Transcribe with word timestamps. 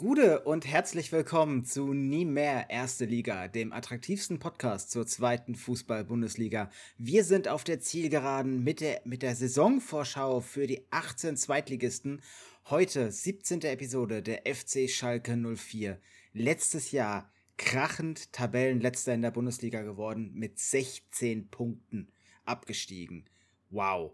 Gude 0.00 0.42
und 0.42 0.64
herzlich 0.64 1.10
willkommen 1.10 1.64
zu 1.64 1.92
Nie 1.92 2.24
mehr 2.24 2.70
Erste 2.70 3.04
Liga, 3.04 3.48
dem 3.48 3.72
attraktivsten 3.72 4.38
Podcast 4.38 4.92
zur 4.92 5.08
zweiten 5.08 5.56
Fußball-Bundesliga. 5.56 6.70
Wir 6.98 7.24
sind 7.24 7.48
auf 7.48 7.64
der 7.64 7.80
Zielgeraden 7.80 8.62
mit 8.62 8.80
der, 8.80 9.00
mit 9.02 9.22
der 9.22 9.34
Saisonvorschau 9.34 10.38
für 10.38 10.68
die 10.68 10.86
18 10.92 11.36
Zweitligisten. 11.36 12.22
Heute 12.70 13.10
17. 13.10 13.62
Episode 13.62 14.22
der 14.22 14.42
FC 14.46 14.88
Schalke 14.88 15.36
04. 15.36 15.98
Letztes 16.32 16.92
Jahr 16.92 17.32
krachend 17.56 18.32
Tabellenletzter 18.32 19.14
in 19.14 19.22
der 19.22 19.32
Bundesliga 19.32 19.82
geworden 19.82 20.30
mit 20.32 20.60
16 20.60 21.48
Punkten 21.48 22.12
abgestiegen. 22.44 23.24
Wow. 23.70 24.12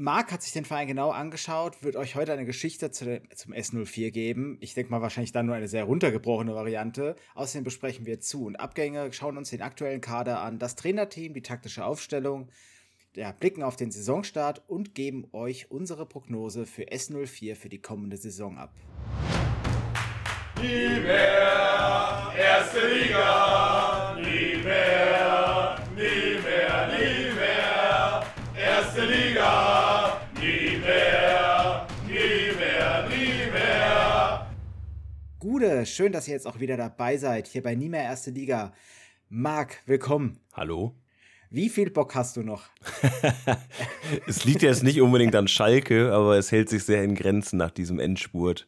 Marc 0.00 0.32
hat 0.32 0.42
sich 0.42 0.54
den 0.54 0.64
Verein 0.64 0.88
genau 0.88 1.10
angeschaut, 1.10 1.82
wird 1.82 1.94
euch 1.94 2.14
heute 2.14 2.32
eine 2.32 2.46
Geschichte 2.46 2.90
zu 2.90 3.04
der, 3.04 3.20
zum 3.36 3.52
S04 3.52 4.10
geben. 4.10 4.56
Ich 4.62 4.72
denke 4.72 4.90
mal 4.90 5.02
wahrscheinlich 5.02 5.32
dann 5.32 5.44
nur 5.44 5.54
eine 5.54 5.68
sehr 5.68 5.84
runtergebrochene 5.84 6.54
Variante. 6.54 7.16
Außerdem 7.34 7.64
besprechen 7.64 8.06
wir 8.06 8.18
Zu- 8.18 8.46
und 8.46 8.56
Abgänge, 8.56 9.12
schauen 9.12 9.36
uns 9.36 9.50
den 9.50 9.60
aktuellen 9.60 10.00
Kader 10.00 10.40
an, 10.40 10.58
das 10.58 10.74
Trainerteam, 10.74 11.34
die 11.34 11.42
taktische 11.42 11.84
Aufstellung, 11.84 12.48
ja, 13.14 13.30
blicken 13.32 13.62
auf 13.62 13.76
den 13.76 13.90
Saisonstart 13.90 14.62
und 14.68 14.94
geben 14.94 15.28
euch 15.32 15.70
unsere 15.70 16.06
Prognose 16.06 16.64
für 16.64 16.84
S04 16.84 17.54
für 17.54 17.68
die 17.68 17.82
kommende 17.82 18.16
Saison 18.16 18.56
ab. 18.56 18.72
Nie 20.62 20.98
mehr 20.98 22.32
erste 22.38 22.88
Liga, 22.88 24.16
nie 24.16 24.62
mehr, 24.64 25.76
nie 25.94 26.40
mehr, 26.40 26.88
nie 26.88 27.34
mehr 27.34 28.24
erste 28.56 29.04
Liga. 29.04 29.29
Gude, 35.60 35.84
schön, 35.84 36.10
dass 36.10 36.26
ihr 36.26 36.32
jetzt 36.32 36.46
auch 36.46 36.58
wieder 36.58 36.78
dabei 36.78 37.18
seid, 37.18 37.46
hier 37.46 37.62
bei 37.62 37.74
Nie 37.74 37.90
mehr 37.90 38.02
Erste 38.02 38.30
Liga. 38.30 38.72
Marc, 39.28 39.82
willkommen. 39.84 40.40
Hallo. 40.54 40.94
Wie 41.50 41.68
viel 41.68 41.90
Bock 41.90 42.14
hast 42.14 42.38
du 42.38 42.42
noch? 42.42 42.70
es 44.26 44.46
liegt 44.46 44.62
jetzt 44.62 44.82
nicht 44.82 45.02
unbedingt 45.02 45.34
an 45.34 45.48
Schalke, 45.48 46.14
aber 46.14 46.38
es 46.38 46.50
hält 46.50 46.70
sich 46.70 46.84
sehr 46.84 47.04
in 47.04 47.14
Grenzen 47.14 47.58
nach 47.58 47.72
diesem 47.72 48.00
Endspurt. 48.00 48.66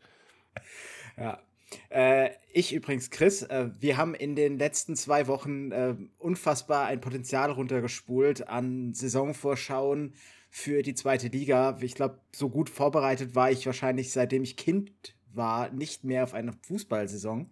Ja. 1.16 1.40
Äh, 1.88 2.28
ich 2.52 2.74
übrigens, 2.74 3.08
Chris, 3.08 3.40
äh, 3.40 3.70
wir 3.80 3.96
haben 3.96 4.14
in 4.14 4.36
den 4.36 4.58
letzten 4.58 4.94
zwei 4.94 5.28
Wochen 5.28 5.72
äh, 5.72 5.94
unfassbar 6.18 6.88
ein 6.88 7.00
Potenzial 7.00 7.52
runtergespult 7.52 8.48
an 8.48 8.92
Saisonvorschauen 8.92 10.12
für 10.50 10.82
die 10.82 10.94
zweite 10.94 11.28
Liga. 11.28 11.78
Ich 11.80 11.94
glaube, 11.94 12.20
so 12.32 12.50
gut 12.50 12.68
vorbereitet 12.68 13.34
war 13.34 13.50
ich 13.50 13.64
wahrscheinlich 13.64 14.12
seitdem 14.12 14.42
ich 14.42 14.58
Kind 14.58 15.14
war 15.34 15.70
nicht 15.70 16.04
mehr 16.04 16.24
auf 16.24 16.34
eine 16.34 16.52
Fußballsaison. 16.52 17.50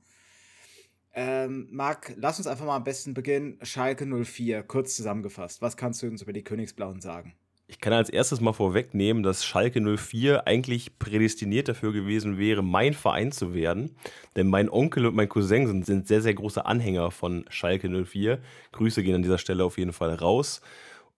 Ähm, 1.13 1.69
Marc, 1.71 2.15
lass 2.17 2.39
uns 2.39 2.47
einfach 2.47 2.67
mal 2.67 2.77
am 2.77 2.85
besten 2.85 3.15
beginnen. 3.15 3.59
Schalke 3.63 4.07
04, 4.07 4.63
kurz 4.63 4.95
zusammengefasst. 4.95 5.61
Was 5.61 5.77
kannst 5.77 6.03
du 6.03 6.07
uns 6.07 6.23
über 6.23 6.33
die 6.33 6.45
Königsblauen 6.45 7.01
sagen? 7.01 7.35
Ich 7.71 7.79
kann 7.79 7.93
als 7.93 8.11
erstes 8.11 8.41
mal 8.41 8.53
vorwegnehmen, 8.53 9.23
dass 9.23 9.45
Schalke 9.45 9.81
04 9.81 10.47
eigentlich 10.49 10.99
prädestiniert 10.99 11.69
dafür 11.69 11.93
gewesen 11.93 12.37
wäre, 12.37 12.65
mein 12.65 12.95
Verein 12.95 13.31
zu 13.31 13.55
werden. 13.55 13.95
Denn 14.35 14.49
mein 14.49 14.69
Onkel 14.69 15.07
und 15.07 15.15
mein 15.15 15.29
Cousin 15.29 15.69
sind, 15.69 15.87
sind 15.87 16.09
sehr, 16.09 16.21
sehr 16.21 16.35
große 16.35 16.67
Anhänger 16.67 17.13
von 17.13 17.45
Schalke 17.49 17.89
04. 17.89 18.41
Grüße 18.73 19.05
gehen 19.05 19.15
an 19.15 19.23
dieser 19.23 19.39
Stelle 19.39 19.65
auf 19.65 19.79
jeden 19.79 19.93
Fall 19.93 20.15
raus. 20.15 20.63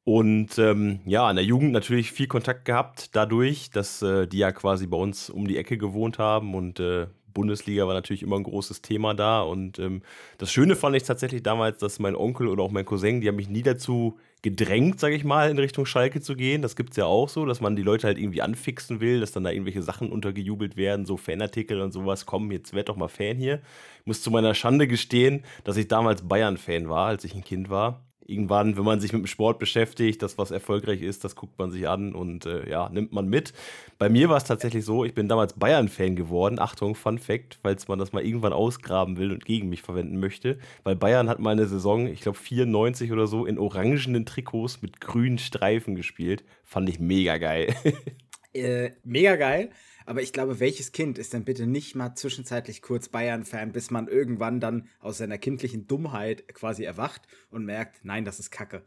Und 0.04 0.58
ähm, 0.58 1.00
ja, 1.06 1.30
in 1.30 1.36
der 1.36 1.44
Jugend 1.44 1.72
natürlich 1.72 2.10
viel 2.10 2.26
Kontakt 2.26 2.64
gehabt 2.64 3.14
dadurch, 3.14 3.70
dass 3.70 4.02
äh, 4.02 4.26
die 4.26 4.38
ja 4.38 4.50
quasi 4.50 4.86
bei 4.86 4.96
uns 4.96 5.30
um 5.30 5.46
die 5.46 5.56
Ecke 5.56 5.78
gewohnt 5.78 6.18
haben 6.18 6.54
und 6.54 6.80
äh, 6.80 7.06
Bundesliga 7.32 7.86
war 7.86 7.94
natürlich 7.94 8.22
immer 8.22 8.36
ein 8.36 8.42
großes 8.42 8.82
Thema 8.82 9.14
da. 9.14 9.40
Und 9.42 9.78
ähm, 9.78 10.02
das 10.38 10.52
Schöne 10.52 10.76
fand 10.76 10.96
ich 10.96 11.04
tatsächlich 11.04 11.42
damals, 11.42 11.78
dass 11.78 11.98
mein 11.98 12.16
Onkel 12.16 12.48
oder 12.48 12.62
auch 12.62 12.70
mein 12.70 12.84
Cousin, 12.84 13.20
die 13.20 13.28
haben 13.28 13.36
mich 13.36 13.48
nie 13.48 13.62
dazu 13.62 14.18
gedrängt, 14.42 14.98
sage 14.98 15.14
ich 15.14 15.24
mal, 15.24 15.50
in 15.50 15.58
Richtung 15.58 15.86
Schalke 15.86 16.20
zu 16.20 16.34
gehen. 16.34 16.62
Das 16.62 16.76
gibt 16.76 16.90
es 16.90 16.96
ja 16.96 17.06
auch 17.06 17.28
so, 17.28 17.46
dass 17.46 17.60
man 17.60 17.76
die 17.76 17.82
Leute 17.82 18.06
halt 18.06 18.18
irgendwie 18.18 18.42
anfixen 18.42 19.00
will, 19.00 19.20
dass 19.20 19.32
dann 19.32 19.44
da 19.44 19.50
irgendwelche 19.50 19.82
Sachen 19.82 20.10
untergejubelt 20.10 20.76
werden, 20.76 21.06
so 21.06 21.16
Fanartikel 21.16 21.80
und 21.80 21.92
sowas. 21.92 22.26
Komm, 22.26 22.50
jetzt 22.50 22.74
werd 22.74 22.88
doch 22.88 22.96
mal 22.96 23.08
Fan 23.08 23.36
hier. 23.36 23.60
Ich 24.00 24.06
muss 24.06 24.22
zu 24.22 24.30
meiner 24.30 24.54
Schande 24.54 24.88
gestehen, 24.88 25.44
dass 25.64 25.76
ich 25.76 25.88
damals 25.88 26.22
Bayern-Fan 26.22 26.88
war, 26.88 27.06
als 27.06 27.24
ich 27.24 27.34
ein 27.34 27.44
Kind 27.44 27.70
war 27.70 28.04
irgendwann, 28.26 28.76
wenn 28.76 28.84
man 28.84 29.00
sich 29.00 29.12
mit 29.12 29.22
dem 29.22 29.26
Sport 29.26 29.58
beschäftigt, 29.58 30.22
das, 30.22 30.38
was 30.38 30.50
erfolgreich 30.50 31.02
ist, 31.02 31.24
das 31.24 31.36
guckt 31.36 31.58
man 31.58 31.70
sich 31.70 31.88
an 31.88 32.14
und 32.14 32.46
äh, 32.46 32.68
ja, 32.68 32.88
nimmt 32.88 33.12
man 33.12 33.28
mit. 33.28 33.52
Bei 33.98 34.08
mir 34.08 34.28
war 34.28 34.36
es 34.36 34.44
tatsächlich 34.44 34.84
so, 34.84 35.04
ich 35.04 35.14
bin 35.14 35.28
damals 35.28 35.54
Bayern-Fan 35.54 36.16
geworden. 36.16 36.58
Achtung, 36.58 36.94
Fun 36.94 37.18
Fact, 37.18 37.58
falls 37.62 37.88
man 37.88 37.98
das 37.98 38.12
mal 38.12 38.24
irgendwann 38.24 38.52
ausgraben 38.52 39.16
will 39.16 39.32
und 39.32 39.44
gegen 39.44 39.68
mich 39.68 39.82
verwenden 39.82 40.18
möchte. 40.18 40.58
Weil 40.84 40.96
Bayern 40.96 41.28
hat 41.28 41.38
meine 41.38 41.66
Saison, 41.66 42.06
ich 42.06 42.20
glaube 42.20 42.38
94 42.38 43.12
oder 43.12 43.26
so, 43.26 43.46
in 43.46 43.58
orangenen 43.58 44.26
Trikots 44.26 44.82
mit 44.82 45.00
grünen 45.00 45.38
Streifen 45.38 45.94
gespielt. 45.94 46.44
Fand 46.64 46.88
ich 46.88 47.00
mega 47.00 47.38
geil. 47.38 47.74
äh, 48.54 48.90
mega 49.04 49.36
geil. 49.36 49.70
Aber 50.04 50.22
ich 50.22 50.32
glaube, 50.32 50.60
welches 50.60 50.92
Kind 50.92 51.18
ist 51.18 51.32
denn 51.32 51.44
bitte 51.44 51.66
nicht 51.66 51.94
mal 51.94 52.14
zwischenzeitlich 52.14 52.82
kurz 52.82 53.08
Bayern-Fan, 53.08 53.72
bis 53.72 53.90
man 53.90 54.08
irgendwann 54.08 54.60
dann 54.60 54.88
aus 55.00 55.18
seiner 55.18 55.38
kindlichen 55.38 55.86
Dummheit 55.86 56.52
quasi 56.54 56.84
erwacht 56.84 57.22
und 57.50 57.64
merkt, 57.64 58.04
nein, 58.04 58.24
das 58.24 58.40
ist 58.40 58.50
Kacke. 58.50 58.82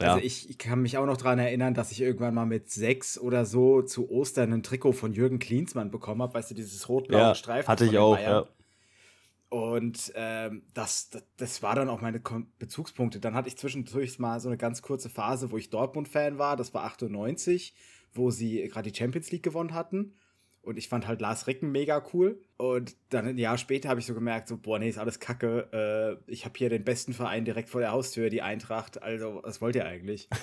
Ja. 0.00 0.14
Also 0.14 0.24
ich, 0.24 0.50
ich, 0.50 0.58
kann 0.58 0.82
mich 0.82 0.98
auch 0.98 1.06
noch 1.06 1.16
daran 1.16 1.38
erinnern, 1.38 1.74
dass 1.74 1.92
ich 1.92 2.00
irgendwann 2.00 2.34
mal 2.34 2.46
mit 2.46 2.70
sechs 2.70 3.16
oder 3.16 3.44
so 3.44 3.82
zu 3.82 4.10
Ostern 4.10 4.52
ein 4.52 4.62
Trikot 4.64 4.92
von 4.92 5.12
Jürgen 5.12 5.38
Klinsmann 5.38 5.90
bekommen 5.90 6.22
habe, 6.22 6.34
weißt 6.34 6.50
du, 6.50 6.54
dieses 6.54 6.88
rot-blaue 6.88 7.20
ja, 7.20 7.34
Streifen. 7.34 7.68
Hatte 7.68 7.84
ich 7.84 7.96
auch, 7.98 8.18
ja. 8.18 8.48
Und 9.50 10.12
ähm, 10.16 10.62
das, 10.74 11.10
das, 11.10 11.22
das, 11.36 11.62
war 11.62 11.76
dann 11.76 11.88
auch 11.88 12.00
meine 12.00 12.20
Bezugspunkte. 12.58 13.20
Dann 13.20 13.34
hatte 13.34 13.46
ich 13.46 13.56
zwischendurch 13.56 14.18
mal 14.18 14.40
so 14.40 14.48
eine 14.48 14.56
ganz 14.56 14.82
kurze 14.82 15.08
Phase, 15.08 15.52
wo 15.52 15.56
ich 15.56 15.70
Dortmund-Fan 15.70 16.38
war. 16.38 16.56
Das 16.56 16.74
war 16.74 16.82
98 16.86 17.72
wo 18.14 18.30
sie 18.30 18.68
gerade 18.68 18.90
die 18.90 18.96
Champions 18.96 19.30
League 19.30 19.42
gewonnen 19.42 19.74
hatten. 19.74 20.14
Und 20.62 20.78
ich 20.78 20.88
fand 20.88 21.06
halt 21.06 21.20
Lars 21.20 21.46
Ricken 21.46 21.72
mega 21.72 22.02
cool. 22.14 22.40
Und 22.56 22.96
dann 23.10 23.26
ein 23.26 23.38
Jahr 23.38 23.58
später 23.58 23.90
habe 23.90 24.00
ich 24.00 24.06
so 24.06 24.14
gemerkt, 24.14 24.48
so, 24.48 24.56
boah, 24.56 24.78
nee, 24.78 24.88
ist 24.88 24.98
alles 24.98 25.20
kacke. 25.20 26.18
Äh, 26.26 26.32
ich 26.32 26.46
habe 26.46 26.54
hier 26.56 26.70
den 26.70 26.84
besten 26.84 27.12
Verein 27.12 27.44
direkt 27.44 27.68
vor 27.68 27.82
der 27.82 27.92
Haustür, 27.92 28.30
die 28.30 28.40
Eintracht. 28.40 29.02
Also, 29.02 29.40
was 29.42 29.60
wollt 29.60 29.76
ihr 29.76 29.84
eigentlich? 29.84 30.28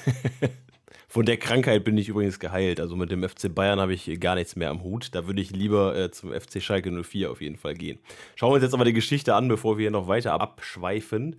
Von 1.08 1.26
der 1.26 1.38
Krankheit 1.38 1.84
bin 1.84 1.98
ich 1.98 2.10
übrigens 2.10 2.40
geheilt. 2.40 2.80
Also 2.80 2.96
mit 2.96 3.12
dem 3.12 3.28
FC 3.28 3.54
Bayern 3.54 3.80
habe 3.80 3.94
ich 3.94 4.20
gar 4.20 4.36
nichts 4.36 4.56
mehr 4.56 4.70
am 4.70 4.84
Hut. 4.84 5.10
Da 5.14 5.28
würde 5.28 5.42
ich 5.42 5.52
lieber 5.52 5.96
äh, 5.98 6.12
zum 6.12 6.32
FC 6.32 6.62
Schalke 6.62 6.92
04 6.92 7.32
auf 7.32 7.42
jeden 7.42 7.58
Fall 7.58 7.74
gehen. 7.74 8.00
Schauen 8.36 8.52
wir 8.52 8.56
uns 8.56 8.64
jetzt 8.64 8.74
aber 8.74 8.86
die 8.86 8.94
Geschichte 8.94 9.36
an, 9.36 9.48
bevor 9.48 9.78
wir 9.78 9.92
noch 9.92 10.08
weiter 10.08 10.40
abschweifen. 10.40 11.38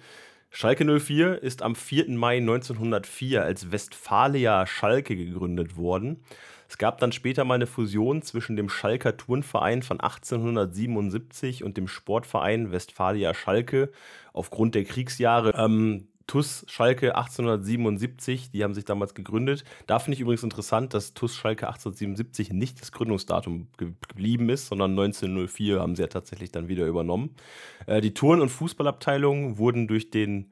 Schalke 0.54 0.84
04 0.84 1.42
ist 1.42 1.62
am 1.62 1.74
4. 1.74 2.10
Mai 2.10 2.36
1904 2.36 3.42
als 3.42 3.72
Westfalia 3.72 4.66
Schalke 4.66 5.16
gegründet 5.16 5.78
worden. 5.78 6.22
Es 6.68 6.76
gab 6.76 6.98
dann 7.00 7.10
später 7.10 7.44
mal 7.44 7.54
eine 7.54 7.66
Fusion 7.66 8.20
zwischen 8.20 8.56
dem 8.56 8.68
Schalker 8.68 9.16
Turnverein 9.16 9.82
von 9.82 9.98
1877 9.98 11.64
und 11.64 11.78
dem 11.78 11.88
Sportverein 11.88 12.70
Westfalia 12.70 13.32
Schalke 13.32 13.90
aufgrund 14.34 14.74
der 14.74 14.84
Kriegsjahre. 14.84 15.54
Ähm, 15.56 16.08
TUS 16.32 16.64
Schalke 16.66 17.14
1877, 17.14 18.52
die 18.52 18.64
haben 18.64 18.72
sich 18.72 18.86
damals 18.86 19.12
gegründet. 19.12 19.64
Da 19.86 19.98
finde 19.98 20.14
ich 20.14 20.20
übrigens 20.22 20.42
interessant, 20.42 20.94
dass 20.94 21.12
TUS 21.12 21.36
Schalke 21.36 21.66
1877 21.66 22.54
nicht 22.54 22.80
das 22.80 22.90
Gründungsdatum 22.90 23.66
ge 23.76 23.92
geblieben 24.08 24.48
ist, 24.48 24.68
sondern 24.68 24.92
1904 24.92 25.78
haben 25.78 25.94
sie 25.94 26.00
ja 26.00 26.08
tatsächlich 26.08 26.50
dann 26.50 26.68
wieder 26.68 26.86
übernommen. 26.86 27.34
Äh, 27.84 28.00
die 28.00 28.14
Turn- 28.14 28.40
und 28.40 28.48
Fußballabteilungen 28.48 29.58
wurden 29.58 29.88
durch 29.88 30.08
den 30.08 30.50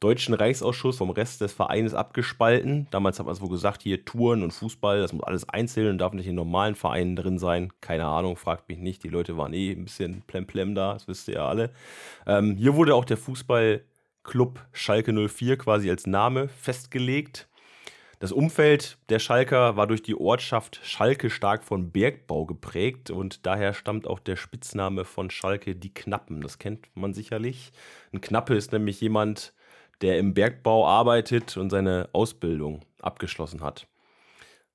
Deutschen 0.00 0.34
Reichsausschuss 0.34 0.96
vom 0.96 1.10
Rest 1.10 1.42
des 1.42 1.52
Vereines 1.52 1.94
abgespalten. 1.94 2.88
Damals 2.90 3.20
hat 3.20 3.26
man 3.26 3.36
so 3.36 3.46
gesagt, 3.46 3.82
hier 3.82 4.04
Touren 4.04 4.42
und 4.42 4.50
Fußball, 4.50 5.00
das 5.00 5.12
muss 5.12 5.22
alles 5.22 5.48
einzeln 5.48 5.90
und 5.90 5.98
darf 5.98 6.12
nicht 6.12 6.26
in 6.26 6.34
normalen 6.34 6.74
Vereinen 6.74 7.14
drin 7.14 7.38
sein. 7.38 7.72
Keine 7.80 8.06
Ahnung, 8.06 8.36
fragt 8.36 8.68
mich 8.68 8.78
nicht. 8.78 9.04
Die 9.04 9.08
Leute 9.08 9.36
waren 9.36 9.52
eh 9.52 9.70
ein 9.70 9.84
bisschen 9.84 10.22
plemplem 10.26 10.74
da, 10.74 10.94
das 10.94 11.06
wisst 11.06 11.28
ihr 11.28 11.34
ja 11.34 11.48
alle. 11.48 11.70
Ähm, 12.26 12.56
hier 12.56 12.74
wurde 12.74 12.96
auch 12.96 13.04
der 13.04 13.16
Fußball 13.16 13.84
Club 14.22 14.60
Schalke 14.72 15.12
04 15.12 15.56
quasi 15.56 15.90
als 15.90 16.06
Name 16.06 16.48
festgelegt. 16.48 17.48
Das 18.20 18.32
Umfeld 18.32 18.98
der 19.08 19.18
Schalker 19.18 19.76
war 19.76 19.86
durch 19.86 20.02
die 20.02 20.14
Ortschaft 20.14 20.78
Schalke 20.82 21.30
stark 21.30 21.64
von 21.64 21.90
Bergbau 21.90 22.44
geprägt 22.44 23.10
und 23.10 23.46
daher 23.46 23.72
stammt 23.72 24.06
auch 24.06 24.18
der 24.18 24.36
Spitzname 24.36 25.06
von 25.06 25.30
Schalke 25.30 25.74
die 25.74 25.94
Knappen. 25.94 26.42
Das 26.42 26.58
kennt 26.58 26.86
man 26.94 27.14
sicherlich. 27.14 27.72
Ein 28.12 28.20
Knappe 28.20 28.54
ist 28.54 28.72
nämlich 28.72 29.00
jemand, 29.00 29.54
der 30.02 30.18
im 30.18 30.34
Bergbau 30.34 30.86
arbeitet 30.86 31.56
und 31.56 31.70
seine 31.70 32.10
Ausbildung 32.12 32.84
abgeschlossen 33.00 33.62
hat. 33.62 33.86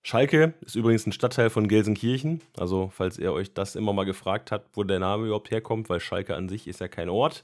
Schalke 0.02 0.56
ist 0.62 0.76
übrigens 0.76 1.06
ein 1.06 1.12
Stadtteil 1.12 1.52
von 1.52 1.68
Gelsenkirchen. 1.68 2.42
Also, 2.58 2.92
falls 2.94 3.20
ihr 3.20 3.32
euch 3.32 3.54
das 3.54 3.76
immer 3.76 3.94
mal 3.94 4.06
gefragt 4.06 4.52
habt, 4.52 4.76
wo 4.76 4.84
der 4.84 5.00
Name 5.00 5.26
überhaupt 5.26 5.52
herkommt, 5.52 5.90
weil 5.90 6.00
Schalke 6.00 6.36
an 6.36 6.50
sich 6.50 6.68
ist 6.68 6.80
ja 6.80 6.88
kein 6.88 7.10
Ort. 7.10 7.44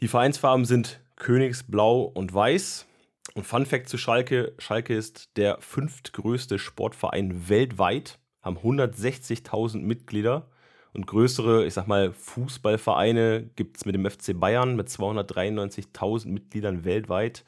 Die 0.00 0.08
Vereinsfarben 0.08 0.64
sind 0.64 1.00
Königsblau 1.18 2.02
und 2.02 2.32
Weiß. 2.32 2.86
Und 3.34 3.44
Fun 3.44 3.66
Fact 3.66 3.88
zu 3.88 3.98
Schalke: 3.98 4.54
Schalke 4.58 4.94
ist 4.94 5.36
der 5.36 5.58
fünftgrößte 5.60 6.58
Sportverein 6.58 7.48
weltweit, 7.48 8.18
haben 8.42 8.56
160.000 8.56 9.78
Mitglieder 9.78 10.48
Und 10.94 11.06
größere, 11.06 11.66
ich 11.66 11.74
sag 11.74 11.86
mal, 11.86 12.12
Fußballvereine 12.12 13.50
gibt 13.56 13.76
es 13.76 13.84
mit 13.84 13.94
dem 13.94 14.08
FC 14.08 14.38
Bayern 14.38 14.74
mit 14.74 14.88
293.000 14.88 16.28
Mitgliedern 16.28 16.84
weltweit. 16.84 17.44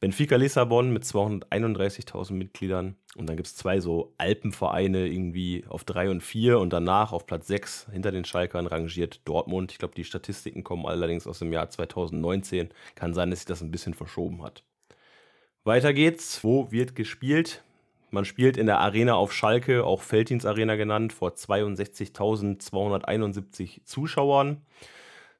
Benfica 0.00 0.36
Lissabon 0.36 0.92
mit 0.92 1.02
231.000 1.02 2.32
Mitgliedern. 2.32 2.94
Und 3.16 3.28
dann 3.28 3.36
gibt 3.36 3.48
es 3.48 3.56
zwei 3.56 3.80
so 3.80 4.14
Alpenvereine 4.16 5.08
irgendwie 5.08 5.64
auf 5.68 5.82
3 5.82 6.10
und 6.10 6.22
4 6.22 6.60
und 6.60 6.72
danach 6.72 7.12
auf 7.12 7.26
Platz 7.26 7.48
6 7.48 7.88
hinter 7.90 8.12
den 8.12 8.24
Schalkern 8.24 8.68
rangiert 8.68 9.20
Dortmund. 9.24 9.72
Ich 9.72 9.78
glaube, 9.78 9.96
die 9.96 10.04
Statistiken 10.04 10.62
kommen 10.62 10.86
allerdings 10.86 11.26
aus 11.26 11.40
dem 11.40 11.52
Jahr 11.52 11.68
2019. 11.68 12.68
Kann 12.94 13.12
sein, 13.12 13.30
dass 13.30 13.40
sich 13.40 13.46
das 13.46 13.60
ein 13.60 13.72
bisschen 13.72 13.94
verschoben 13.94 14.40
hat. 14.42 14.62
Weiter 15.64 15.92
geht's. 15.92 16.44
Wo 16.44 16.70
wird 16.70 16.94
gespielt? 16.94 17.64
Man 18.10 18.24
spielt 18.24 18.56
in 18.56 18.66
der 18.66 18.78
Arena 18.78 19.16
auf 19.16 19.34
Schalke, 19.34 19.84
auch 19.84 20.02
Felddienst 20.02 20.46
Arena 20.46 20.76
genannt, 20.76 21.12
vor 21.12 21.30
62.271 21.30 23.84
Zuschauern. 23.84 24.62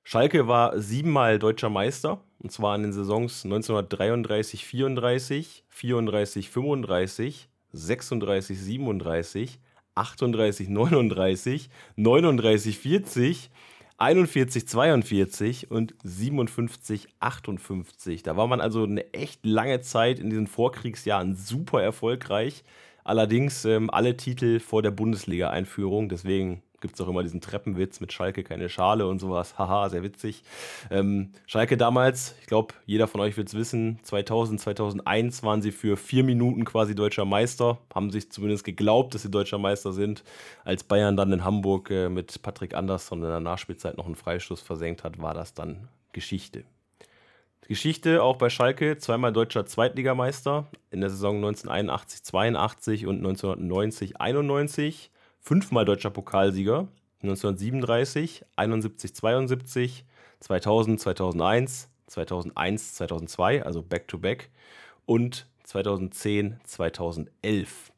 Schalke 0.04 0.46
war 0.48 0.80
siebenmal 0.80 1.38
deutscher 1.38 1.70
Meister, 1.70 2.20
und 2.38 2.52
zwar 2.52 2.76
in 2.76 2.82
den 2.82 2.92
Saisons 2.92 3.44
1933, 3.44 4.64
34, 4.64 5.64
34, 5.68 6.50
35, 6.50 7.48
36, 7.72 8.58
37, 8.58 9.60
38, 9.94 10.68
39, 10.68 11.70
39, 11.96 12.78
40 12.78 13.50
41, 14.00 14.68
42 14.68 15.70
und 15.72 15.94
57, 16.04 17.08
58. 17.18 18.22
Da 18.22 18.36
war 18.36 18.46
man 18.46 18.60
also 18.60 18.84
eine 18.84 19.12
echt 19.12 19.44
lange 19.44 19.80
Zeit 19.80 20.20
in 20.20 20.30
diesen 20.30 20.46
Vorkriegsjahren 20.46 21.34
super 21.34 21.82
erfolgreich. 21.82 22.62
Allerdings 23.02 23.64
ähm, 23.64 23.90
alle 23.90 24.16
Titel 24.16 24.60
vor 24.60 24.82
der 24.82 24.92
Bundesliga-Einführung. 24.92 26.08
Deswegen 26.08 26.62
gibt 26.80 26.94
es 26.94 27.00
auch 27.00 27.08
immer 27.08 27.22
diesen 27.22 27.40
Treppenwitz 27.40 28.00
mit 28.00 28.12
Schalke 28.12 28.44
keine 28.44 28.68
Schale 28.68 29.06
und 29.06 29.18
sowas. 29.18 29.58
Haha, 29.58 29.88
sehr 29.88 30.02
witzig. 30.02 30.42
Ähm, 30.90 31.32
Schalke 31.46 31.76
damals, 31.76 32.34
ich 32.40 32.46
glaube, 32.46 32.74
jeder 32.86 33.08
von 33.08 33.20
euch 33.20 33.36
wird 33.36 33.48
es 33.48 33.54
wissen, 33.54 33.98
2000, 34.02 34.60
2001 34.60 35.42
waren 35.42 35.62
sie 35.62 35.72
für 35.72 35.96
vier 35.96 36.24
Minuten 36.24 36.64
quasi 36.64 36.94
deutscher 36.94 37.24
Meister, 37.24 37.78
haben 37.94 38.10
sich 38.10 38.30
zumindest 38.30 38.64
geglaubt, 38.64 39.14
dass 39.14 39.22
sie 39.22 39.30
deutscher 39.30 39.58
Meister 39.58 39.92
sind. 39.92 40.24
Als 40.64 40.84
Bayern 40.84 41.16
dann 41.16 41.32
in 41.32 41.44
Hamburg 41.44 41.90
äh, 41.90 42.08
mit 42.08 42.42
Patrick 42.42 42.74
Andersson 42.74 43.22
in 43.22 43.28
der 43.28 43.40
Nachspielzeit 43.40 43.96
noch 43.96 44.06
einen 44.06 44.16
Freistoß 44.16 44.60
versenkt 44.60 45.04
hat, 45.04 45.20
war 45.20 45.34
das 45.34 45.54
dann 45.54 45.88
Geschichte. 46.12 46.64
Geschichte 47.68 48.22
auch 48.22 48.36
bei 48.36 48.48
Schalke, 48.48 48.96
zweimal 48.96 49.30
deutscher 49.30 49.66
Zweitligameister 49.66 50.68
in 50.90 51.02
der 51.02 51.10
Saison 51.10 51.44
1981-82 51.44 53.06
und 53.06 53.22
1990-91 53.22 55.10
fünfmal 55.40 55.84
deutscher 55.84 56.10
Pokalsieger 56.10 56.88
1937, 57.22 58.44
71, 58.56 59.14
72, 59.14 60.04
2000, 60.40 61.00
2001, 61.00 61.90
2001, 62.06 62.94
2002, 62.94 63.62
also 63.64 63.82
Back-to-Back 63.82 64.50
und 65.04 65.48
2010, 65.64 66.60
2011. 66.64 67.92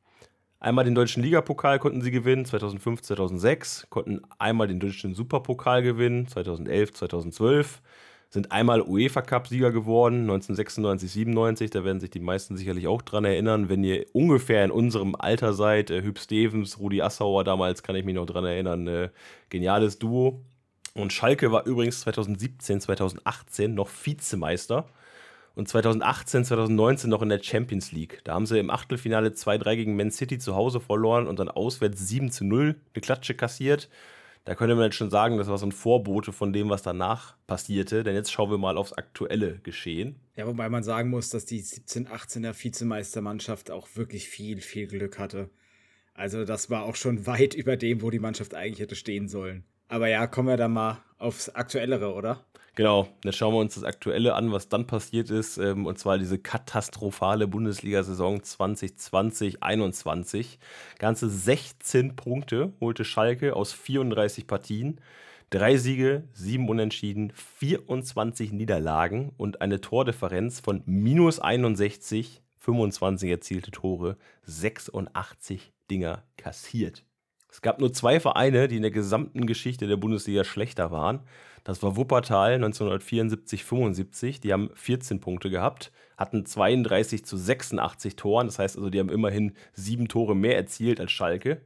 Einmal 0.58 0.84
den 0.84 0.94
deutschen 0.94 1.22
Ligapokal 1.22 1.78
konnten 1.78 2.02
sie 2.02 2.10
gewinnen, 2.10 2.44
2005, 2.44 3.02
2006, 3.02 3.86
konnten 3.90 4.20
einmal 4.38 4.68
den 4.68 4.80
deutschen 4.80 5.14
Superpokal 5.14 5.82
gewinnen, 5.82 6.26
2011, 6.26 6.92
2012 6.92 7.82
sind 8.30 8.52
einmal 8.52 8.80
UEFA 8.80 9.22
Cup-Sieger 9.22 9.72
geworden, 9.72 10.20
1996, 10.20 11.10
97. 11.10 11.70
Da 11.70 11.84
werden 11.84 11.98
sich 11.98 12.10
die 12.10 12.20
meisten 12.20 12.56
sicherlich 12.56 12.86
auch 12.86 13.02
dran 13.02 13.24
erinnern. 13.24 13.68
Wenn 13.68 13.82
ihr 13.82 14.06
ungefähr 14.12 14.64
in 14.64 14.70
unserem 14.70 15.16
Alter 15.16 15.52
seid, 15.52 15.90
äh, 15.90 16.02
Hüb 16.02 16.18
Stevens, 16.18 16.78
Rudi 16.78 17.02
Assauer 17.02 17.42
damals, 17.42 17.82
kann 17.82 17.96
ich 17.96 18.04
mich 18.04 18.14
noch 18.14 18.26
dran 18.26 18.44
erinnern. 18.44 18.86
Äh, 18.86 19.08
geniales 19.48 19.98
Duo. 19.98 20.44
Und 20.94 21.12
Schalke 21.12 21.50
war 21.50 21.66
übrigens 21.66 22.00
2017, 22.00 22.80
2018 22.80 23.74
noch 23.74 23.88
Vizemeister. 23.88 24.88
Und 25.56 25.68
2018, 25.68 26.44
2019 26.44 27.10
noch 27.10 27.22
in 27.22 27.28
der 27.28 27.42
Champions 27.42 27.90
League. 27.90 28.20
Da 28.22 28.34
haben 28.34 28.46
sie 28.46 28.60
im 28.60 28.70
Achtelfinale 28.70 29.30
2-3 29.30 29.74
gegen 29.74 29.96
Man 29.96 30.12
City 30.12 30.38
zu 30.38 30.54
Hause 30.54 30.78
verloren 30.78 31.26
und 31.26 31.40
dann 31.40 31.48
auswärts 31.48 32.06
7 32.06 32.30
zu 32.30 32.44
0 32.44 32.76
eine 32.94 33.00
Klatsche 33.00 33.34
kassiert. 33.34 33.88
Da 34.44 34.54
könnte 34.54 34.74
man 34.74 34.84
jetzt 34.84 34.96
schon 34.96 35.10
sagen, 35.10 35.36
das 35.36 35.48
war 35.48 35.58
so 35.58 35.66
ein 35.66 35.72
Vorbote 35.72 36.32
von 36.32 36.52
dem, 36.52 36.70
was 36.70 36.82
danach 36.82 37.36
passierte. 37.46 38.02
Denn 38.02 38.14
jetzt 38.14 38.32
schauen 38.32 38.50
wir 38.50 38.58
mal 38.58 38.78
aufs 38.78 38.92
aktuelle 38.92 39.58
Geschehen. 39.58 40.18
Ja, 40.36 40.46
wobei 40.46 40.68
man 40.68 40.82
sagen 40.82 41.10
muss, 41.10 41.30
dass 41.30 41.44
die 41.44 41.62
17-18er 41.62 42.54
Vizemeistermannschaft 42.60 43.70
auch 43.70 43.88
wirklich 43.94 44.28
viel, 44.28 44.60
viel 44.60 44.86
Glück 44.86 45.18
hatte. 45.18 45.50
Also 46.14 46.44
das 46.44 46.70
war 46.70 46.84
auch 46.84 46.96
schon 46.96 47.26
weit 47.26 47.54
über 47.54 47.76
dem, 47.76 48.02
wo 48.02 48.10
die 48.10 48.18
Mannschaft 48.18 48.54
eigentlich 48.54 48.80
hätte 48.80 48.96
stehen 48.96 49.28
sollen. 49.28 49.64
Aber 49.90 50.08
ja, 50.08 50.26
kommen 50.28 50.48
wir 50.48 50.56
dann 50.56 50.72
mal 50.72 50.98
aufs 51.18 51.48
Aktuellere, 51.48 52.14
oder? 52.14 52.44
Genau, 52.76 53.08
jetzt 53.24 53.36
schauen 53.36 53.52
wir 53.52 53.58
uns 53.58 53.74
das 53.74 53.82
Aktuelle 53.82 54.34
an, 54.34 54.52
was 54.52 54.68
dann 54.68 54.86
passiert 54.86 55.30
ist. 55.30 55.58
Ähm, 55.58 55.84
und 55.84 55.98
zwar 55.98 56.16
diese 56.16 56.38
katastrophale 56.38 57.48
Bundesliga-Saison 57.48 58.40
2020-21. 58.40 60.58
Ganze 61.00 61.28
16 61.28 62.14
Punkte 62.14 62.72
holte 62.80 63.04
Schalke 63.04 63.56
aus 63.56 63.72
34 63.72 64.46
Partien. 64.46 65.00
Drei 65.50 65.76
Siege, 65.76 66.22
sieben 66.32 66.68
Unentschieden, 66.68 67.32
24 67.34 68.52
Niederlagen 68.52 69.32
und 69.36 69.60
eine 69.60 69.80
Tordifferenz 69.80 70.60
von 70.60 70.84
minus 70.86 71.40
61, 71.40 72.42
25 72.58 73.28
erzielte 73.28 73.72
Tore, 73.72 74.16
86 74.44 75.72
Dinger 75.90 76.22
kassiert. 76.36 77.04
Es 77.50 77.62
gab 77.62 77.80
nur 77.80 77.92
zwei 77.92 78.20
Vereine, 78.20 78.68
die 78.68 78.76
in 78.76 78.82
der 78.82 78.90
gesamten 78.90 79.46
Geschichte 79.46 79.86
der 79.86 79.96
Bundesliga 79.96 80.44
schlechter 80.44 80.90
waren. 80.90 81.20
Das 81.64 81.82
war 81.82 81.96
Wuppertal 81.96 82.62
1974-75. 82.62 84.40
Die 84.40 84.52
haben 84.52 84.70
14 84.74 85.20
Punkte 85.20 85.50
gehabt, 85.50 85.92
hatten 86.16 86.46
32 86.46 87.24
zu 87.24 87.36
86 87.36 88.16
Toren. 88.16 88.46
Das 88.46 88.58
heißt 88.58 88.76
also, 88.76 88.90
die 88.90 88.98
haben 88.98 89.10
immerhin 89.10 89.54
sieben 89.74 90.08
Tore 90.08 90.34
mehr 90.34 90.56
erzielt 90.56 91.00
als 91.00 91.12
Schalke. 91.12 91.60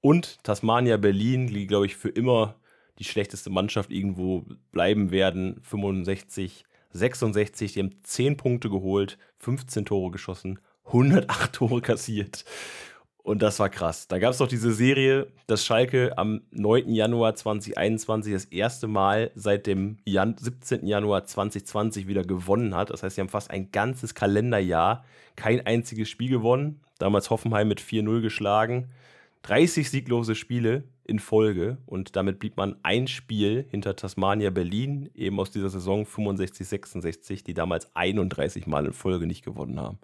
Und 0.00 0.42
Tasmania 0.44 0.96
Berlin, 0.96 1.46
die, 1.46 1.66
glaube 1.66 1.86
ich, 1.86 1.96
für 1.96 2.08
immer 2.08 2.56
die 2.98 3.04
schlechteste 3.04 3.50
Mannschaft 3.50 3.90
irgendwo 3.90 4.44
bleiben 4.72 5.10
werden. 5.10 5.60
65, 5.62 6.64
66. 6.92 7.72
Die 7.72 7.80
haben 7.80 7.94
10 8.02 8.36
Punkte 8.36 8.68
geholt, 8.68 9.18
15 9.38 9.84
Tore 9.86 10.10
geschossen, 10.10 10.58
108 10.86 11.52
Tore 11.52 11.80
kassiert. 11.80 12.44
Und 13.30 13.42
das 13.42 13.60
war 13.60 13.68
krass. 13.68 14.08
Da 14.08 14.18
gab 14.18 14.32
es 14.32 14.38
doch 14.38 14.48
diese 14.48 14.72
Serie, 14.72 15.28
dass 15.46 15.64
Schalke 15.64 16.18
am 16.18 16.40
9. 16.50 16.92
Januar 16.92 17.36
2021 17.36 18.32
das 18.32 18.44
erste 18.46 18.88
Mal 18.88 19.30
seit 19.36 19.68
dem 19.68 19.98
Jan 20.04 20.34
17. 20.36 20.84
Januar 20.84 21.26
2020 21.26 22.08
wieder 22.08 22.24
gewonnen 22.24 22.74
hat. 22.74 22.90
Das 22.90 23.04
heißt, 23.04 23.14
sie 23.14 23.20
haben 23.20 23.28
fast 23.28 23.52
ein 23.52 23.70
ganzes 23.70 24.16
Kalenderjahr 24.16 25.04
kein 25.36 25.64
einziges 25.64 26.08
Spiel 26.08 26.28
gewonnen. 26.28 26.80
Damals 26.98 27.30
Hoffenheim 27.30 27.68
mit 27.68 27.80
4-0 27.80 28.20
geschlagen. 28.20 28.90
30 29.42 29.88
sieglose 29.88 30.34
Spiele 30.34 30.82
in 31.04 31.20
Folge 31.20 31.78
und 31.86 32.16
damit 32.16 32.40
blieb 32.40 32.56
man 32.56 32.78
ein 32.82 33.06
Spiel 33.06 33.64
hinter 33.70 33.94
Tasmania 33.94 34.50
Berlin, 34.50 35.08
eben 35.14 35.38
aus 35.38 35.52
dieser 35.52 35.70
Saison 35.70 36.04
65-66, 36.04 37.44
die 37.44 37.54
damals 37.54 37.94
31 37.94 38.66
Mal 38.66 38.86
in 38.86 38.92
Folge 38.92 39.28
nicht 39.28 39.44
gewonnen 39.44 39.78
haben. 39.78 40.00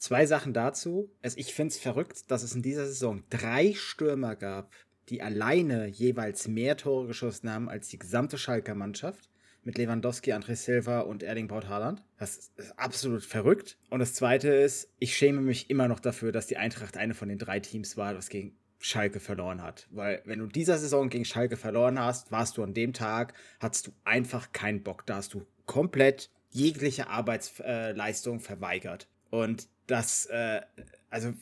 Zwei 0.00 0.24
Sachen 0.24 0.54
dazu. 0.54 1.10
Also 1.22 1.36
ich 1.36 1.52
finde 1.52 1.72
es 1.72 1.78
verrückt, 1.78 2.30
dass 2.30 2.42
es 2.42 2.54
in 2.54 2.62
dieser 2.62 2.86
Saison 2.86 3.22
drei 3.28 3.74
Stürmer 3.74 4.34
gab, 4.34 4.72
die 5.10 5.20
alleine 5.20 5.88
jeweils 5.88 6.48
mehr 6.48 6.78
Tore 6.78 7.06
geschossen 7.06 7.50
haben 7.50 7.68
als 7.68 7.88
die 7.88 7.98
gesamte 7.98 8.38
Schalker 8.38 8.74
Mannschaft. 8.74 9.28
Mit 9.62 9.76
Lewandowski, 9.76 10.32
André 10.32 10.56
Silva 10.56 11.00
und 11.00 11.22
Erling 11.22 11.48
Braut 11.48 11.68
Haaland. 11.68 12.02
Das 12.16 12.50
ist 12.56 12.78
absolut 12.78 13.22
verrückt. 13.22 13.76
Und 13.90 13.98
das 13.98 14.14
zweite 14.14 14.48
ist, 14.48 14.88
ich 14.98 15.14
schäme 15.14 15.42
mich 15.42 15.68
immer 15.68 15.86
noch 15.86 16.00
dafür, 16.00 16.32
dass 16.32 16.46
die 16.46 16.56
Eintracht 16.56 16.96
eine 16.96 17.12
von 17.12 17.28
den 17.28 17.36
drei 17.36 17.60
Teams 17.60 17.98
war, 17.98 18.14
das 18.14 18.30
gegen 18.30 18.56
Schalke 18.78 19.20
verloren 19.20 19.62
hat. 19.62 19.86
Weil 19.90 20.22
wenn 20.24 20.38
du 20.38 20.46
dieser 20.46 20.78
Saison 20.78 21.10
gegen 21.10 21.26
Schalke 21.26 21.58
verloren 21.58 21.98
hast, 21.98 22.32
warst 22.32 22.56
du 22.56 22.62
an 22.62 22.72
dem 22.72 22.94
Tag, 22.94 23.34
hattest 23.60 23.88
du 23.88 23.92
einfach 24.04 24.52
keinen 24.52 24.82
Bock. 24.82 25.04
Da 25.04 25.16
hast 25.16 25.34
du 25.34 25.46
komplett 25.66 26.30
jegliche 26.48 27.08
Arbeitsleistung 27.08 28.40
verweigert. 28.40 29.08
Und 29.28 29.68
das, 29.90 30.26
äh, 30.26 30.60
also 31.08 31.32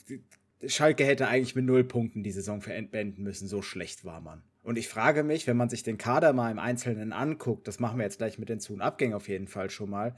Schalke 0.67 1.05
hätte 1.05 1.29
eigentlich 1.29 1.55
mit 1.55 1.65
null 1.65 1.85
Punkten 1.85 2.23
die 2.23 2.33
Saison 2.33 2.61
beenden 2.61 3.23
müssen, 3.23 3.47
so 3.47 3.63
schlecht 3.63 4.05
war 4.05 4.21
man. 4.21 4.43
Und 4.63 4.77
ich 4.77 4.89
frage 4.89 5.23
mich, 5.23 5.47
wenn 5.47 5.57
man 5.57 5.71
sich 5.71 5.83
den 5.83 5.99
Kader 5.99 6.33
mal 6.33 6.51
im 6.51 6.59
Einzelnen 6.59 7.13
anguckt, 7.13 7.69
das 7.69 7.79
machen 7.79 7.99
wir 7.99 8.05
jetzt 8.05 8.19
gleich 8.19 8.39
mit 8.39 8.49
den 8.49 8.61
Zu- 8.61 8.75
und 8.75 8.83
Abgängen 8.83 9.15
auf 9.15 9.29
jeden 9.29 9.49
Fall 9.49 9.71
schon 9.71 9.91
mal, 9.91 10.17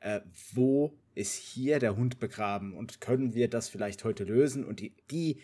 äh, 0.00 0.20
wo 0.52 0.98
ist 1.14 1.34
hier 1.34 1.78
der 1.78 1.96
Hund 1.96 2.18
begraben 2.18 2.74
und 2.74 3.00
können 3.00 3.34
wir 3.34 3.48
das 3.48 3.68
vielleicht 3.68 4.04
heute 4.04 4.24
lösen 4.24 4.64
und 4.64 4.80
die, 4.80 4.94
die, 5.10 5.40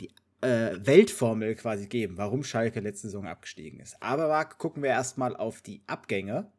die 0.00 0.10
äh, 0.40 0.78
Weltformel 0.78 1.54
quasi 1.56 1.88
geben, 1.88 2.16
warum 2.16 2.44
Schalke 2.44 2.80
letzte 2.80 3.08
Saison 3.08 3.26
abgestiegen 3.26 3.80
ist. 3.80 4.00
Aber 4.00 4.28
Marc, 4.28 4.58
gucken 4.58 4.82
wir 4.82 4.90
erstmal 4.90 5.34
auf 5.34 5.62
die 5.62 5.82
Abgänge. 5.86 6.52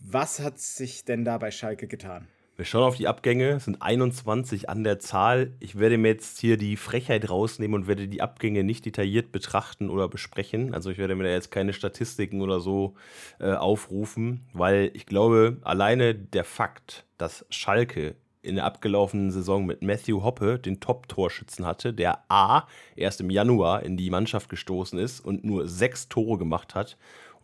Was 0.00 0.40
hat 0.40 0.58
sich 0.58 1.04
denn 1.04 1.24
da 1.24 1.38
bei 1.38 1.50
Schalke 1.50 1.86
getan? 1.86 2.28
Wir 2.56 2.64
schauen 2.64 2.84
auf 2.84 2.96
die 2.96 3.06
Abgänge, 3.06 3.50
es 3.50 3.66
sind 3.66 3.82
21 3.82 4.70
an 4.70 4.82
der 4.82 4.98
Zahl. 4.98 5.52
Ich 5.60 5.78
werde 5.78 5.98
mir 5.98 6.08
jetzt 6.08 6.40
hier 6.40 6.56
die 6.56 6.78
Frechheit 6.78 7.28
rausnehmen 7.28 7.82
und 7.82 7.86
werde 7.86 8.08
die 8.08 8.22
Abgänge 8.22 8.64
nicht 8.64 8.86
detailliert 8.86 9.30
betrachten 9.30 9.90
oder 9.90 10.08
besprechen. 10.08 10.72
Also 10.72 10.88
ich 10.88 10.96
werde 10.96 11.16
mir 11.16 11.24
da 11.24 11.30
jetzt 11.30 11.50
keine 11.50 11.74
Statistiken 11.74 12.40
oder 12.40 12.60
so 12.60 12.94
äh, 13.40 13.52
aufrufen, 13.52 14.40
weil 14.54 14.90
ich 14.94 15.04
glaube, 15.04 15.58
alleine 15.64 16.14
der 16.14 16.44
Fakt, 16.44 17.04
dass 17.18 17.44
Schalke 17.50 18.14
in 18.40 18.54
der 18.54 18.64
abgelaufenen 18.64 19.30
Saison 19.30 19.66
mit 19.66 19.82
Matthew 19.82 20.22
Hoppe 20.22 20.58
den 20.58 20.80
Top-Torschützen 20.80 21.66
hatte, 21.66 21.92
der 21.92 22.24
A 22.30 22.66
erst 22.94 23.20
im 23.20 23.28
Januar 23.28 23.82
in 23.82 23.98
die 23.98 24.08
Mannschaft 24.08 24.48
gestoßen 24.48 24.98
ist 24.98 25.20
und 25.20 25.44
nur 25.44 25.68
sechs 25.68 26.08
Tore 26.08 26.38
gemacht 26.38 26.74
hat 26.74 26.96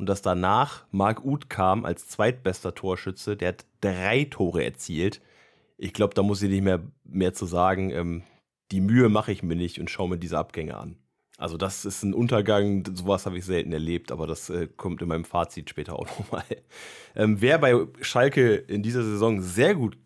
und 0.02 0.08
dass 0.08 0.20
danach 0.20 0.84
Marc 0.90 1.24
Uth 1.24 1.48
kam 1.48 1.84
als 1.84 2.08
zweitbester 2.08 2.74
Torschütze, 2.74 3.36
der 3.36 3.50
hat 3.50 3.66
drei 3.80 4.24
Tore 4.24 4.64
erzielt. 4.64 5.20
Ich 5.78 5.92
glaube, 5.92 6.14
da 6.14 6.24
muss 6.24 6.42
ich 6.42 6.50
nicht 6.50 6.64
mehr, 6.64 6.82
mehr 7.04 7.34
zu 7.34 7.46
sagen. 7.46 7.92
Ähm, 7.92 8.24
die 8.72 8.80
Mühe 8.80 9.08
mache 9.08 9.30
ich 9.30 9.44
mir 9.44 9.54
nicht 9.54 9.78
und 9.78 9.90
schaue 9.90 10.08
mir 10.08 10.18
diese 10.18 10.38
Abgänge 10.38 10.76
an. 10.76 10.96
Also 11.38 11.56
das 11.56 11.84
ist 11.84 12.02
ein 12.02 12.14
Untergang, 12.14 12.84
sowas 12.92 13.26
habe 13.26 13.38
ich 13.38 13.44
selten 13.44 13.72
erlebt, 13.72 14.10
aber 14.10 14.26
das 14.26 14.50
äh, 14.50 14.66
kommt 14.76 15.02
in 15.02 15.08
meinem 15.08 15.24
Fazit 15.24 15.70
später 15.70 15.96
auch 15.96 16.06
nochmal. 16.18 16.42
Ähm, 17.14 17.40
wer 17.40 17.58
bei 17.58 17.86
Schalke 18.00 18.56
in 18.56 18.82
dieser 18.82 19.04
Saison 19.04 19.40
sehr 19.40 19.76
gut 19.76 19.98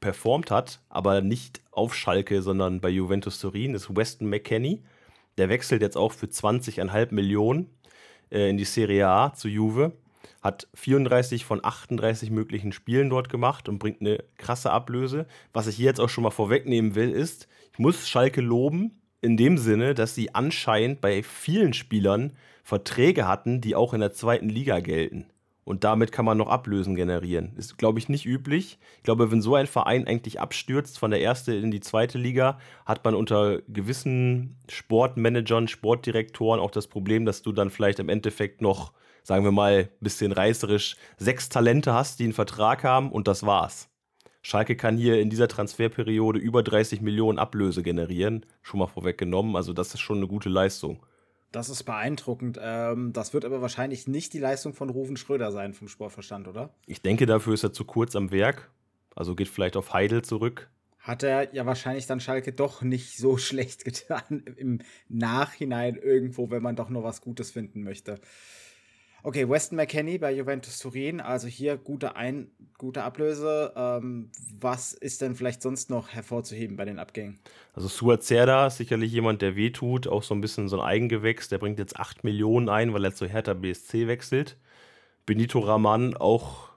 performt 0.00 0.50
hat, 0.50 0.80
aber 0.88 1.20
nicht 1.20 1.60
auf 1.72 1.94
Schalke, 1.94 2.40
sondern 2.40 2.80
bei 2.80 2.88
Juventus 2.88 3.38
Turin, 3.38 3.74
ist 3.74 3.94
Weston 3.94 4.30
McKenney. 4.30 4.82
Der 5.36 5.50
wechselt 5.50 5.82
jetzt 5.82 5.98
auch 5.98 6.12
für 6.12 6.26
20,5 6.26 7.12
Millionen 7.12 7.68
äh, 8.32 8.48
in 8.48 8.56
die 8.56 8.64
Serie 8.64 9.08
A 9.08 9.32
zu 9.34 9.48
Juve. 9.48 9.92
Hat 10.42 10.66
34 10.74 11.44
von 11.44 11.64
38 11.64 12.30
möglichen 12.30 12.72
Spielen 12.72 13.10
dort 13.10 13.28
gemacht 13.28 13.68
und 13.68 13.78
bringt 13.78 14.00
eine 14.00 14.24
krasse 14.38 14.72
Ablöse. 14.72 15.26
Was 15.52 15.68
ich 15.68 15.78
jetzt 15.78 16.00
auch 16.00 16.08
schon 16.08 16.24
mal 16.24 16.30
vorwegnehmen 16.30 16.94
will, 16.94 17.10
ist, 17.10 17.46
ich 17.72 17.78
muss 17.78 18.08
Schalke 18.08 18.40
loben, 18.40 19.00
in 19.20 19.36
dem 19.36 19.56
Sinne, 19.56 19.94
dass 19.94 20.16
sie 20.16 20.34
anscheinend 20.34 21.00
bei 21.00 21.22
vielen 21.22 21.74
Spielern 21.74 22.32
Verträge 22.64 23.28
hatten, 23.28 23.60
die 23.60 23.76
auch 23.76 23.94
in 23.94 24.00
der 24.00 24.12
zweiten 24.12 24.48
Liga 24.48 24.80
gelten. 24.80 25.26
Und 25.64 25.84
damit 25.84 26.10
kann 26.10 26.24
man 26.24 26.38
noch 26.38 26.48
Ablösen 26.48 26.96
generieren. 26.96 27.52
Ist, 27.56 27.78
glaube 27.78 28.00
ich, 28.00 28.08
nicht 28.08 28.26
üblich. 28.26 28.78
Ich 28.96 29.02
glaube, 29.04 29.30
wenn 29.30 29.40
so 29.40 29.54
ein 29.54 29.68
Verein 29.68 30.06
eigentlich 30.08 30.40
abstürzt 30.40 30.98
von 30.98 31.12
der 31.12 31.22
ersten 31.22 31.52
in 31.52 31.70
die 31.70 31.80
zweite 31.80 32.18
Liga, 32.18 32.58
hat 32.84 33.04
man 33.04 33.14
unter 33.14 33.62
gewissen 33.68 34.56
Sportmanagern, 34.68 35.68
Sportdirektoren 35.68 36.60
auch 36.60 36.72
das 36.72 36.88
Problem, 36.88 37.24
dass 37.24 37.42
du 37.42 37.52
dann 37.52 37.70
vielleicht 37.70 38.00
im 38.00 38.08
Endeffekt 38.08 38.60
noch, 38.60 38.92
sagen 39.22 39.44
wir 39.44 39.52
mal, 39.52 39.88
ein 39.88 39.88
bisschen 40.00 40.32
reißerisch, 40.32 40.96
sechs 41.16 41.48
Talente 41.48 41.94
hast, 41.94 42.18
die 42.18 42.24
einen 42.24 42.32
Vertrag 42.32 42.82
haben 42.82 43.12
und 43.12 43.28
das 43.28 43.46
war's. 43.46 43.88
Schalke 44.44 44.74
kann 44.74 44.96
hier 44.96 45.20
in 45.20 45.30
dieser 45.30 45.46
Transferperiode 45.46 46.40
über 46.40 46.64
30 46.64 47.00
Millionen 47.00 47.38
Ablöse 47.38 47.84
generieren. 47.84 48.44
Schon 48.62 48.80
mal 48.80 48.88
vorweggenommen. 48.88 49.54
Also, 49.54 49.72
das 49.72 49.94
ist 49.94 50.00
schon 50.00 50.16
eine 50.16 50.26
gute 50.26 50.48
Leistung. 50.48 51.06
Das 51.52 51.68
ist 51.68 51.84
beeindruckend. 51.84 52.58
Ähm, 52.60 53.12
das 53.12 53.34
wird 53.34 53.44
aber 53.44 53.60
wahrscheinlich 53.60 54.08
nicht 54.08 54.32
die 54.32 54.38
Leistung 54.38 54.72
von 54.72 54.88
Rufen 54.88 55.16
Schröder 55.16 55.52
sein 55.52 55.74
vom 55.74 55.86
Sportverstand, 55.86 56.48
oder? 56.48 56.74
Ich 56.86 57.02
denke, 57.02 57.26
dafür 57.26 57.54
ist 57.54 57.62
er 57.62 57.72
zu 57.72 57.84
kurz 57.84 58.16
am 58.16 58.30
Werk. 58.30 58.70
Also 59.14 59.34
geht 59.34 59.48
vielleicht 59.48 59.76
auf 59.76 59.92
Heidel 59.92 60.22
zurück. 60.22 60.70
Hat 60.98 61.22
er 61.22 61.54
ja 61.54 61.66
wahrscheinlich 61.66 62.06
dann 62.06 62.20
Schalke 62.20 62.52
doch 62.52 62.80
nicht 62.82 63.18
so 63.18 63.36
schlecht 63.36 63.84
getan 63.84 64.44
im 64.56 64.80
Nachhinein 65.08 65.96
irgendwo, 65.96 66.50
wenn 66.50 66.62
man 66.62 66.74
doch 66.74 66.88
nur 66.88 67.04
was 67.04 67.20
Gutes 67.20 67.50
finden 67.50 67.82
möchte. 67.82 68.18
Okay, 69.24 69.48
Weston 69.48 69.76
McKenney 69.76 70.18
bei 70.18 70.32
Juventus 70.32 70.80
Turin, 70.80 71.20
also 71.20 71.46
hier 71.46 71.76
gute, 71.76 72.16
Ein 72.16 72.50
gute 72.76 73.04
Ablöse. 73.04 73.72
Ähm, 73.76 74.30
was 74.58 74.92
ist 74.92 75.20
denn 75.20 75.36
vielleicht 75.36 75.62
sonst 75.62 75.90
noch 75.90 76.08
hervorzuheben 76.08 76.76
bei 76.76 76.84
den 76.84 76.98
Abgängen? 76.98 77.38
Also 77.74 77.86
ist 77.86 78.76
sicherlich 78.76 79.12
jemand, 79.12 79.40
der 79.40 79.54
wehtut, 79.54 80.08
auch 80.08 80.24
so 80.24 80.34
ein 80.34 80.40
bisschen 80.40 80.68
so 80.68 80.80
ein 80.80 80.84
Eigengewächs. 80.84 81.48
Der 81.48 81.58
bringt 81.58 81.78
jetzt 81.78 82.00
8 82.00 82.24
Millionen 82.24 82.68
ein, 82.68 82.92
weil 82.94 83.04
er 83.04 83.14
zu 83.14 83.26
Hertha 83.26 83.54
BSC 83.54 84.08
wechselt. 84.08 84.56
Benito 85.24 85.60
Raman 85.60 86.16
auch 86.16 86.70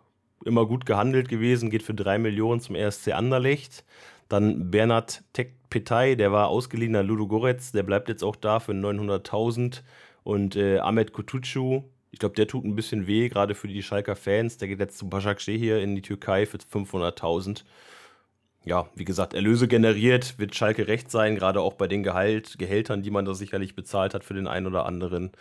immer 0.46 0.68
gut 0.68 0.86
gehandelt 0.86 1.30
gewesen, 1.30 1.72
geht 1.72 1.82
für 1.82 1.96
3 1.96 2.20
Millionen 2.20 2.62
zum 2.62 2.76
RSC 2.76 3.14
Anderlecht. 3.14 3.84
Dann 4.30 4.70
Bernhard 4.70 5.24
Tekpetay, 5.34 6.16
der 6.16 6.32
war 6.32 6.50
ausgeliehener 6.50 7.02
Ludo 7.02 7.28
Goretz, 7.28 7.72
der 7.72 7.82
bleibt 7.82 8.08
jetzt 8.08 8.24
auch 8.24 8.36
da 8.36 8.60
für 8.60 8.74
900.000. 8.74 9.82
Und 10.24 10.56
äh, 10.56 10.80
Ahmed 10.80 11.12
Kutucu, 11.14 11.84
ich 12.16 12.20
glaube, 12.20 12.36
der 12.36 12.48
tut 12.48 12.64
ein 12.64 12.76
bisschen 12.76 13.08
weh, 13.08 13.28
gerade 13.28 13.56
für 13.56 13.68
die 13.68 13.84
Schalker 13.84 14.16
Fans. 14.16 14.56
Der 14.56 14.70
geht 14.70 14.80
jetzt 14.80 14.98
zu 14.98 15.10
Başakşehir 15.10 15.58
hier 15.58 15.82
in 15.82 15.96
die 15.96 16.02
Türkei 16.02 16.46
für 16.46 16.56
500.000. 16.56 17.66
Ja, 18.64 18.88
wie 18.96 19.04
gesagt, 19.04 19.34
Erlöse 19.34 19.68
generiert, 19.68 20.40
wird 20.40 20.56
Schalke 20.56 20.88
recht 20.88 21.12
sein, 21.12 21.36
gerade 21.36 21.60
auch 21.60 21.74
bei 21.74 21.90
den 21.90 22.04
Gehalt, 22.04 22.58
Gehältern, 22.58 23.02
die 23.02 23.12
man 23.12 23.26
da 23.26 23.34
sicherlich 23.34 23.76
bezahlt 23.76 24.14
hat 24.14 24.24
für 24.24 24.34
den 24.34 24.48
einen 24.48 24.66
oder 24.66 24.86
anderen. 24.86 25.34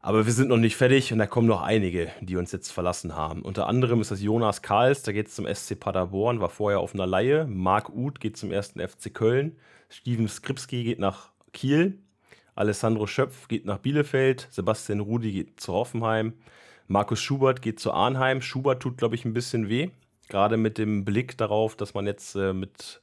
Aber 0.00 0.26
wir 0.26 0.32
sind 0.32 0.48
noch 0.48 0.56
nicht 0.56 0.74
fertig 0.74 1.12
und 1.12 1.20
da 1.20 1.28
kommen 1.28 1.46
noch 1.46 1.62
einige, 1.62 2.10
die 2.20 2.34
uns 2.34 2.50
jetzt 2.50 2.72
verlassen 2.72 3.14
haben. 3.14 3.42
Unter 3.42 3.68
anderem 3.68 4.00
ist 4.00 4.10
das 4.10 4.20
Jonas 4.20 4.62
Karls, 4.62 5.04
der 5.04 5.14
geht 5.14 5.30
zum 5.30 5.46
SC 5.46 5.78
Paderborn, 5.78 6.40
war 6.40 6.50
vorher 6.50 6.80
auf 6.80 6.92
einer 6.92 7.06
Laie. 7.06 7.46
Marc 7.46 7.88
Uth 7.90 8.18
geht 8.18 8.36
zum 8.36 8.50
ersten 8.50 8.80
FC 8.80 9.14
Köln. 9.14 9.56
Steven 9.88 10.26
Skripski 10.26 10.82
geht 10.82 10.98
nach 10.98 11.30
Kiel. 11.52 12.00
Alessandro 12.54 13.06
Schöpf 13.06 13.48
geht 13.48 13.64
nach 13.64 13.78
Bielefeld, 13.78 14.48
Sebastian 14.50 15.00
Rudi 15.00 15.32
geht 15.32 15.60
zu 15.60 15.72
Hoffenheim, 15.72 16.34
Markus 16.86 17.20
Schubert 17.20 17.62
geht 17.62 17.80
zu 17.80 17.92
Arnheim. 17.92 18.42
Schubert 18.42 18.82
tut, 18.82 18.98
glaube 18.98 19.14
ich, 19.14 19.24
ein 19.24 19.32
bisschen 19.32 19.68
weh, 19.68 19.90
gerade 20.28 20.56
mit 20.56 20.78
dem 20.78 21.04
Blick 21.04 21.36
darauf, 21.38 21.76
dass 21.76 21.94
man 21.94 22.06
jetzt 22.06 22.34
äh, 22.36 22.52
mit 22.52 23.00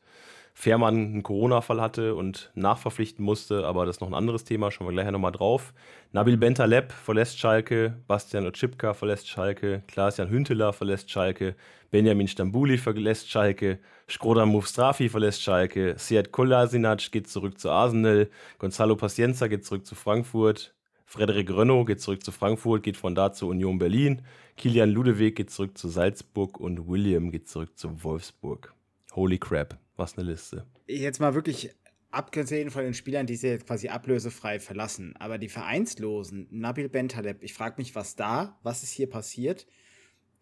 Fährmann 0.61 0.95
einen 0.95 1.23
Corona-Fall 1.23 1.81
hatte 1.81 2.13
und 2.13 2.51
nachverpflichten 2.53 3.25
musste, 3.25 3.65
aber 3.65 3.87
das 3.87 3.95
ist 3.95 4.01
noch 4.01 4.09
ein 4.09 4.13
anderes 4.13 4.43
Thema, 4.43 4.69
schauen 4.69 4.85
wir 4.85 4.91
gleich 4.91 5.09
nochmal 5.09 5.31
drauf. 5.31 5.73
Nabil 6.11 6.37
Bentaleb 6.37 6.91
verlässt 6.91 7.39
Schalke, 7.39 7.97
Bastian 8.05 8.45
Otschipka 8.45 8.93
verlässt 8.93 9.27
Schalke, 9.27 9.81
Klaas-Jan 9.87 10.29
Hünteler 10.29 10.71
verlässt 10.71 11.09
Schalke, 11.09 11.55
Benjamin 11.89 12.27
Stambuli 12.27 12.77
verlässt 12.77 13.27
Schalke, 13.27 13.79
Skrodan 14.07 14.49
Mufstrafi 14.49 15.09
verlässt 15.09 15.41
Schalke, 15.41 15.95
Sead 15.97 16.31
Kolasinac 16.31 17.11
geht 17.11 17.27
zurück 17.27 17.59
zu 17.59 17.71
Arsenal, 17.71 18.29
Gonzalo 18.59 18.95
Pacienza 18.95 19.47
geht 19.47 19.65
zurück 19.65 19.87
zu 19.87 19.95
Frankfurt, 19.95 20.75
Frederik 21.07 21.49
Renault 21.49 21.87
geht 21.87 22.01
zurück 22.01 22.23
zu 22.23 22.31
Frankfurt, 22.31 22.83
geht 22.83 22.97
von 22.97 23.15
da 23.15 23.33
zur 23.33 23.49
Union 23.49 23.79
Berlin, 23.79 24.21
Kilian 24.57 24.91
Ludewig 24.91 25.35
geht 25.35 25.49
zurück 25.49 25.75
zu 25.75 25.87
Salzburg 25.87 26.59
und 26.59 26.87
William 26.87 27.31
geht 27.31 27.49
zurück 27.49 27.75
zu 27.79 28.03
Wolfsburg. 28.03 28.75
Holy 29.15 29.39
crap, 29.39 29.79
was 30.01 30.17
eine 30.17 30.29
Liste. 30.29 30.65
Jetzt 30.87 31.19
mal 31.19 31.33
wirklich 31.35 31.71
abgesehen 32.11 32.71
von 32.71 32.83
den 32.83 32.93
Spielern, 32.93 33.25
die 33.25 33.35
sie 33.35 33.47
jetzt 33.47 33.67
quasi 33.67 33.87
ablösefrei 33.87 34.59
verlassen, 34.59 35.15
aber 35.17 35.37
die 35.37 35.47
Vereinslosen, 35.47 36.47
Nabil 36.51 36.89
Bentaleb, 36.89 37.41
ich 37.41 37.53
frage 37.53 37.75
mich, 37.77 37.95
was 37.95 38.15
da, 38.15 38.59
was 38.63 38.83
ist 38.83 38.91
hier 38.91 39.09
passiert? 39.09 39.65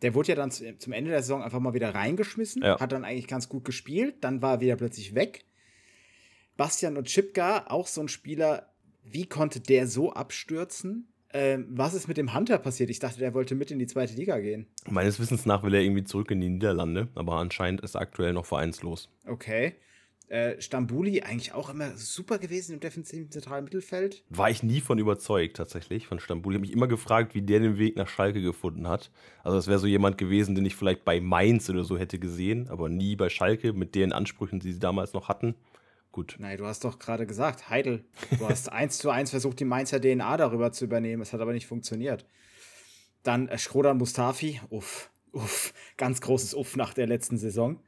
Der 0.01 0.15
wurde 0.15 0.29
ja 0.29 0.35
dann 0.35 0.49
zum 0.51 0.93
Ende 0.93 1.11
der 1.11 1.21
Saison 1.21 1.43
einfach 1.43 1.59
mal 1.59 1.73
wieder 1.73 1.93
reingeschmissen, 1.93 2.63
ja. 2.63 2.79
hat 2.79 2.91
dann 2.91 3.05
eigentlich 3.05 3.27
ganz 3.27 3.49
gut 3.49 3.65
gespielt, 3.65 4.15
dann 4.21 4.41
war 4.41 4.55
er 4.55 4.61
wieder 4.61 4.75
plötzlich 4.77 5.13
weg. 5.13 5.45
Bastian 6.57 6.97
und 6.97 7.07
Chipka, 7.07 7.67
auch 7.67 7.87
so 7.87 8.01
ein 8.01 8.07
Spieler, 8.07 8.73
wie 9.03 9.27
konnte 9.27 9.59
der 9.59 9.87
so 9.87 10.11
abstürzen? 10.11 11.13
Ähm, 11.31 11.67
was 11.69 11.93
ist 11.93 12.07
mit 12.07 12.17
dem 12.17 12.33
Hunter 12.33 12.57
passiert? 12.57 12.89
Ich 12.89 12.99
dachte, 12.99 13.19
der 13.19 13.33
wollte 13.33 13.53
mit 13.55 13.69
in 13.69 13.79
die 13.79 13.87
zweite 13.87 14.13
Liga 14.15 14.39
gehen. 14.39 14.65
Meines 14.89 15.19
Wissens 15.19 15.45
nach 15.45 15.63
will 15.63 15.73
er 15.73 15.81
irgendwie 15.81 16.03
zurück 16.03 16.31
in 16.31 16.41
die 16.41 16.49
Niederlande, 16.49 17.07
aber 17.15 17.33
anscheinend 17.33 17.81
ist 17.81 17.95
er 17.95 18.01
aktuell 18.01 18.33
noch 18.33 18.45
vereinslos. 18.45 19.09
Okay. 19.27 19.75
Äh, 20.29 20.61
Stambuli 20.61 21.21
eigentlich 21.21 21.53
auch 21.53 21.71
immer 21.71 21.97
super 21.97 22.37
gewesen 22.37 22.73
im 22.73 22.79
defensiven 22.79 23.31
zentralen 23.31 23.63
Mittelfeld. 23.63 24.23
War 24.29 24.49
ich 24.49 24.61
nie 24.61 24.79
von 24.79 24.99
überzeugt, 24.99 25.57
tatsächlich, 25.57 26.05
von 26.05 26.19
Stambuli. 26.19 26.55
Ich 26.55 26.59
habe 26.59 26.67
mich 26.67 26.75
immer 26.75 26.87
gefragt, 26.87 27.33
wie 27.33 27.41
der 27.41 27.59
den 27.59 27.79
Weg 27.79 27.95
nach 27.95 28.07
Schalke 28.07 28.41
gefunden 28.41 28.87
hat. 28.87 29.09
Also, 29.43 29.57
das 29.57 29.67
wäre 29.67 29.79
so 29.79 29.87
jemand 29.87 30.19
gewesen, 30.19 30.53
den 30.53 30.65
ich 30.65 30.75
vielleicht 30.75 31.03
bei 31.03 31.19
Mainz 31.19 31.67
oder 31.69 31.83
so 31.83 31.97
hätte 31.97 32.19
gesehen, 32.19 32.69
aber 32.69 32.89
nie 32.89 33.15
bei 33.15 33.29
Schalke 33.29 33.73
mit 33.73 33.95
den 33.95 34.13
Ansprüchen, 34.13 34.59
die 34.59 34.73
sie 34.73 34.79
damals 34.79 35.13
noch 35.13 35.29
hatten. 35.29 35.55
Gut. 36.19 36.35
Nein, 36.37 36.57
du 36.57 36.65
hast 36.65 36.83
doch 36.83 36.99
gerade 36.99 37.25
gesagt, 37.25 37.69
Heidel. 37.69 38.03
Du 38.37 38.49
hast 38.49 38.69
eins 38.73 38.97
zu 38.97 39.09
eins 39.09 39.29
versucht, 39.29 39.57
die 39.61 39.63
Mainzer 39.63 40.01
DNA 40.01 40.35
darüber 40.35 40.73
zu 40.73 40.83
übernehmen. 40.83 41.21
Es 41.21 41.31
hat 41.31 41.39
aber 41.39 41.53
nicht 41.53 41.65
funktioniert. 41.65 42.25
Dann 43.23 43.47
äh, 43.47 43.57
Schrodan 43.57 43.99
Mustafi. 43.99 44.59
Uff, 44.69 45.11
uff. 45.31 45.73
Ganz 45.95 46.19
großes 46.19 46.55
Uff 46.55 46.75
nach 46.75 46.93
der 46.93 47.07
letzten 47.07 47.37
Saison. 47.37 47.79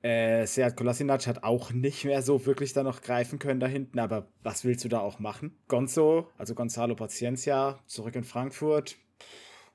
Äh, 0.00 0.46
Seat 0.46 0.74
Kolasinac 0.74 1.26
hat 1.26 1.42
auch 1.44 1.70
nicht 1.70 2.06
mehr 2.06 2.22
so 2.22 2.46
wirklich 2.46 2.72
da 2.72 2.82
noch 2.82 3.02
greifen 3.02 3.38
können 3.38 3.60
da 3.60 3.66
hinten, 3.66 3.98
aber 3.98 4.32
was 4.42 4.64
willst 4.64 4.86
du 4.86 4.88
da 4.88 5.00
auch 5.00 5.18
machen? 5.18 5.54
Gonzo, 5.68 6.30
also 6.38 6.54
Gonzalo 6.54 6.94
Paciencia, 6.94 7.78
zurück 7.84 8.14
in 8.14 8.24
Frankfurt. 8.24 8.96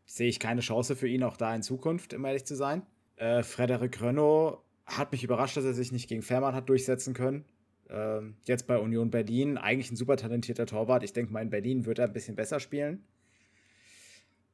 Sehe 0.07 0.27
ich 0.27 0.39
keine 0.39 0.61
Chance 0.61 0.95
für 0.95 1.07
ihn 1.07 1.21
auch 1.21 1.37
da 1.37 1.53
in 1.53 1.61
Zukunft, 1.61 2.15
um 2.15 2.25
ehrlich 2.25 2.45
zu 2.45 2.55
sein. 2.55 2.81
Äh, 3.17 3.43
Frederik 3.43 4.01
Renault 4.01 4.62
hat 4.85 5.11
mich 5.11 5.23
überrascht, 5.23 5.57
dass 5.57 5.65
er 5.65 5.73
sich 5.73 5.91
nicht 5.91 6.07
gegen 6.07 6.21
Fährmann 6.21 6.55
hat 6.55 6.69
durchsetzen 6.69 7.13
können. 7.13 7.45
Ähm, 7.89 8.35
jetzt 8.45 8.67
bei 8.67 8.77
Union 8.77 9.11
Berlin, 9.11 9.57
eigentlich 9.57 9.91
ein 9.91 9.95
super 9.95 10.17
talentierter 10.17 10.65
Torwart. 10.65 11.03
Ich 11.03 11.13
denke 11.13 11.31
mal, 11.31 11.41
in 11.41 11.49
Berlin 11.49 11.85
wird 11.85 11.99
er 11.99 12.05
ein 12.05 12.13
bisschen 12.13 12.35
besser 12.35 12.59
spielen. 12.59 13.05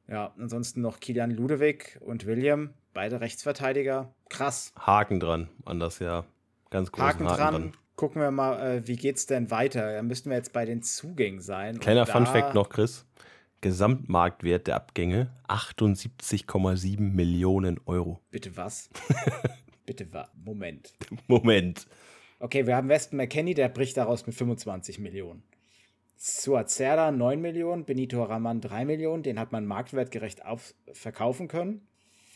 Ja, 0.08 0.34
ansonsten 0.38 0.80
noch 0.80 0.98
Kilian 0.98 1.30
Ludewig 1.30 1.98
und 2.00 2.26
William, 2.26 2.70
beide 2.92 3.20
Rechtsverteidiger. 3.20 4.12
Krass. 4.28 4.72
Haken 4.76 5.20
dran 5.20 5.48
an 5.64 5.78
das 5.78 6.00
Jahr. 6.00 6.26
Ganz 6.70 6.90
großen 6.90 7.08
Haken, 7.08 7.28
Haken 7.28 7.36
dran. 7.38 7.52
dran. 7.52 7.72
Gucken 7.94 8.22
wir 8.22 8.30
mal, 8.30 8.60
äh, 8.60 8.88
wie 8.88 8.96
geht's 8.96 9.26
denn 9.26 9.50
weiter? 9.50 9.92
Da 9.92 10.02
müssten 10.02 10.30
wir 10.30 10.36
jetzt 10.36 10.52
bei 10.52 10.64
den 10.64 10.82
Zugängen 10.82 11.40
sein. 11.40 11.78
Kleiner 11.78 12.06
Fun-Fact 12.06 12.54
noch, 12.54 12.70
Chris. 12.70 13.06
Gesamtmarktwert 13.60 14.66
der 14.66 14.76
Abgänge 14.76 15.30
78,7 15.48 16.98
Millionen 17.00 17.78
Euro. 17.84 18.20
Bitte 18.30 18.56
was? 18.56 18.88
Bitte? 19.86 20.06
Moment. 20.34 20.94
Moment. 21.26 21.86
Okay, 22.38 22.66
wir 22.66 22.76
haben 22.76 22.88
Weston 22.88 23.18
McKenney, 23.18 23.54
der 23.54 23.68
bricht 23.68 23.96
daraus 23.96 24.26
mit 24.26 24.34
25 24.34 24.98
Millionen. 24.98 25.42
Suazerda 26.16 27.12
9 27.12 27.40
Millionen, 27.40 27.84
Benito 27.84 28.22
Raman 28.22 28.60
3 28.60 28.84
Millionen, 28.84 29.22
den 29.22 29.38
hat 29.38 29.52
man 29.52 29.64
marktwertgerecht 29.66 30.44
auf, 30.44 30.74
verkaufen 30.92 31.48
können. 31.48 31.86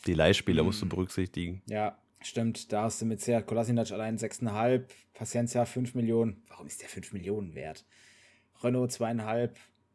Die 0.07 0.15
Leihspieler 0.15 0.61
hm. 0.61 0.67
musst 0.67 0.83
du 0.83 0.89
berücksichtigen. 0.89 1.63
Ja, 1.67 1.99
stimmt. 2.23 2.73
Da 2.73 2.85
hast 2.85 3.01
du 3.01 3.07
mit 3.07 3.21
Seat 3.21 3.47
Kolasinac 3.47 3.91
allein 3.93 4.19
6,5, 4.19 4.85
Paciencia 5.13 5.65
5 5.65 5.95
Millionen. 5.95 6.43
Warum 6.49 6.67
ist 6.67 6.83
der 6.83 6.89
5 6.89 7.13
Millionen 7.13 7.55
wert? 7.55 7.85
Renault 8.63 8.91
2,5. 8.91 9.51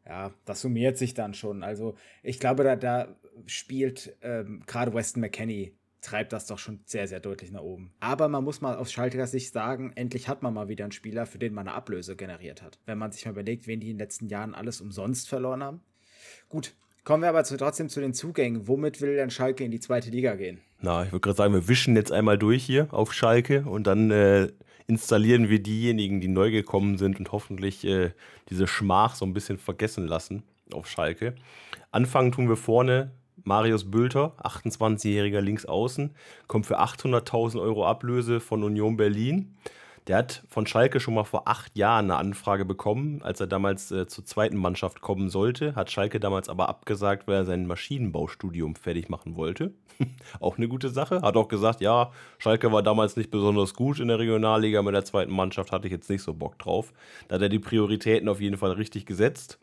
Ja, 0.06 0.32
das 0.44 0.60
summiert 0.60 0.96
sich 0.96 1.14
dann 1.14 1.34
schon. 1.34 1.62
Also, 1.62 1.96
ich 2.22 2.40
glaube, 2.40 2.64
da, 2.64 2.76
da 2.76 3.16
spielt 3.46 4.16
ähm, 4.22 4.62
gerade 4.66 4.94
Weston 4.94 5.20
McKenney 5.20 5.74
treibt 6.00 6.32
das 6.32 6.46
doch 6.46 6.58
schon 6.58 6.80
sehr, 6.84 7.06
sehr 7.06 7.20
deutlich 7.20 7.50
nach 7.50 7.62
oben. 7.62 7.92
Aber 8.00 8.28
man 8.28 8.44
muss 8.44 8.60
mal 8.60 8.76
aus 8.76 8.92
Schalker 8.92 9.26
Sicht 9.26 9.52
sagen, 9.52 9.92
endlich 9.94 10.28
hat 10.28 10.42
man 10.42 10.54
mal 10.54 10.68
wieder 10.68 10.84
einen 10.84 10.92
Spieler, 10.92 11.26
für 11.26 11.38
den 11.38 11.52
man 11.52 11.68
eine 11.68 11.76
Ablöse 11.76 12.16
generiert 12.16 12.62
hat. 12.62 12.78
Wenn 12.86 12.98
man 12.98 13.12
sich 13.12 13.24
mal 13.24 13.32
überlegt, 13.32 13.66
wen 13.66 13.80
die 13.80 13.90
in 13.90 13.96
den 13.96 14.00
letzten 14.00 14.28
Jahren 14.28 14.54
alles 14.54 14.80
umsonst 14.80 15.28
verloren 15.28 15.62
haben. 15.62 15.80
Gut, 16.48 16.74
kommen 17.04 17.22
wir 17.22 17.28
aber 17.28 17.44
zu, 17.44 17.56
trotzdem 17.56 17.88
zu 17.88 18.00
den 18.00 18.14
Zugängen. 18.14 18.66
Womit 18.66 19.00
will 19.00 19.16
denn 19.16 19.30
Schalke 19.30 19.64
in 19.64 19.70
die 19.70 19.80
zweite 19.80 20.10
Liga 20.10 20.34
gehen? 20.34 20.60
Na, 20.80 21.04
ich 21.04 21.12
würde 21.12 21.20
gerade 21.20 21.36
sagen, 21.36 21.54
wir 21.54 21.68
wischen 21.68 21.96
jetzt 21.96 22.12
einmal 22.12 22.38
durch 22.38 22.64
hier 22.64 22.92
auf 22.92 23.12
Schalke 23.12 23.62
und 23.62 23.86
dann 23.86 24.10
äh, 24.10 24.48
installieren 24.86 25.48
wir 25.48 25.62
diejenigen, 25.62 26.20
die 26.20 26.28
neu 26.28 26.50
gekommen 26.50 26.98
sind 26.98 27.18
und 27.18 27.32
hoffentlich 27.32 27.84
äh, 27.84 28.12
diese 28.48 28.66
Schmach 28.66 29.14
so 29.14 29.26
ein 29.26 29.34
bisschen 29.34 29.58
vergessen 29.58 30.06
lassen 30.06 30.42
auf 30.72 30.88
Schalke. 30.88 31.34
Anfangen 31.90 32.32
tun 32.32 32.48
wir 32.48 32.56
vorne 32.56 33.10
Marius 33.44 33.90
Bülter, 33.90 34.34
28-jähriger 34.42 35.40
Linksaußen, 35.40 36.10
kommt 36.46 36.66
für 36.66 36.80
800.000 36.80 37.60
Euro 37.60 37.86
Ablöse 37.86 38.40
von 38.40 38.64
Union 38.64 38.96
Berlin. 38.96 39.56
Der 40.06 40.16
hat 40.16 40.42
von 40.48 40.66
Schalke 40.66 40.98
schon 40.98 41.14
mal 41.14 41.24
vor 41.24 41.46
acht 41.46 41.76
Jahren 41.76 42.06
eine 42.06 42.16
Anfrage 42.16 42.64
bekommen, 42.64 43.20
als 43.22 43.40
er 43.40 43.46
damals 43.46 43.92
äh, 43.92 44.06
zur 44.06 44.24
zweiten 44.24 44.56
Mannschaft 44.56 45.02
kommen 45.02 45.28
sollte. 45.28 45.74
Hat 45.74 45.90
Schalke 45.90 46.18
damals 46.18 46.48
aber 46.48 46.68
abgesagt, 46.68 47.28
weil 47.28 47.36
er 47.36 47.44
sein 47.44 47.66
Maschinenbaustudium 47.66 48.74
fertig 48.74 49.08
machen 49.08 49.36
wollte. 49.36 49.72
auch 50.40 50.56
eine 50.56 50.68
gute 50.68 50.88
Sache. 50.88 51.22
Hat 51.22 51.36
auch 51.36 51.48
gesagt, 51.48 51.80
ja, 51.80 52.10
Schalke 52.38 52.72
war 52.72 52.82
damals 52.82 53.16
nicht 53.16 53.30
besonders 53.30 53.74
gut 53.74 54.00
in 54.00 54.08
der 54.08 54.18
Regionalliga. 54.18 54.82
Mit 54.82 54.94
der 54.94 55.04
zweiten 55.04 55.32
Mannschaft 55.32 55.70
hatte 55.70 55.86
ich 55.86 55.92
jetzt 55.92 56.10
nicht 56.10 56.22
so 56.22 56.34
Bock 56.34 56.58
drauf. 56.58 56.92
Da 57.28 57.36
hat 57.36 57.42
er 57.42 57.48
die 57.48 57.58
Prioritäten 57.58 58.28
auf 58.28 58.40
jeden 58.40 58.56
Fall 58.56 58.72
richtig 58.72 59.06
gesetzt. 59.06 59.58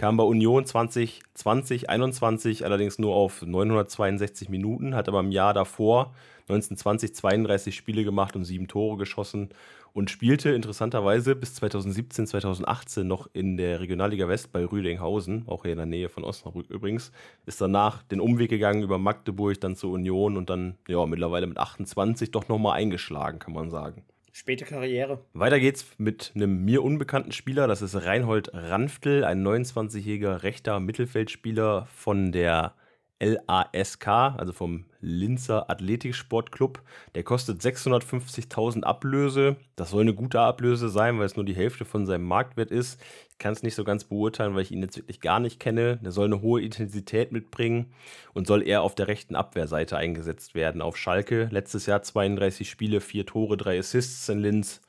Kam 0.00 0.16
bei 0.16 0.24
Union 0.24 0.64
2020, 0.64 1.90
21 1.90 2.64
allerdings 2.64 2.98
nur 2.98 3.14
auf 3.14 3.42
962 3.42 4.48
Minuten, 4.48 4.94
hat 4.94 5.10
aber 5.10 5.20
im 5.20 5.30
Jahr 5.30 5.52
davor 5.52 6.14
1920 6.48 7.14
32 7.14 7.76
Spiele 7.76 8.02
gemacht 8.02 8.34
und 8.34 8.46
sieben 8.46 8.66
Tore 8.66 8.96
geschossen 8.96 9.50
und 9.92 10.08
spielte 10.08 10.52
interessanterweise 10.52 11.36
bis 11.36 11.52
2017, 11.56 12.28
2018 12.28 13.06
noch 13.06 13.28
in 13.34 13.58
der 13.58 13.80
Regionalliga 13.80 14.26
West 14.26 14.52
bei 14.52 14.64
Rüdinghausen, 14.64 15.44
auch 15.46 15.64
hier 15.64 15.72
in 15.72 15.76
der 15.76 15.84
Nähe 15.84 16.08
von 16.08 16.24
Osnabrück 16.24 16.70
übrigens. 16.70 17.12
Ist 17.44 17.60
danach 17.60 18.02
den 18.02 18.20
Umweg 18.20 18.48
gegangen 18.48 18.82
über 18.82 18.96
Magdeburg, 18.96 19.60
dann 19.60 19.76
zur 19.76 19.92
Union 19.92 20.38
und 20.38 20.48
dann 20.48 20.78
ja 20.88 21.04
mittlerweile 21.04 21.46
mit 21.46 21.58
28 21.58 22.30
doch 22.30 22.48
nochmal 22.48 22.78
eingeschlagen, 22.78 23.38
kann 23.38 23.52
man 23.52 23.68
sagen. 23.68 24.02
Späte 24.32 24.64
Karriere. 24.64 25.24
Weiter 25.32 25.58
geht's 25.58 25.86
mit 25.98 26.32
einem 26.34 26.64
mir 26.64 26.82
unbekannten 26.82 27.32
Spieler. 27.32 27.66
Das 27.66 27.82
ist 27.82 27.94
Reinhold 27.94 28.50
Ranftl, 28.54 29.24
ein 29.24 29.46
29-jähriger 29.46 30.42
rechter 30.42 30.80
Mittelfeldspieler 30.80 31.86
von 31.94 32.32
der 32.32 32.74
LASK, 33.20 34.08
also 34.08 34.52
vom 34.52 34.86
Linzer 35.00 35.70
Athletiksportclub. 35.70 36.82
Der 37.14 37.22
kostet 37.22 37.60
650.000 37.60 38.82
Ablöse. 38.82 39.56
Das 39.76 39.90
soll 39.90 40.02
eine 40.02 40.14
gute 40.14 40.40
Ablöse 40.40 40.88
sein, 40.88 41.18
weil 41.18 41.26
es 41.26 41.36
nur 41.36 41.44
die 41.44 41.54
Hälfte 41.54 41.84
von 41.84 42.06
seinem 42.06 42.24
Marktwert 42.24 42.70
ist. 42.70 43.00
Ich 43.30 43.38
kann 43.38 43.52
es 43.52 43.62
nicht 43.62 43.74
so 43.74 43.84
ganz 43.84 44.04
beurteilen, 44.04 44.54
weil 44.54 44.62
ich 44.62 44.72
ihn 44.72 44.82
jetzt 44.82 44.96
wirklich 44.96 45.20
gar 45.20 45.38
nicht 45.38 45.60
kenne. 45.60 45.98
Der 45.98 46.12
soll 46.12 46.26
eine 46.26 46.40
hohe 46.40 46.62
Intensität 46.62 47.30
mitbringen 47.30 47.92
und 48.32 48.46
soll 48.46 48.66
eher 48.66 48.82
auf 48.82 48.94
der 48.94 49.08
rechten 49.08 49.36
Abwehrseite 49.36 49.96
eingesetzt 49.96 50.54
werden. 50.54 50.80
Auf 50.80 50.96
Schalke 50.96 51.48
letztes 51.50 51.86
Jahr 51.86 52.02
32 52.02 52.68
Spiele, 52.70 53.00
4 53.00 53.26
Tore, 53.26 53.56
3 53.56 53.78
Assists 53.78 54.28
in 54.28 54.38
Linz. 54.38 54.80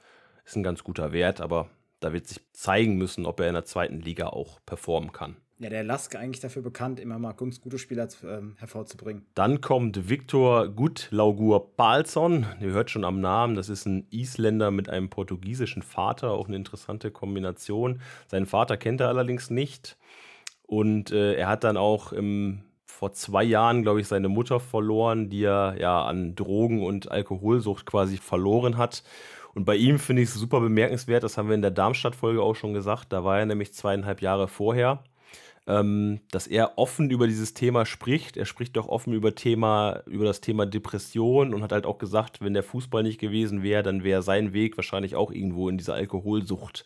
Ist 0.45 0.55
ein 0.55 0.63
ganz 0.63 0.83
guter 0.83 1.11
Wert, 1.11 1.41
aber 1.41 1.69
da 1.99 2.13
wird 2.13 2.27
sich 2.27 2.39
zeigen 2.53 2.97
müssen, 2.97 3.25
ob 3.25 3.39
er 3.41 3.47
in 3.47 3.53
der 3.53 3.65
zweiten 3.65 3.99
Liga 3.99 4.27
auch 4.27 4.59
performen 4.65 5.11
kann 5.11 5.35
ja, 5.61 5.69
der 5.69 5.83
Lask 5.83 6.15
eigentlich 6.15 6.39
dafür 6.39 6.63
bekannt, 6.63 6.99
immer 6.99 7.19
mal 7.19 7.33
gute 7.33 7.77
Spieler 7.77 8.07
ähm, 8.23 8.55
hervorzubringen. 8.57 9.27
Dann 9.35 9.61
kommt 9.61 10.09
Viktor 10.09 10.67
Gutlaugur 10.69 11.75
Palsson. 11.77 12.47
Ihr 12.59 12.71
hört 12.71 12.89
schon 12.89 13.03
am 13.03 13.21
Namen, 13.21 13.53
das 13.53 13.69
ist 13.69 13.85
ein 13.85 14.07
Isländer 14.09 14.71
mit 14.71 14.89
einem 14.89 15.11
portugiesischen 15.11 15.83
Vater, 15.83 16.31
auch 16.31 16.47
eine 16.47 16.55
interessante 16.55 17.11
Kombination. 17.11 18.01
Seinen 18.27 18.47
Vater 18.47 18.75
kennt 18.75 19.01
er 19.01 19.09
allerdings 19.09 19.51
nicht. 19.51 19.97
Und 20.63 21.11
äh, 21.11 21.35
er 21.35 21.47
hat 21.47 21.63
dann 21.63 21.77
auch 21.77 22.11
im, 22.11 22.63
vor 22.87 23.11
zwei 23.13 23.43
Jahren, 23.43 23.83
glaube 23.83 24.01
ich, 24.01 24.07
seine 24.07 24.29
Mutter 24.29 24.59
verloren, 24.59 25.29
die 25.29 25.43
er 25.43 25.75
ja 25.77 26.03
an 26.03 26.33
Drogen 26.33 26.83
und 26.83 27.11
Alkoholsucht 27.11 27.85
quasi 27.85 28.17
verloren 28.17 28.77
hat. 28.77 29.03
Und 29.53 29.65
bei 29.65 29.75
ihm 29.75 29.99
finde 29.99 30.23
ich 30.23 30.29
es 30.29 30.35
super 30.35 30.59
bemerkenswert, 30.59 31.23
das 31.23 31.37
haben 31.37 31.49
wir 31.49 31.55
in 31.55 31.61
der 31.61 31.69
Darmstadt-Folge 31.69 32.41
auch 32.41 32.55
schon 32.55 32.73
gesagt. 32.73 33.13
Da 33.13 33.23
war 33.23 33.37
er 33.37 33.45
nämlich 33.45 33.75
zweieinhalb 33.75 34.23
Jahre 34.23 34.47
vorher 34.47 35.03
dass 35.65 36.47
er 36.47 36.77
offen 36.77 37.11
über 37.11 37.27
dieses 37.27 37.53
Thema 37.53 37.85
spricht. 37.85 38.35
Er 38.35 38.45
spricht 38.45 38.77
auch 38.77 38.87
offen 38.87 39.13
über, 39.13 39.35
Thema, 39.35 40.01
über 40.07 40.25
das 40.25 40.41
Thema 40.41 40.65
Depression 40.65 41.53
und 41.53 41.61
hat 41.61 41.71
halt 41.71 41.85
auch 41.85 41.99
gesagt, 41.99 42.41
wenn 42.41 42.53
der 42.53 42.63
Fußball 42.63 43.03
nicht 43.03 43.19
gewesen 43.19 43.61
wäre, 43.61 43.83
dann 43.83 44.03
wäre 44.03 44.23
sein 44.23 44.53
Weg 44.53 44.75
wahrscheinlich 44.77 45.15
auch 45.15 45.31
irgendwo 45.31 45.69
in 45.69 45.77
diese 45.77 45.93
Alkoholsucht 45.93 46.83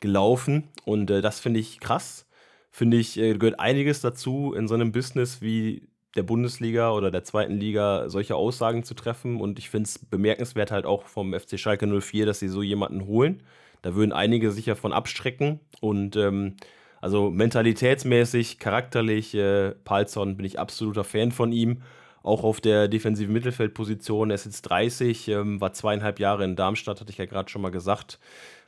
gelaufen. 0.00 0.64
Und 0.84 1.10
äh, 1.10 1.22
das 1.22 1.40
finde 1.40 1.60
ich 1.60 1.78
krass. 1.78 2.26
Finde 2.72 2.96
ich, 2.96 3.16
äh, 3.16 3.38
gehört 3.38 3.60
einiges 3.60 4.00
dazu 4.00 4.52
in 4.54 4.66
so 4.68 4.74
einem 4.74 4.92
Business 4.92 5.40
wie 5.40 5.88
der 6.16 6.24
Bundesliga 6.24 6.92
oder 6.92 7.10
der 7.10 7.24
zweiten 7.24 7.54
Liga 7.54 8.08
solche 8.08 8.34
Aussagen 8.34 8.82
zu 8.82 8.94
treffen. 8.94 9.40
Und 9.40 9.58
ich 9.58 9.70
finde 9.70 9.88
es 9.88 9.98
bemerkenswert 9.98 10.72
halt 10.72 10.84
auch 10.84 11.04
vom 11.04 11.32
FC 11.32 11.58
Schalke 11.58 11.86
04, 11.86 12.26
dass 12.26 12.40
sie 12.40 12.48
so 12.48 12.62
jemanden 12.62 13.06
holen. 13.06 13.42
Da 13.82 13.94
würden 13.94 14.12
einige 14.12 14.50
sicher 14.50 14.74
von 14.74 14.92
abstrecken. 14.92 15.60
Und 15.80 16.16
ähm, 16.16 16.56
also 17.00 17.30
mentalitätsmäßig, 17.30 18.58
charakterlich, 18.58 19.34
äh, 19.34 19.72
Palzon 19.84 20.36
bin 20.36 20.46
ich 20.46 20.58
absoluter 20.58 21.04
Fan 21.04 21.32
von 21.32 21.52
ihm. 21.52 21.82
Auch 22.22 22.42
auf 22.42 22.60
der 22.60 22.88
defensiven 22.88 23.32
Mittelfeldposition. 23.32 24.30
Er 24.30 24.34
ist 24.34 24.46
jetzt 24.46 24.62
30, 24.62 25.28
ähm, 25.28 25.60
war 25.60 25.72
zweieinhalb 25.72 26.18
Jahre 26.18 26.44
in 26.44 26.56
Darmstadt, 26.56 27.00
hatte 27.00 27.10
ich 27.10 27.18
ja 27.18 27.26
gerade 27.26 27.48
schon 27.48 27.62
mal 27.62 27.70
gesagt. 27.70 28.18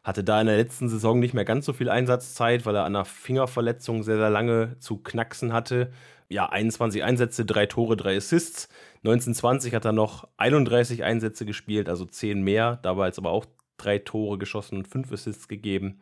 Hatte 0.05 0.23
da 0.23 0.41
in 0.41 0.47
der 0.47 0.57
letzten 0.57 0.89
Saison 0.89 1.19
nicht 1.19 1.35
mehr 1.35 1.45
ganz 1.45 1.67
so 1.67 1.73
viel 1.73 1.91
Einsatzzeit, 1.91 2.65
weil 2.67 2.77
er 2.77 2.85
an 2.85 2.95
einer 2.95 3.05
Fingerverletzung 3.05 4.05
sehr, 4.05 4.17
sehr 4.17 4.31
lange 4.31 4.77
zu 4.79 4.99
knacksen 4.99 5.53
hatte. 5.53 5.91
Ja, 6.29 6.49
21 6.51 7.03
Einsätze, 7.03 7.45
drei 7.45 7.67
Tore, 7.67 7.97
drei 7.97 8.17
Assists. 8.17 8.69
1920 8.99 9.75
hat 9.75 9.85
er 9.85 9.93
noch 9.93 10.29
31 10.37 11.03
Einsätze 11.03 11.45
gespielt, 11.47 11.89
also 11.89 12.05
10 12.05 12.43
mehr. 12.43 12.79
Dabei 12.83 13.07
jetzt 13.07 13.19
aber 13.19 13.31
auch 13.31 13.47
drei 13.77 13.99
Tore 13.99 14.39
geschossen 14.39 14.77
und 14.79 14.87
fünf 14.87 15.11
Assists 15.11 15.49
gegeben 15.49 16.01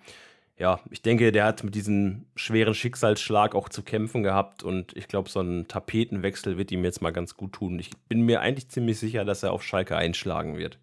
ja, 0.58 0.80
ich 0.90 1.02
denke, 1.02 1.32
der 1.32 1.44
hat 1.44 1.64
mit 1.64 1.74
diesem 1.74 2.24
schweren 2.34 2.74
Schicksalsschlag 2.74 3.54
auch 3.54 3.68
zu 3.68 3.82
kämpfen 3.82 4.22
gehabt 4.22 4.62
und 4.62 4.96
ich 4.96 5.06
glaube, 5.06 5.28
so 5.28 5.40
ein 5.40 5.68
Tapetenwechsel 5.68 6.56
wird 6.56 6.72
ihm 6.72 6.82
jetzt 6.84 7.02
mal 7.02 7.12
ganz 7.12 7.36
gut 7.36 7.52
tun. 7.52 7.78
Ich 7.78 7.90
bin 8.08 8.22
mir 8.22 8.40
eigentlich 8.40 8.68
ziemlich 8.68 8.98
sicher, 8.98 9.24
dass 9.24 9.42
er 9.42 9.52
auf 9.52 9.62
Schalke 9.62 9.96
einschlagen 9.96 10.56
wird. 10.56 10.78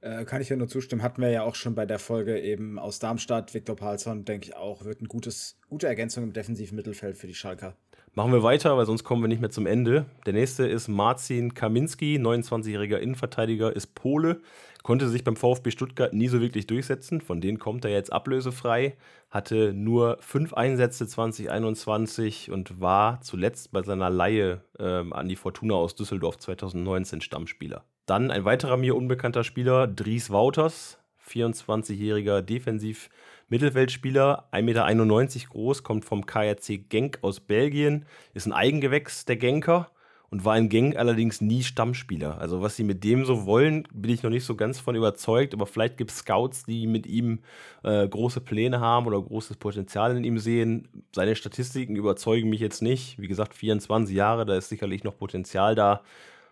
Äh, 0.00 0.24
kann 0.24 0.40
ich 0.40 0.48
ja 0.48 0.56
nur 0.56 0.68
zustimmen. 0.68 1.02
Hatten 1.02 1.20
wir 1.20 1.30
ja 1.30 1.42
auch 1.42 1.56
schon 1.56 1.74
bei 1.74 1.84
der 1.84 1.98
Folge 1.98 2.40
eben 2.40 2.78
aus 2.78 3.00
Darmstadt. 3.00 3.52
Viktor 3.52 3.76
Palsson, 3.76 4.24
denke 4.24 4.46
ich 4.46 4.56
auch, 4.56 4.84
wird 4.84 5.00
eine 5.00 5.08
gute 5.08 5.86
Ergänzung 5.86 6.24
im 6.24 6.32
defensiven 6.32 6.76
Mittelfeld 6.76 7.18
für 7.18 7.26
die 7.26 7.34
Schalker. 7.34 7.76
Machen 8.14 8.32
wir 8.32 8.42
weiter, 8.42 8.76
weil 8.76 8.86
sonst 8.86 9.04
kommen 9.04 9.22
wir 9.22 9.28
nicht 9.28 9.40
mehr 9.40 9.50
zum 9.50 9.66
Ende. 9.66 10.06
Der 10.26 10.32
nächste 10.32 10.66
ist 10.66 10.88
Marcin 10.88 11.54
Kaminski, 11.54 12.16
29-jähriger 12.16 12.98
Innenverteidiger, 12.98 13.74
ist 13.74 13.94
Pole, 13.94 14.40
konnte 14.82 15.08
sich 15.08 15.24
beim 15.24 15.36
VfB 15.36 15.70
Stuttgart 15.70 16.12
nie 16.12 16.28
so 16.28 16.40
wirklich 16.40 16.66
durchsetzen. 16.66 17.20
Von 17.20 17.40
denen 17.40 17.58
kommt 17.58 17.84
er 17.84 17.90
jetzt 17.90 18.12
ablösefrei, 18.12 18.96
hatte 19.30 19.72
nur 19.72 20.18
fünf 20.20 20.54
Einsätze 20.54 21.06
2021 21.06 22.50
und 22.50 22.80
war 22.80 23.20
zuletzt 23.20 23.72
bei 23.72 23.82
seiner 23.82 24.10
Laie 24.10 24.62
ähm, 24.78 25.12
an 25.12 25.28
die 25.28 25.36
Fortuna 25.36 25.74
aus 25.74 25.94
Düsseldorf 25.94 26.38
2019 26.38 27.20
Stammspieler. 27.20 27.84
Dann 28.06 28.30
ein 28.30 28.44
weiterer 28.44 28.78
mir 28.78 28.96
unbekannter 28.96 29.44
Spieler, 29.44 29.86
Dries 29.86 30.30
Wouters, 30.30 30.98
24-jähriger 31.28 32.40
Defensiv- 32.40 33.10
Mittelfeldspieler, 33.48 34.48
1,91 34.52 34.62
Meter 34.62 35.48
groß, 35.50 35.82
kommt 35.82 36.04
vom 36.04 36.26
KRC 36.26 36.88
Genk 36.88 37.18
aus 37.22 37.40
Belgien, 37.40 38.04
ist 38.34 38.46
ein 38.46 38.52
Eigengewächs 38.52 39.24
der 39.24 39.36
Genker 39.36 39.90
und 40.30 40.44
war 40.44 40.58
in 40.58 40.68
Genk 40.68 40.96
allerdings 40.96 41.40
nie 41.40 41.62
Stammspieler. 41.62 42.38
Also 42.38 42.60
was 42.60 42.76
sie 42.76 42.84
mit 42.84 43.02
dem 43.04 43.24
so 43.24 43.46
wollen, 43.46 43.88
bin 43.92 44.10
ich 44.10 44.22
noch 44.22 44.30
nicht 44.30 44.44
so 44.44 44.54
ganz 44.54 44.78
von 44.78 44.94
überzeugt, 44.94 45.54
aber 45.54 45.66
vielleicht 45.66 45.96
gibt 45.96 46.10
es 46.10 46.18
Scouts, 46.18 46.64
die 46.64 46.86
mit 46.86 47.06
ihm 47.06 47.40
äh, 47.82 48.06
große 48.06 48.40
Pläne 48.40 48.80
haben 48.80 49.06
oder 49.06 49.20
großes 49.20 49.56
Potenzial 49.56 50.16
in 50.16 50.24
ihm 50.24 50.38
sehen. 50.38 50.88
Seine 51.14 51.34
Statistiken 51.34 51.96
überzeugen 51.96 52.50
mich 52.50 52.60
jetzt 52.60 52.82
nicht. 52.82 53.18
Wie 53.18 53.28
gesagt, 53.28 53.54
24 53.54 54.14
Jahre, 54.14 54.44
da 54.44 54.56
ist 54.56 54.68
sicherlich 54.68 55.04
noch 55.04 55.16
Potenzial 55.16 55.74
da. 55.74 56.02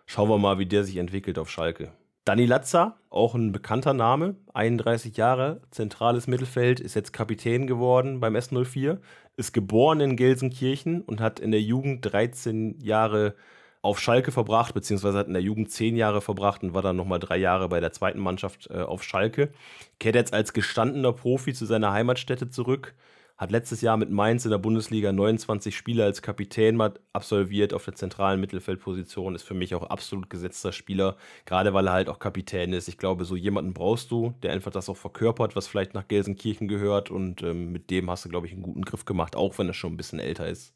Schauen 0.07 0.29
wir 0.29 0.39
mal, 0.39 0.57
wie 0.57 0.65
der 0.65 0.83
sich 0.83 0.97
entwickelt 0.97 1.37
auf 1.37 1.51
Schalke. 1.51 1.91
Dani 2.27 2.45
Latza, 2.45 2.97
auch 3.09 3.35
ein 3.35 3.53
bekannter 3.53 3.93
Name, 3.93 4.35
31 4.53 5.15
Jahre, 5.15 5.61
zentrales 5.71 6.27
Mittelfeld, 6.27 6.81
ist 6.81 6.93
jetzt 6.93 7.13
Kapitän 7.13 7.67
geworden 7.67 8.19
beim 8.19 8.35
S04, 8.35 8.97
ist 9.37 9.53
geboren 9.53 10.01
in 10.01 10.17
Gelsenkirchen 10.17 11.01
und 11.03 11.21
hat 11.21 11.39
in 11.39 11.51
der 11.51 11.61
Jugend 11.61 12.01
13 12.01 12.81
Jahre 12.81 13.35
auf 13.81 14.01
Schalke 14.01 14.33
verbracht, 14.33 14.73
beziehungsweise 14.73 15.17
hat 15.17 15.27
in 15.27 15.33
der 15.35 15.41
Jugend 15.41 15.71
zehn 15.71 15.95
Jahre 15.95 16.19
verbracht 16.19 16.63
und 16.63 16.73
war 16.73 16.81
dann 16.81 16.97
nochmal 16.97 17.19
drei 17.19 17.37
Jahre 17.37 17.69
bei 17.69 17.79
der 17.79 17.93
zweiten 17.93 18.19
Mannschaft 18.19 18.69
äh, 18.71 18.81
auf 18.81 19.05
Schalke. 19.05 19.53
Kehrt 19.97 20.15
jetzt 20.15 20.33
als 20.33 20.51
gestandener 20.51 21.13
Profi 21.13 21.53
zu 21.53 21.65
seiner 21.65 21.93
Heimatstätte 21.93 22.49
zurück, 22.49 22.93
hat 23.37 23.51
letztes 23.51 23.81
Jahr 23.81 23.97
mit 23.97 24.09
Mainz 24.09 24.45
in 24.45 24.51
der 24.51 24.57
Bundesliga 24.57 25.11
29 25.11 25.75
Spiele 25.77 26.03
als 26.03 26.21
Kapitän 26.21 26.81
absolviert 27.13 27.73
auf 27.73 27.85
der 27.85 27.93
zentralen 27.93 28.39
Mittelfeldposition, 28.39 29.35
ist 29.35 29.43
für 29.43 29.53
mich 29.53 29.75
auch 29.75 29.83
absolut 29.83 30.29
gesetzter 30.29 30.71
Spieler, 30.71 31.17
gerade 31.45 31.73
weil 31.73 31.87
er 31.87 31.93
halt 31.93 32.09
auch 32.09 32.17
Kapitän 32.17 32.73
ist. 32.73 32.87
Ich 32.87 32.97
glaube, 32.97 33.25
so 33.25 33.35
jemanden 33.35 33.73
brauchst 33.73 34.09
du, 34.09 34.33
der 34.41 34.53
einfach 34.53 34.71
das 34.71 34.89
auch 34.89 34.97
verkörpert, 34.97 35.55
was 35.55 35.67
vielleicht 35.67 35.93
nach 35.93 36.07
Gelsenkirchen 36.07 36.67
gehört 36.67 37.11
und 37.11 37.43
ähm, 37.43 37.71
mit 37.71 37.91
dem 37.91 38.09
hast 38.09 38.25
du, 38.25 38.29
glaube 38.29 38.47
ich, 38.47 38.53
einen 38.53 38.63
guten 38.63 38.81
Griff 38.81 39.05
gemacht, 39.05 39.35
auch 39.35 39.57
wenn 39.59 39.67
er 39.67 39.73
schon 39.73 39.93
ein 39.93 39.97
bisschen 39.97 40.19
älter 40.19 40.47
ist. 40.47 40.73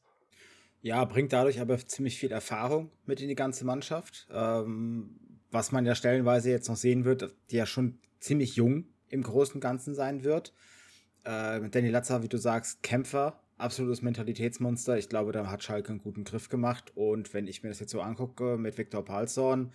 Ja, 0.82 1.04
bringt 1.06 1.34
dadurch 1.34 1.62
aber 1.62 1.78
ziemlich 1.80 2.18
viel 2.18 2.32
Erfahrung 2.32 2.92
mit 3.06 3.22
in 3.22 3.28
die 3.28 3.36
ganze 3.36 3.66
Mannschaft. 3.66 4.28
Ähm, 4.32 5.18
was 5.52 5.72
man 5.72 5.86
ja 5.86 5.96
stellenweise 5.96 6.50
jetzt 6.50 6.70
noch 6.70 6.76
sehen 6.76 7.06
wird, 7.06 7.36
die 7.52 7.58
ja 7.58 7.66
schon 7.66 8.00
ziemlich 8.20 8.56
jung 8.56 8.86
im 9.10 9.24
Großen 9.24 9.56
und 9.56 9.62
Ganzen 9.62 9.94
sein 9.94 10.24
wird. 10.24 10.54
Äh, 11.24 11.62
Danny 11.70 11.90
Latzer, 11.90 12.24
wie 12.24 12.28
du 12.28 12.38
sagst, 12.38 12.84
Kämpfer, 12.84 13.40
absolutes 13.58 14.02
Mentalitätsmonster. 14.02 14.98
Ich 14.98 15.10
glaube, 15.10 15.32
da 15.32 15.50
hat 15.50 15.64
Schalke 15.64 15.90
einen 15.90 16.02
guten 16.02 16.24
Griff 16.24 16.50
gemacht. 16.50 16.92
Und 16.96 17.34
wenn 17.34 17.48
ich 17.48 17.64
mir 17.64 17.70
das 17.70 17.80
jetzt 17.80 17.92
so 17.92 18.02
angucke 18.02 18.58
mit 18.58 18.78
Viktor 18.78 19.06
Palsson, 19.06 19.72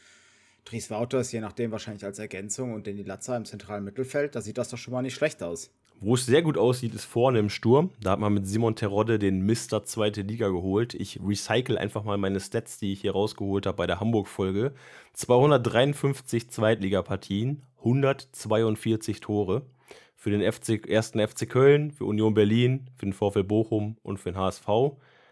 Dries 0.65 0.91
Wouters, 0.91 1.31
je 1.31 1.41
nachdem 1.41 1.71
wahrscheinlich 1.71 2.05
als 2.05 2.19
Ergänzung 2.19 2.75
und 2.75 2.87
Danny 2.87 3.03
Latzer 3.03 3.37
im 3.37 3.45
zentralen 3.45 3.85
Mittelfeld, 3.85 4.35
da 4.35 4.41
sieht 4.41 4.59
das 4.59 4.69
doch 4.69 4.79
schon 4.79 4.93
mal 4.93 5.03
nicht 5.03 5.15
schlecht 5.15 5.43
aus. 5.43 5.71
Wo 6.01 6.15
es 6.15 6.27
sehr 6.27 6.43
gut 6.43 6.59
aussieht, 6.59 6.95
ist 6.95 7.07
vorne 7.07 7.39
im 7.39 7.49
Sturm. 7.49 7.91
Da 8.03 8.11
hat 8.11 8.19
man 8.19 8.35
mit 8.35 8.47
Simon 8.47 8.77
Terodde 8.77 9.19
den 9.19 9.41
Mister 9.41 9.85
zweite 9.85 10.21
Liga 10.23 10.49
geholt. 10.49 10.93
Ich 10.93 11.21
recycle 11.25 11.79
einfach 11.79 12.05
mal 12.05 12.19
meine 12.19 12.41
Stats, 12.41 12.79
die 12.79 12.93
ich 12.93 13.01
hier 13.01 13.13
rausgeholt 13.13 13.65
habe 13.65 13.79
bei 13.79 13.87
der 13.87 13.99
Hamburg-Folge. 13.99 14.75
253 15.15 16.51
Zweitligapartien, 16.51 17.63
142 17.79 19.21
Tore. 19.21 19.63
Für 20.17 20.31
den 20.31 20.53
FC, 20.53 20.89
ersten 20.89 21.25
FC 21.25 21.49
Köln, 21.49 21.93
für 21.93 22.05
Union 22.05 22.35
Berlin, 22.35 22.91
für 22.97 23.07
den 23.07 23.13
VfL 23.13 23.45
Bochum 23.45 23.97
und 24.03 24.19
für 24.19 24.33
den 24.33 24.39
HSV. 24.39 24.67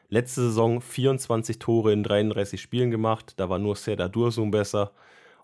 Letzte 0.09 0.42
Saison 0.42 0.81
24 0.81 1.59
Tore 1.59 1.92
in 1.92 2.03
33 2.03 2.61
Spielen 2.61 2.90
gemacht. 2.90 3.35
Da 3.37 3.49
war 3.49 3.59
nur 3.59 3.75
Serdar 3.75 4.09
Dursun 4.09 4.51
besser. 4.51 4.92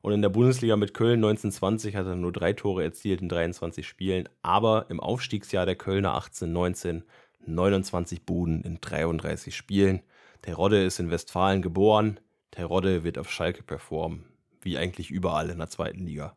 Und 0.03 0.13
in 0.13 0.23
der 0.23 0.29
Bundesliga 0.29 0.77
mit 0.77 0.95
Köln 0.95 1.25
1920 1.25 1.97
hat 1.97 2.07
er 2.07 2.17
nur 2.17 2.33
drei 2.33 2.53
Tore 2.53 2.85
erzielt 2.85 3.21
in 3.21 3.29
23 3.29 3.87
Spielen. 3.87 4.29
Aber 4.43 4.87
im 4.89 5.01
Aufstiegsjahr 5.01 5.67
der 5.67 5.77
Kölner 5.77 6.17
18-19 6.17 7.03
29 7.47 8.25
Buden 8.25 8.63
in 8.63 8.81
33 8.81 9.55
Spielen. 9.55 10.03
Terodde 10.43 10.85
ist 10.85 11.01
in 11.01 11.11
Westfalen 11.11 11.63
geboren. 11.63 12.21
Terodde 12.51 13.05
wird 13.05 13.19
auf 13.19 13.31
Schalke 13.31 13.63
performen. 13.63 14.25
Wie 14.61 14.79
eigentlich 14.79 15.11
überall 15.11 15.51
in 15.51 15.59
der 15.59 15.71
zweiten 15.71 16.07
Liga. 16.07 16.37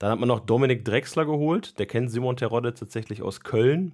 Dann 0.00 0.10
hat 0.10 0.18
man 0.18 0.28
noch 0.28 0.40
Dominik 0.40 0.82
Drexler 0.84 1.26
geholt. 1.26 1.78
Der 1.78 1.84
kennt 1.84 2.10
Simon 2.10 2.36
Terodde 2.36 2.72
tatsächlich 2.72 3.20
aus 3.22 3.42
Köln. 3.42 3.92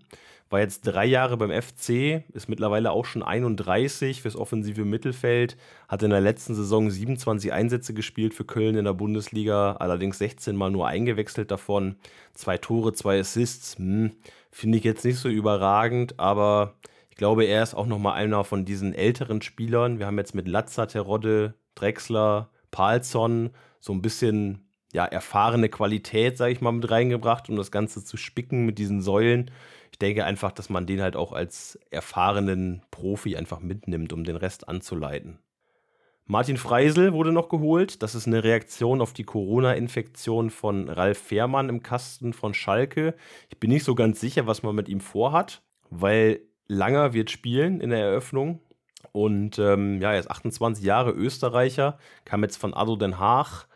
War 0.48 0.60
jetzt 0.60 0.82
drei 0.82 1.04
Jahre 1.04 1.36
beim 1.36 1.50
FC, 1.50 2.22
ist 2.32 2.48
mittlerweile 2.48 2.92
auch 2.92 3.04
schon 3.04 3.24
31 3.24 4.22
fürs 4.22 4.36
offensive 4.36 4.84
Mittelfeld. 4.84 5.56
Hat 5.88 6.04
in 6.04 6.10
der 6.10 6.20
letzten 6.20 6.54
Saison 6.54 6.88
27 6.88 7.52
Einsätze 7.52 7.92
gespielt 7.92 8.34
für 8.34 8.44
Köln 8.44 8.76
in 8.76 8.84
der 8.84 8.92
Bundesliga, 8.92 9.72
allerdings 9.80 10.18
16 10.18 10.54
Mal 10.54 10.70
nur 10.70 10.86
eingewechselt 10.86 11.50
davon. 11.50 11.96
Zwei 12.34 12.56
Tore, 12.56 12.92
zwei 12.92 13.18
Assists. 13.18 13.76
Hm, 13.76 14.12
Finde 14.52 14.78
ich 14.78 14.84
jetzt 14.84 15.04
nicht 15.04 15.18
so 15.18 15.28
überragend, 15.28 16.20
aber 16.20 16.74
ich 17.10 17.16
glaube, 17.16 17.44
er 17.46 17.64
ist 17.64 17.74
auch 17.74 17.86
nochmal 17.86 18.12
einer 18.12 18.44
von 18.44 18.64
diesen 18.64 18.94
älteren 18.94 19.42
Spielern. 19.42 19.98
Wir 19.98 20.06
haben 20.06 20.18
jetzt 20.18 20.36
mit 20.36 20.46
Latza, 20.46 20.86
Terodde, 20.86 21.54
Drexler, 21.74 22.50
Palsson 22.70 23.50
so 23.80 23.92
ein 23.92 24.02
bisschen 24.02 24.65
ja, 24.96 25.04
erfahrene 25.04 25.68
Qualität, 25.68 26.38
sage 26.38 26.52
ich 26.52 26.62
mal, 26.62 26.72
mit 26.72 26.90
reingebracht, 26.90 27.50
um 27.50 27.56
das 27.56 27.70
Ganze 27.70 28.02
zu 28.02 28.16
spicken 28.16 28.64
mit 28.64 28.78
diesen 28.78 29.02
Säulen. 29.02 29.50
Ich 29.92 29.98
denke 29.98 30.24
einfach, 30.24 30.52
dass 30.52 30.70
man 30.70 30.86
den 30.86 31.02
halt 31.02 31.16
auch 31.16 31.34
als 31.34 31.78
erfahrenen 31.90 32.82
Profi 32.90 33.36
einfach 33.36 33.60
mitnimmt, 33.60 34.14
um 34.14 34.24
den 34.24 34.36
Rest 34.36 34.70
anzuleiten. 34.70 35.38
Martin 36.24 36.56
Freisel 36.56 37.12
wurde 37.12 37.30
noch 37.30 37.50
geholt. 37.50 38.02
Das 38.02 38.14
ist 38.14 38.26
eine 38.26 38.42
Reaktion 38.42 39.02
auf 39.02 39.12
die 39.12 39.24
Corona-Infektion 39.24 40.48
von 40.48 40.88
Ralf 40.88 41.18
Fährmann 41.18 41.68
im 41.68 41.82
Kasten 41.82 42.32
von 42.32 42.54
Schalke. 42.54 43.14
Ich 43.50 43.60
bin 43.60 43.68
nicht 43.68 43.84
so 43.84 43.94
ganz 43.94 44.18
sicher, 44.18 44.46
was 44.46 44.62
man 44.62 44.74
mit 44.74 44.88
ihm 44.88 45.00
vorhat, 45.00 45.60
weil 45.90 46.40
Langer 46.68 47.12
wird 47.12 47.30
spielen 47.30 47.82
in 47.82 47.90
der 47.90 48.00
Eröffnung. 48.00 48.60
Und 49.12 49.58
ähm, 49.58 50.00
ja, 50.00 50.14
er 50.14 50.20
ist 50.20 50.30
28 50.30 50.82
Jahre 50.82 51.10
Österreicher, 51.10 51.98
kam 52.24 52.42
jetzt 52.42 52.56
von 52.56 52.72
Ado 52.72 52.96
Den 52.96 53.18
Haag, 53.18 53.68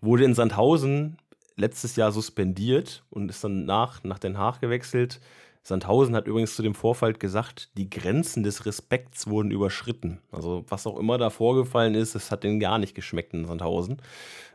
wurde 0.00 0.24
in 0.24 0.34
Sandhausen 0.34 1.16
letztes 1.56 1.96
Jahr 1.96 2.12
suspendiert 2.12 3.02
und 3.10 3.28
ist 3.30 3.42
dann 3.42 3.64
nach, 3.64 4.04
nach 4.04 4.18
Den 4.18 4.38
Haag 4.38 4.60
gewechselt. 4.60 5.20
Sandhausen 5.62 6.14
hat 6.14 6.26
übrigens 6.26 6.56
zu 6.56 6.62
dem 6.62 6.74
Vorfall 6.74 7.12
gesagt, 7.12 7.70
die 7.76 7.90
Grenzen 7.90 8.42
des 8.42 8.64
Respekts 8.64 9.26
wurden 9.26 9.50
überschritten. 9.50 10.20
Also 10.32 10.64
was 10.68 10.86
auch 10.86 10.98
immer 10.98 11.18
da 11.18 11.30
vorgefallen 11.30 11.94
ist, 11.94 12.14
es 12.14 12.30
hat 12.30 12.44
denen 12.44 12.60
gar 12.60 12.78
nicht 12.78 12.94
geschmeckt 12.94 13.34
in 13.34 13.44
Sandhausen. 13.44 14.00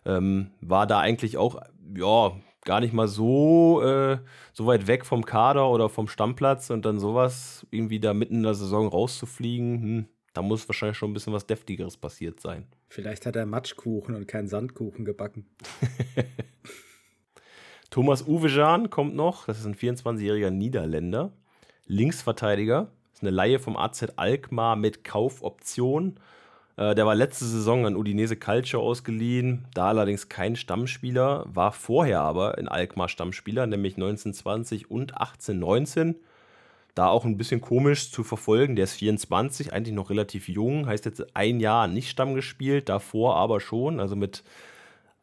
Ähm, 0.06 0.51
war 0.62 0.88
da 0.88 0.99
eigentlich 0.99 1.38
auch, 1.38 1.62
ja, 1.95 2.32
gar 2.65 2.79
nicht 2.79 2.93
mal 2.93 3.08
so, 3.08 3.82
äh, 3.84 4.17
so 4.53 4.65
weit 4.65 4.88
weg 4.88 5.06
vom 5.06 5.25
Kader 5.25 5.69
oder 5.69 5.89
vom 5.89 6.08
Stammplatz 6.08 6.69
und 6.69 6.86
dann 6.86 6.99
sowas 6.99 7.67
irgendwie 7.69 7.99
da 7.99 8.13
mitten 8.13 8.36
in 8.36 8.43
der 8.43 8.56
Saison 8.56 8.88
rauszufliegen, 8.88 9.82
hm, 9.82 10.06
da 10.34 10.41
muss 10.41 10.67
wahrscheinlich 10.67 10.97
schon 10.97 11.12
ein 11.12 11.13
bisschen 11.13 11.34
was 11.34 11.45
Deftigeres 11.45 11.97
passiert 11.97 12.39
sein. 12.39 12.65
Vielleicht 12.93 13.25
hat 13.25 13.36
er 13.36 13.47
Matschkuchen 13.47 14.13
und 14.13 14.27
keinen 14.27 14.47
Sandkuchen 14.47 15.03
gebacken. 15.03 15.47
Thomas 17.89 18.27
Uwe 18.27 18.88
kommt 18.88 19.15
noch. 19.15 19.47
Das 19.47 19.58
ist 19.60 19.65
ein 19.65 19.73
24-jähriger 19.73 20.51
Niederländer. 20.51 21.34
Linksverteidiger. 21.88 22.91
Das 23.10 23.13
ist 23.15 23.23
eine 23.23 23.32
Laie 23.32 23.58
vom 23.58 23.77
AZ 23.77 24.13
Alkmaar 24.15 24.75
mit 24.75 25.03
Kaufoption. 25.03 26.19
Äh, 26.77 26.93
der 26.93 27.08
war 27.08 27.15
letzte 27.15 27.45
Saison 27.45 27.88
an 27.88 27.95
Udinese 27.95 28.36
Calcio 28.36 28.79
ausgeliehen, 28.82 29.65
da 29.73 29.88
allerdings 29.88 30.29
kein 30.29 30.56
Stammspieler, 30.56 31.47
war 31.47 31.71
vorher 31.71 32.21
aber 32.21 32.60
in 32.60 32.67
Alkmaar 32.67 33.10
Stammspieler, 33.10 33.65
nämlich 33.65 33.95
1920 33.95 34.91
und 34.91 35.17
1819 35.17 36.17
da 36.95 37.08
auch 37.08 37.25
ein 37.25 37.38
bisschen 37.38 37.62
komisch 37.62 38.12
zu 38.12 38.23
verfolgen. 38.23 38.75
Der 38.75 38.84
ist 38.84 38.93
24, 38.93 39.73
eigentlich 39.73 39.95
noch 39.95 40.10
relativ 40.10 40.47
jung, 40.47 40.86
heißt 40.86 41.06
jetzt 41.06 41.36
ein 41.36 41.60
Jahr 41.60 41.88
nicht 41.88 42.10
Stamm 42.10 42.36
gespielt, 42.36 42.89
davor 42.89 43.36
aber 43.36 43.60
schon, 43.60 43.99
also 43.99 44.15
mit 44.15 44.43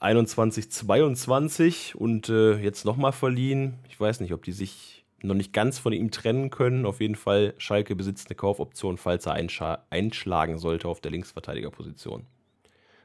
21, 0.00 0.70
22 0.70 1.94
und 1.94 2.28
äh, 2.28 2.56
jetzt 2.56 2.84
nochmal 2.84 3.12
verliehen. 3.12 3.74
Ich 3.88 4.00
weiß 4.00 4.20
nicht, 4.20 4.32
ob 4.32 4.42
die 4.42 4.52
sich 4.52 5.04
noch 5.22 5.34
nicht 5.34 5.52
ganz 5.52 5.78
von 5.78 5.92
ihm 5.92 6.10
trennen 6.10 6.50
können. 6.50 6.86
Auf 6.86 7.00
jeden 7.00 7.14
Fall, 7.14 7.54
Schalke 7.58 7.94
besitzt 7.94 8.28
eine 8.28 8.36
Kaufoption, 8.36 8.96
falls 8.96 9.26
er 9.26 9.34
einschlagen 9.90 10.58
sollte 10.58 10.88
auf 10.88 11.00
der 11.00 11.10
Linksverteidigerposition. 11.10 12.26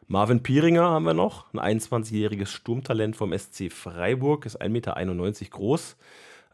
Marvin 0.07 0.41
Pieringer 0.43 0.83
haben 0.83 1.05
wir 1.05 1.15
noch, 1.15 1.51
ein 1.53 1.79
21-jähriges 1.79 2.45
Sturmtalent 2.45 3.15
vom 3.15 3.37
SC 3.37 3.71
Freiburg, 3.71 4.45
ist 4.45 4.61
1,91 4.61 4.69
Meter 4.69 5.49
groß 5.49 5.97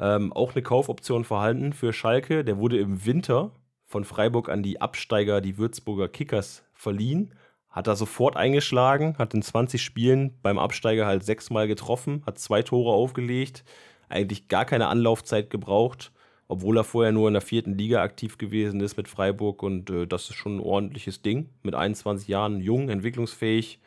ähm, 0.01 0.33
auch 0.33 0.53
eine 0.53 0.63
Kaufoption 0.63 1.23
vorhanden 1.23 1.71
für 1.71 1.93
Schalke. 1.93 2.43
Der 2.43 2.57
wurde 2.57 2.79
im 2.79 3.05
Winter 3.05 3.51
von 3.85 4.03
Freiburg 4.03 4.49
an 4.49 4.63
die 4.63 4.81
Absteiger, 4.81 5.39
die 5.41 5.57
Würzburger 5.57 6.09
Kickers, 6.09 6.63
verliehen. 6.73 7.35
Hat 7.69 7.87
da 7.87 7.95
sofort 7.95 8.35
eingeschlagen, 8.35 9.17
hat 9.17 9.33
in 9.33 9.43
20 9.43 9.81
Spielen 9.81 10.37
beim 10.41 10.57
Absteiger 10.57 11.05
halt 11.05 11.23
sechsmal 11.23 11.67
getroffen, 11.67 12.23
hat 12.25 12.39
zwei 12.39 12.63
Tore 12.63 12.91
aufgelegt, 12.91 13.63
eigentlich 14.09 14.49
gar 14.49 14.65
keine 14.65 14.87
Anlaufzeit 14.87 15.49
gebraucht, 15.49 16.11
obwohl 16.47 16.77
er 16.77 16.83
vorher 16.83 17.13
nur 17.13 17.29
in 17.29 17.33
der 17.33 17.41
vierten 17.41 17.77
Liga 17.77 18.01
aktiv 18.01 18.37
gewesen 18.37 18.81
ist 18.81 18.97
mit 18.97 19.07
Freiburg 19.07 19.63
und 19.63 19.89
äh, 19.89 20.07
das 20.07 20.29
ist 20.29 20.35
schon 20.35 20.57
ein 20.57 20.61
ordentliches 20.61 21.21
Ding. 21.21 21.49
Mit 21.61 21.75
21 21.75 22.27
Jahren 22.27 22.59
jung, 22.59 22.89
entwicklungsfähig. 22.89 23.79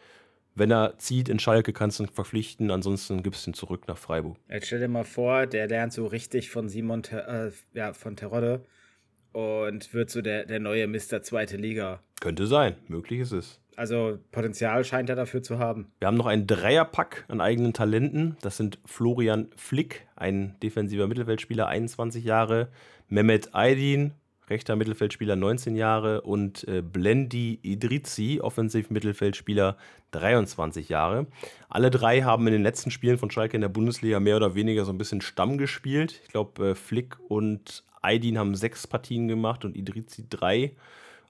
Wenn 0.57 0.71
er 0.71 0.99
zieht 0.99 1.29
in 1.29 1.41
Schalke, 1.41 1.73
kannst 1.73 1.99
du 1.99 2.05
ihn 2.05 2.09
verpflichten, 2.09 2.71
ansonsten 2.71 3.23
gibst 3.23 3.47
du 3.47 3.51
ihn 3.51 3.55
zurück 3.55 3.89
nach 3.89 3.99
Freiburg. 3.99 4.37
Jetzt 4.49 4.69
stell 4.69 4.79
dir 4.79 4.89
mal 4.89 5.05
vor, 5.05 5.47
der 5.47 5.67
lernt 5.67 5.93
so 5.93 6.07
richtig 6.07 6.51
von 6.51 6.69
Simon 6.69 7.03
äh, 7.11 7.51
ja, 7.73 7.93
von 7.93 8.17
Terodde 8.17 8.65
und 9.33 9.93
wird 9.93 10.11
so 10.11 10.23
der, 10.23 10.45
der 10.45 10.61
neue 10.61 10.87
Mr. 10.87 11.23
Zweite 11.23 11.57
Liga. 11.57 12.01
Könnte 12.21 12.47
sein, 12.47 12.77
möglich 12.87 13.21
ist 13.21 13.33
es. 13.33 13.61
Also 13.77 14.19
Potenzial 14.31 14.85
scheint 14.85 15.11
er 15.11 15.17
dafür 15.17 15.43
zu 15.43 15.59
haben. 15.59 15.91
Wir 15.99 16.07
haben 16.07 16.17
noch 16.17 16.27
einen 16.27 16.47
Dreierpack 16.47 17.25
an 17.27 17.41
eigenen 17.41 17.73
Talenten. 17.73 18.37
Das 18.41 18.57
sind 18.57 18.79
Florian 18.85 19.49
Flick, 19.57 20.07
ein 20.15 20.55
defensiver 20.63 21.09
Mittelfeldspieler, 21.09 21.67
21 21.67 22.25
Jahre, 22.25 22.69
Mehmet 23.09 23.55
Aydin, 23.55 24.13
rechter 24.49 24.77
Mittelfeldspieler, 24.77 25.37
19 25.37 25.77
Jahre 25.77 26.21
und 26.23 26.67
äh, 26.69 26.83
Blendi 26.83 27.59
Idrizi, 27.63 28.41
Offensiv-Mittelfeldspieler, 28.43 29.77
23 30.11 30.89
Jahre. 30.89 31.27
Alle 31.69 31.91
drei 31.91 32.23
haben 32.23 32.47
in 32.47 32.53
den 32.53 32.63
letzten 32.63 32.91
Spielen 32.91 33.19
von 33.19 33.31
Schalke 33.31 33.57
in 33.57 33.63
der 33.63 33.69
Bundesliga 33.69 34.21
mehr 34.21 34.37
oder 34.37 34.55
weniger 34.55 34.85
so 34.85 34.93
ein 34.93 34.99
bisschen 34.99 35.21
Stamm 35.21 35.59
gespielt. 35.59 36.21
Ich 36.25 36.31
glaube, 36.31 36.71
äh, 36.71 36.75
Flick 36.75 37.17
und 37.29 37.85
Aydin 38.03 38.39
haben 38.39 38.55
sechs 38.55 38.87
Partien 38.87 39.29
gemacht 39.29 39.65
und 39.65 39.77
Idrizi 39.77 40.27
drei. 40.29 40.73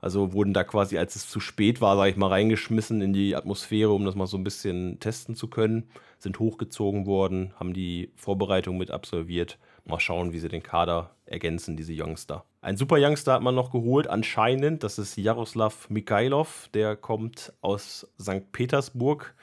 Also 0.00 0.34
wurden 0.34 0.52
da 0.52 0.64
quasi, 0.64 0.98
als 0.98 1.16
es 1.16 1.30
zu 1.30 1.40
spät 1.40 1.80
war, 1.80 1.96
sage 1.96 2.10
ich 2.10 2.16
mal, 2.16 2.26
reingeschmissen 2.26 3.00
in 3.00 3.14
die 3.14 3.34
Atmosphäre, 3.34 3.90
um 3.90 4.04
das 4.04 4.14
mal 4.14 4.26
so 4.26 4.36
ein 4.36 4.44
bisschen 4.44 5.00
testen 5.00 5.34
zu 5.34 5.48
können. 5.48 5.84
Sind 6.18 6.38
hochgezogen 6.38 7.06
worden, 7.06 7.54
haben 7.58 7.72
die 7.72 8.10
Vorbereitung 8.14 8.76
mit 8.76 8.90
absolviert. 8.90 9.58
Mal 9.84 10.00
schauen, 10.00 10.32
wie 10.32 10.38
sie 10.38 10.48
den 10.48 10.62
Kader 10.62 11.10
ergänzen, 11.26 11.76
diese 11.76 11.92
Youngster. 11.94 12.44
Ein 12.60 12.76
super 12.76 12.96
Youngster 12.98 13.34
hat 13.34 13.42
man 13.42 13.54
noch 13.54 13.70
geholt, 13.70 14.08
anscheinend. 14.08 14.82
Das 14.82 14.98
ist 14.98 15.16
Jaroslav 15.16 15.90
Mikhailov. 15.90 16.68
Der 16.72 16.96
kommt 16.96 17.52
aus 17.60 18.08
St. 18.20 18.50
Petersburg 18.52 19.34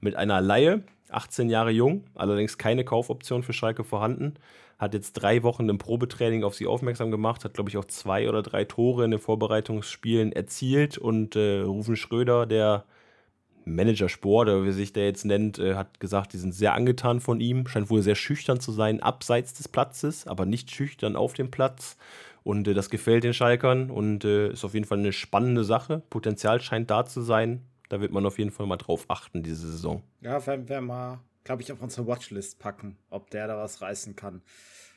mit 0.00 0.16
einer 0.16 0.40
Laie. 0.40 0.82
18 1.08 1.48
Jahre 1.48 1.70
jung, 1.70 2.04
allerdings 2.14 2.58
keine 2.58 2.84
Kaufoption 2.84 3.44
für 3.44 3.52
Schalke 3.52 3.84
vorhanden 3.84 4.34
hat 4.78 4.94
jetzt 4.94 5.14
drei 5.14 5.42
Wochen 5.42 5.68
im 5.68 5.78
Probetraining 5.78 6.44
auf 6.44 6.54
sie 6.54 6.66
aufmerksam 6.66 7.10
gemacht, 7.10 7.44
hat, 7.44 7.54
glaube 7.54 7.70
ich, 7.70 7.76
auch 7.76 7.86
zwei 7.86 8.28
oder 8.28 8.42
drei 8.42 8.64
Tore 8.64 9.04
in 9.04 9.10
den 9.10 9.20
Vorbereitungsspielen 9.20 10.32
erzielt 10.32 10.98
und 10.98 11.34
äh, 11.34 11.60
Rufen 11.60 11.96
Schröder, 11.96 12.46
der 12.46 12.84
Manager 13.66 14.08
Sport, 14.08 14.48
oder 14.48 14.64
wie 14.64 14.72
sich 14.72 14.92
der 14.92 15.04
jetzt 15.04 15.24
nennt, 15.24 15.58
äh, 15.58 15.74
hat 15.74 16.00
gesagt, 16.00 16.32
die 16.32 16.38
sind 16.38 16.54
sehr 16.54 16.72
angetan 16.72 17.20
von 17.20 17.40
ihm, 17.40 17.66
scheint 17.66 17.90
wohl 17.90 18.00
sehr 18.00 18.14
schüchtern 18.14 18.60
zu 18.60 18.72
sein, 18.72 19.02
abseits 19.02 19.52
des 19.52 19.68
Platzes, 19.68 20.26
aber 20.26 20.46
nicht 20.46 20.70
schüchtern 20.70 21.16
auf 21.16 21.34
dem 21.34 21.50
Platz. 21.50 21.96
Und 22.42 22.68
äh, 22.68 22.74
das 22.74 22.90
gefällt 22.90 23.24
den 23.24 23.34
Schalkern 23.34 23.90
und 23.90 24.24
äh, 24.24 24.50
ist 24.50 24.64
auf 24.64 24.74
jeden 24.74 24.86
Fall 24.86 24.98
eine 24.98 25.12
spannende 25.12 25.64
Sache. 25.64 26.02
Potenzial 26.08 26.60
scheint 26.60 26.90
da 26.90 27.04
zu 27.04 27.20
sein. 27.20 27.62
Da 27.88 28.00
wird 28.00 28.12
man 28.12 28.24
auf 28.24 28.38
jeden 28.38 28.50
Fall 28.50 28.66
mal 28.66 28.76
drauf 28.76 29.04
achten, 29.08 29.42
diese 29.42 29.70
Saison. 29.70 30.02
Ja, 30.20 30.44
wenn 30.46 30.68
wir 30.68 30.80
mal 30.80 31.20
glaube 31.46 31.62
ich, 31.62 31.72
auf 31.72 31.80
unsere 31.80 32.06
Watchlist 32.06 32.58
packen, 32.58 32.98
ob 33.08 33.30
der 33.30 33.46
da 33.46 33.56
was 33.56 33.80
reißen 33.80 34.16
kann. 34.16 34.42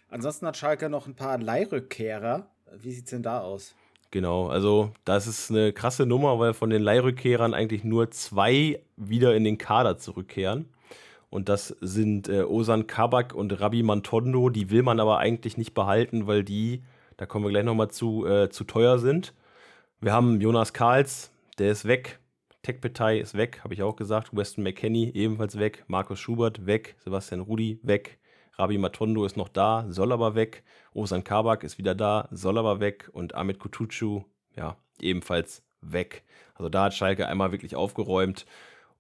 Ansonsten 0.10 0.48
hat 0.48 0.58
Schalke 0.58 0.90
noch 0.90 1.08
ein 1.08 1.16
paar 1.16 1.38
Leihrückkehrer. 1.38 2.48
Wie 2.76 2.92
sieht 2.92 3.06
es 3.06 3.12
denn 3.12 3.24
da 3.24 3.40
aus? 3.40 3.76
Genau, 4.12 4.48
also 4.48 4.92
das 5.06 5.28
ist 5.28 5.52
eine 5.52 5.72
krasse 5.72 6.06
Nummer, 6.06 6.40
weil 6.40 6.54
von 6.54 6.72
den 6.72 6.82
Leihrückkehrern 6.82 7.54
eigentlich 7.54 7.84
nur 7.84 8.10
zwei 8.10 8.82
wieder 8.98 9.36
in 9.36 9.44
den 9.44 9.60
Kader 9.60 9.98
zurückkehren. 9.98 10.66
Und 11.30 11.48
das 11.48 11.68
sind 11.80 12.28
äh, 12.28 12.42
Osan 12.42 12.88
Kabak 12.88 13.36
und 13.36 13.60
Rabbi 13.60 13.84
Mantondo. 13.84 14.50
Die 14.50 14.72
will 14.72 14.82
man 14.82 15.00
aber 15.00 15.20
eigentlich 15.20 15.58
nicht 15.58 15.76
behalten, 15.76 16.26
weil 16.26 16.44
die, 16.44 16.82
da 17.18 17.28
kommen 17.28 17.46
wir 17.46 17.52
gleich 17.52 17.64
nochmal 17.64 17.92
zu, 17.92 18.26
äh, 18.26 18.50
zu 18.50 18.64
teuer 18.64 18.98
sind. 18.98 19.36
Wir 20.02 20.12
haben 20.12 20.42
Jonas 20.42 20.74
Karls, 20.74 21.32
der 21.60 21.72
ist 21.72 21.86
weg. 21.86 22.20
Tekpetai 22.64 23.20
ist 23.20 23.36
weg, 23.36 23.62
habe 23.64 23.74
ich 23.76 23.84
auch 23.84 23.96
gesagt. 23.96 24.36
Weston 24.36 24.64
McKenney 24.64 25.12
ebenfalls 25.14 25.60
weg. 25.60 25.84
Markus 25.88 26.20
Schubert 26.20 26.66
weg. 26.66 26.96
Sebastian 26.98 27.42
Rudi 27.42 27.80
weg. 27.84 28.18
Rabi 28.60 28.78
Matondo 28.78 29.24
ist 29.26 29.38
noch 29.38 29.48
da, 29.48 29.86
soll 29.88 30.12
aber 30.12 30.36
weg. 30.36 30.64
Osan 30.94 31.24
Kabak 31.24 31.64
ist 31.64 31.78
wieder 31.78 31.96
da, 31.96 32.28
soll 32.30 32.58
aber 32.58 32.82
weg. 32.82 33.10
Und 33.14 33.34
Ahmed 33.34 33.58
Kutucu, 33.58 34.26
ja, 34.56 34.76
ebenfalls 35.00 35.64
weg. 35.82 36.24
Also 36.56 36.68
da 36.68 36.84
hat 36.84 36.94
Schalke 36.94 37.28
einmal 37.28 37.54
wirklich 37.54 37.78
aufgeräumt. 37.78 38.46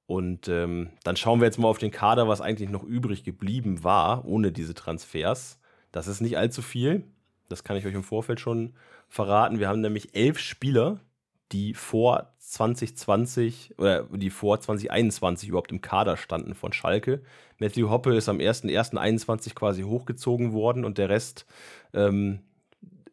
Und 0.07 0.47
ähm, 0.47 0.91
dann 1.03 1.17
schauen 1.17 1.41
wir 1.41 1.45
jetzt 1.45 1.59
mal 1.59 1.67
auf 1.67 1.77
den 1.77 1.91
Kader, 1.91 2.27
was 2.29 2.39
eigentlich 2.39 2.69
noch 2.69 2.83
übrig 2.83 3.25
geblieben 3.25 3.83
war, 3.83 4.25
ohne 4.25 4.53
diese 4.53 4.73
Transfers. 4.73 5.59
Das 5.91 6.07
ist 6.07 6.21
nicht 6.21 6.37
allzu 6.37 6.61
viel. 6.61 7.03
Das 7.49 7.65
kann 7.65 7.75
ich 7.75 7.85
euch 7.85 7.93
im 7.93 8.03
Vorfeld 8.03 8.39
schon 8.39 8.73
verraten. 9.09 9.59
Wir 9.59 9.67
haben 9.67 9.81
nämlich 9.81 10.15
elf 10.15 10.39
Spieler, 10.39 11.01
die 11.51 11.73
vor 11.73 12.33
2020 12.39 13.75
oder 13.77 14.03
die 14.03 14.29
vor 14.29 14.59
2021 14.59 15.49
überhaupt 15.49 15.71
im 15.71 15.81
Kader 15.81 16.17
standen 16.17 16.55
von 16.55 16.73
Schalke. 16.73 17.21
Matthew 17.57 17.89
Hoppe 17.89 18.15
ist 18.15 18.29
am 18.29 18.37
1.1.21 18.37 19.55
quasi 19.55 19.83
hochgezogen 19.83 20.53
worden 20.53 20.85
und 20.85 20.97
der 20.97 21.09
Rest, 21.09 21.45
ähm, 21.93 22.39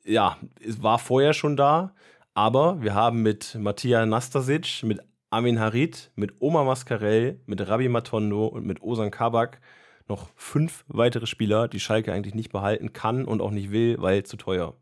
ja, 0.04 0.36
war 0.78 0.98
vorher 0.98 1.32
schon 1.32 1.56
da. 1.56 1.92
Aber 2.34 2.82
wir 2.82 2.94
haben 2.94 3.22
mit 3.22 3.56
Mattia 3.58 4.04
Nastasic, 4.04 4.82
mit 4.82 5.00
Amin 5.30 5.58
Harit, 5.58 6.10
mit 6.14 6.34
Oma 6.38 6.64
Mascarell, 6.64 7.40
mit 7.46 7.66
Rabi 7.66 7.88
Matondo 7.88 8.46
und 8.46 8.66
mit 8.66 8.82
Osan 8.82 9.10
Kabak 9.10 9.60
noch 10.08 10.28
fünf 10.36 10.84
weitere 10.88 11.26
Spieler, 11.26 11.68
die 11.68 11.80
Schalke 11.80 12.12
eigentlich 12.12 12.34
nicht 12.34 12.52
behalten 12.52 12.92
kann 12.92 13.24
und 13.24 13.40
auch 13.40 13.50
nicht 13.50 13.72
will, 13.72 13.96
weil 13.98 14.22
zu 14.22 14.36
teuer. 14.36 14.74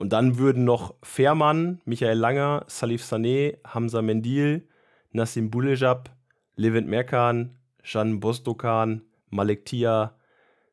Und 0.00 0.14
dann 0.14 0.38
würden 0.38 0.64
noch 0.64 0.94
Fährmann, 1.02 1.82
Michael 1.84 2.16
Langer, 2.16 2.64
Salif 2.68 3.04
Sané, 3.04 3.58
Hamza 3.66 4.00
Mendil, 4.00 4.66
Nassim 5.12 5.50
Bulejab, 5.50 6.08
Levent 6.56 6.88
Merkan, 6.88 7.58
Jan 7.84 8.18
Bostokan, 8.18 9.02
Malek 9.28 9.66
Tia, 9.66 10.16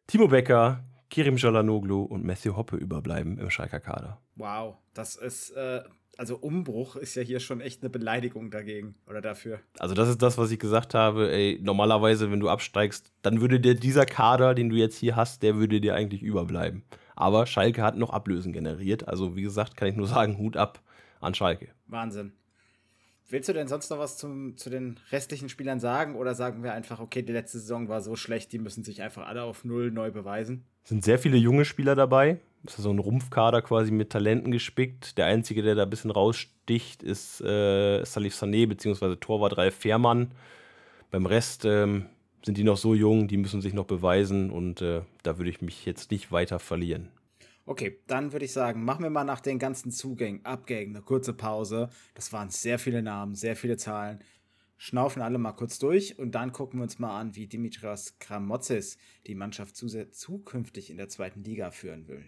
Timo 0.07 0.29
Becker, 0.29 0.85
Kirim 1.09 1.35
Jalanoglu 1.35 2.03
und 2.03 2.23
Matthew 2.23 2.55
Hoppe 2.55 2.77
überbleiben 2.77 3.37
im 3.37 3.49
Schalker 3.49 3.81
Kader. 3.81 4.21
Wow, 4.37 4.77
das 4.93 5.17
ist, 5.17 5.49
äh, 5.51 5.81
also 6.15 6.37
Umbruch 6.37 6.95
ist 6.95 7.15
ja 7.15 7.21
hier 7.21 7.41
schon 7.41 7.59
echt 7.59 7.83
eine 7.83 7.89
Beleidigung 7.89 8.49
dagegen 8.49 8.95
oder 9.09 9.19
dafür. 9.19 9.59
Also 9.77 9.93
das 9.93 10.07
ist 10.07 10.21
das, 10.21 10.37
was 10.37 10.51
ich 10.51 10.59
gesagt 10.59 10.93
habe. 10.93 11.29
Ey, 11.29 11.59
normalerweise, 11.61 12.31
wenn 12.31 12.39
du 12.39 12.47
absteigst, 12.47 13.11
dann 13.23 13.41
würde 13.41 13.59
dir 13.59 13.75
dieser 13.75 14.05
Kader, 14.05 14.55
den 14.55 14.69
du 14.69 14.77
jetzt 14.77 14.95
hier 14.95 15.17
hast, 15.17 15.43
der 15.43 15.57
würde 15.57 15.81
dir 15.81 15.95
eigentlich 15.95 16.23
überbleiben. 16.23 16.85
Aber 17.17 17.47
Schalke 17.47 17.81
hat 17.81 17.97
noch 17.97 18.11
Ablösen 18.11 18.53
generiert. 18.53 19.07
Also, 19.07 19.35
wie 19.35 19.41
gesagt, 19.41 19.75
kann 19.75 19.87
ich 19.87 19.95
nur 19.95 20.07
sagen, 20.07 20.37
Hut 20.37 20.55
ab 20.55 20.81
an 21.19 21.33
Schalke. 21.33 21.69
Wahnsinn. 21.87 22.31
Willst 23.29 23.49
du 23.49 23.53
denn 23.53 23.67
sonst 23.67 23.89
noch 23.89 23.97
was 23.97 24.17
zum, 24.17 24.55
zu 24.55 24.69
den 24.69 24.99
restlichen 25.11 25.49
Spielern 25.49 25.79
sagen? 25.79 26.15
Oder 26.15 26.35
sagen 26.35 26.63
wir 26.63 26.73
einfach, 26.73 26.99
okay, 26.99 27.23
die 27.23 27.33
letzte 27.33 27.59
Saison 27.59 27.89
war 27.89 28.01
so 28.01 28.15
schlecht, 28.15 28.53
die 28.53 28.59
müssen 28.59 28.83
sich 28.83 29.01
einfach 29.01 29.27
alle 29.27 29.43
auf 29.43 29.65
Null 29.65 29.91
neu 29.91 30.11
beweisen? 30.11 30.63
Es 30.83 30.89
sind 30.89 31.03
sehr 31.03 31.17
viele 31.17 31.37
junge 31.37 31.65
Spieler 31.65 31.95
dabei. 31.95 32.39
Es 32.65 32.77
ist 32.77 32.83
so 32.83 32.91
ein 32.91 32.99
Rumpfkader 32.99 33.63
quasi 33.63 33.91
mit 33.91 34.11
Talenten 34.11 34.51
gespickt. 34.51 35.17
Der 35.17 35.25
einzige, 35.25 35.63
der 35.63 35.73
da 35.73 35.83
ein 35.83 35.89
bisschen 35.89 36.11
raussticht, 36.11 37.01
ist 37.01 37.41
äh, 37.41 38.05
Salif 38.05 38.35
Sané 38.35 38.67
bzw. 38.67 39.15
Torwart 39.15 39.57
Ralf 39.57 39.75
Fährmann. 39.75 40.31
Beim 41.09 41.25
Rest 41.25 41.65
ähm, 41.65 42.05
sind 42.47 42.57
die 42.57 42.63
noch 42.63 42.77
so 42.77 42.95
jung, 42.95 43.27
die 43.27 43.35
müssen 43.35 43.61
sich 43.61 43.73
noch 43.73 43.85
beweisen 43.85 44.51
und 44.51 44.81
äh, 44.81 45.01
da 45.21 45.37
würde 45.37 45.49
ich 45.49 45.59
mich 45.59 45.85
jetzt 45.85 46.11
nicht 46.11 46.31
weiter 46.31 46.59
verlieren. 46.59 47.09
Okay, 47.65 47.99
dann 48.07 48.31
würde 48.31 48.45
ich 48.45 48.53
sagen, 48.53 48.85
machen 48.85 49.03
wir 49.03 49.09
mal 49.09 49.25
nach 49.25 49.41
den 49.41 49.59
ganzen 49.59 49.91
Zugängen, 49.91 50.45
Abgängen 50.45 50.95
eine 50.95 51.03
kurze 51.03 51.33
Pause. 51.33 51.89
Das 52.13 52.31
waren 52.31 52.49
sehr 52.49 52.79
viele 52.79 53.01
Namen, 53.01 53.35
sehr 53.35 53.57
viele 53.57 53.75
Zahlen. 53.75 54.19
Schnaufen 54.77 55.21
alle 55.21 55.37
mal 55.39 55.51
kurz 55.51 55.77
durch 55.77 56.17
und 56.19 56.35
dann 56.35 56.53
gucken 56.53 56.79
wir 56.79 56.83
uns 56.83 56.99
mal 56.99 57.19
an, 57.19 57.35
wie 57.35 57.47
Dimitrios 57.47 58.17
Kramotzis 58.19 58.97
die 59.27 59.35
Mannschaft 59.35 59.75
zukünftig 59.75 60.89
in 60.89 60.95
der 60.95 61.09
zweiten 61.09 61.43
Liga 61.43 61.71
führen 61.71 62.07
will. 62.07 62.23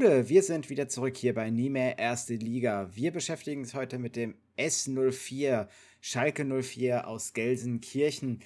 Gude, 0.00 0.30
wir 0.30 0.42
sind 0.42 0.70
wieder 0.70 0.88
zurück 0.88 1.14
hier 1.14 1.34
bei 1.34 1.50
Nie 1.50 1.68
mehr 1.68 1.98
Erste 1.98 2.32
Liga. 2.34 2.88
Wir 2.94 3.12
beschäftigen 3.12 3.60
uns 3.60 3.74
heute 3.74 3.98
mit 3.98 4.16
dem 4.16 4.34
S04, 4.56 5.68
Schalke 6.00 6.46
04 6.46 7.06
aus 7.06 7.34
Gelsenkirchen. 7.34 8.40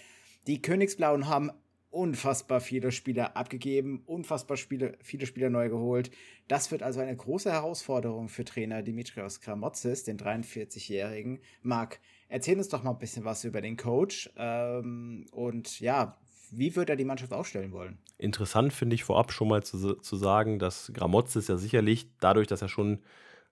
Die 0.48 0.60
Königsblauen 0.60 1.28
haben 1.28 1.52
unfassbar 1.90 2.60
viele 2.60 2.90
Spieler 2.90 3.36
abgegeben, 3.36 4.02
unfassbar 4.04 4.56
viele, 4.56 4.98
viele 5.00 5.26
Spieler 5.26 5.48
neu 5.48 5.68
geholt. 5.68 6.10
Das 6.48 6.72
wird 6.72 6.82
also 6.82 6.98
eine 6.98 7.14
große 7.14 7.52
Herausforderung 7.52 8.28
für 8.28 8.44
Trainer 8.44 8.82
Dimitrios 8.82 9.40
Kramotzis, 9.40 10.02
den 10.02 10.18
43-Jährigen. 10.18 11.38
Marc, 11.62 12.00
erzähl 12.28 12.58
uns 12.58 12.68
doch 12.68 12.82
mal 12.82 12.90
ein 12.90 12.98
bisschen 12.98 13.24
was 13.24 13.44
über 13.44 13.60
den 13.60 13.76
Coach 13.76 14.28
ähm, 14.36 15.26
und 15.30 15.78
ja, 15.78 16.18
wie 16.56 16.76
wird 16.76 16.90
er 16.90 16.96
die 16.96 17.04
Mannschaft 17.04 17.32
aufstellen 17.32 17.72
wollen? 17.72 17.98
Interessant 18.18 18.72
finde 18.72 18.94
ich 18.94 19.04
vorab 19.04 19.32
schon 19.32 19.48
mal 19.48 19.62
zu, 19.62 19.94
zu 19.94 20.16
sagen, 20.16 20.58
dass 20.58 20.92
Gramozis 20.94 21.48
ja 21.48 21.56
sicherlich 21.56 22.08
dadurch, 22.20 22.46
dass 22.46 22.62
er 22.62 22.68
schon 22.68 23.02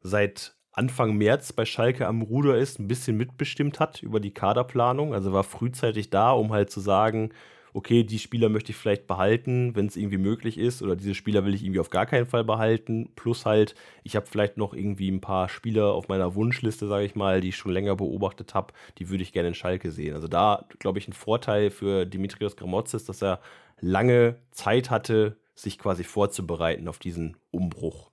seit 0.00 0.56
Anfang 0.72 1.16
März 1.16 1.52
bei 1.52 1.64
Schalke 1.64 2.06
am 2.06 2.22
Ruder 2.22 2.56
ist, 2.56 2.78
ein 2.78 2.88
bisschen 2.88 3.16
mitbestimmt 3.16 3.78
hat 3.78 4.02
über 4.02 4.20
die 4.20 4.32
Kaderplanung. 4.32 5.12
Also 5.12 5.32
war 5.32 5.44
frühzeitig 5.44 6.10
da, 6.10 6.32
um 6.32 6.52
halt 6.52 6.70
zu 6.70 6.80
sagen, 6.80 7.30
okay, 7.74 8.04
die 8.04 8.18
Spieler 8.18 8.48
möchte 8.48 8.72
ich 8.72 8.76
vielleicht 8.76 9.06
behalten, 9.06 9.74
wenn 9.74 9.86
es 9.86 9.96
irgendwie 9.96 10.18
möglich 10.18 10.58
ist, 10.58 10.82
oder 10.82 10.94
diese 10.94 11.14
Spieler 11.14 11.44
will 11.44 11.54
ich 11.54 11.64
irgendwie 11.64 11.80
auf 11.80 11.90
gar 11.90 12.06
keinen 12.06 12.26
Fall 12.26 12.44
behalten. 12.44 13.10
Plus 13.16 13.46
halt, 13.46 13.74
ich 14.02 14.16
habe 14.16 14.26
vielleicht 14.26 14.56
noch 14.56 14.74
irgendwie 14.74 15.10
ein 15.10 15.20
paar 15.20 15.48
Spieler 15.48 15.92
auf 15.92 16.08
meiner 16.08 16.34
Wunschliste, 16.34 16.86
sage 16.86 17.04
ich 17.04 17.14
mal, 17.14 17.40
die 17.40 17.48
ich 17.48 17.56
schon 17.56 17.72
länger 17.72 17.96
beobachtet 17.96 18.54
habe, 18.54 18.74
die 18.98 19.08
würde 19.08 19.22
ich 19.22 19.32
gerne 19.32 19.48
in 19.48 19.54
Schalke 19.54 19.90
sehen. 19.90 20.14
Also 20.14 20.28
da, 20.28 20.66
glaube 20.78 20.98
ich, 20.98 21.08
ein 21.08 21.14
Vorteil 21.14 21.70
für 21.70 22.04
Dimitrios 22.04 22.56
Gramotzes, 22.56 23.04
dass 23.04 23.22
er 23.22 23.40
lange 23.80 24.36
Zeit 24.50 24.90
hatte, 24.90 25.36
sich 25.54 25.78
quasi 25.78 26.04
vorzubereiten 26.04 26.88
auf 26.88 26.98
diesen 26.98 27.36
Umbruch. 27.50 28.10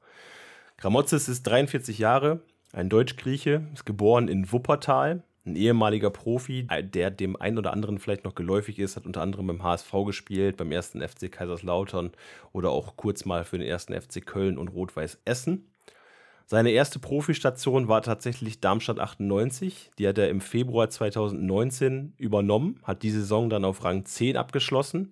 Gramotzes 0.77 1.27
ist 1.27 1.43
43 1.43 1.99
Jahre, 1.99 2.41
ein 2.71 2.89
Deutsch-Grieche, 2.89 3.67
ist 3.73 3.85
geboren 3.85 4.27
in 4.27 4.51
Wuppertal, 4.51 5.23
ein 5.45 5.55
ehemaliger 5.55 6.09
Profi, 6.09 6.67
der 6.81 7.11
dem 7.11 7.35
einen 7.35 7.57
oder 7.57 7.73
anderen 7.73 7.99
vielleicht 7.99 8.23
noch 8.23 8.35
geläufig 8.35 8.79
ist, 8.79 8.95
hat 8.95 9.05
unter 9.05 9.21
anderem 9.21 9.47
beim 9.47 9.63
HSV 9.63 9.91
gespielt, 10.05 10.57
beim 10.57 10.71
ersten 10.71 11.01
FC 11.01 11.31
Kaiserslautern 11.31 12.11
oder 12.51 12.71
auch 12.71 12.97
kurz 12.97 13.25
mal 13.25 13.43
für 13.43 13.57
den 13.57 13.67
ersten 13.67 13.99
FC 13.99 14.25
Köln 14.25 14.57
und 14.57 14.69
Rot-Weiß 14.69 15.19
Essen. 15.25 15.69
Seine 16.45 16.71
erste 16.71 16.97
Profistation 16.97 17.87
war 17.87 18.01
tatsächlich 18.01 18.59
Darmstadt 18.59 18.99
98. 18.99 19.91
Die 19.99 20.07
hat 20.07 20.17
er 20.17 20.29
im 20.29 20.41
Februar 20.41 20.89
2019 20.89 22.13
übernommen, 22.17 22.79
hat 22.83 23.03
die 23.03 23.11
Saison 23.11 23.51
dann 23.51 23.65
auf 23.65 23.83
Rang 23.83 24.03
10 24.03 24.35
abgeschlossen 24.35 25.11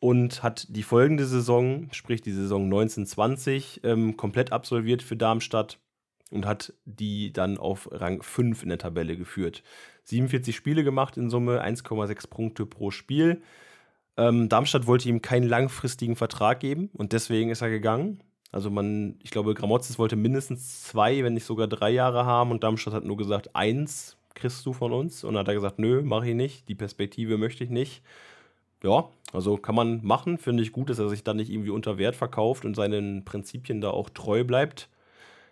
und 0.00 0.42
hat 0.42 0.66
die 0.68 0.82
folgende 0.82 1.24
Saison, 1.24 1.88
sprich 1.92 2.20
die 2.20 2.32
Saison 2.32 2.64
1920, 2.64 3.82
ähm, 3.84 4.16
komplett 4.16 4.50
absolviert 4.50 5.02
für 5.02 5.16
Darmstadt 5.16 5.78
und 6.30 6.46
hat 6.46 6.72
die 6.84 7.32
dann 7.32 7.58
auf 7.58 7.88
Rang 7.92 8.22
5 8.22 8.62
in 8.62 8.68
der 8.68 8.78
Tabelle 8.78 9.16
geführt. 9.16 9.62
47 10.04 10.54
Spiele 10.54 10.84
gemacht 10.84 11.16
in 11.16 11.30
Summe, 11.30 11.64
1,6 11.64 12.28
Punkte 12.28 12.66
pro 12.66 12.90
Spiel. 12.90 13.42
Ähm, 14.16 14.48
Darmstadt 14.48 14.86
wollte 14.86 15.08
ihm 15.08 15.22
keinen 15.22 15.48
langfristigen 15.48 16.16
Vertrag 16.16 16.60
geben 16.60 16.90
und 16.94 17.12
deswegen 17.12 17.50
ist 17.50 17.62
er 17.62 17.70
gegangen. 17.70 18.22
Also 18.52 18.70
man, 18.70 19.18
ich 19.22 19.30
glaube, 19.30 19.54
Gramozis 19.54 19.98
wollte 19.98 20.16
mindestens 20.16 20.82
zwei, 20.84 21.22
wenn 21.22 21.34
nicht 21.34 21.44
sogar 21.44 21.66
drei 21.66 21.90
Jahre 21.90 22.24
haben 22.24 22.50
und 22.50 22.64
Darmstadt 22.64 22.94
hat 22.94 23.04
nur 23.04 23.16
gesagt, 23.16 23.54
eins 23.54 24.16
kriegst 24.36 24.64
du 24.64 24.72
von 24.72 24.92
uns. 24.92 25.24
Und 25.24 25.34
dann 25.34 25.40
hat 25.40 25.48
er 25.48 25.54
gesagt, 25.54 25.78
nö, 25.78 26.02
mache 26.02 26.28
ich 26.28 26.34
nicht, 26.34 26.68
die 26.68 26.74
Perspektive 26.74 27.38
möchte 27.38 27.64
ich 27.64 27.70
nicht. 27.70 28.02
Ja, 28.82 29.08
also 29.32 29.56
kann 29.56 29.74
man 29.74 30.04
machen, 30.04 30.38
finde 30.38 30.62
ich 30.62 30.70
gut, 30.70 30.90
dass 30.90 30.98
er 30.98 31.08
sich 31.08 31.24
dann 31.24 31.38
nicht 31.38 31.50
irgendwie 31.50 31.70
unter 31.70 31.98
Wert 31.98 32.14
verkauft 32.14 32.64
und 32.64 32.76
seinen 32.76 33.24
Prinzipien 33.24 33.80
da 33.80 33.90
auch 33.90 34.10
treu 34.10 34.44
bleibt. 34.44 34.88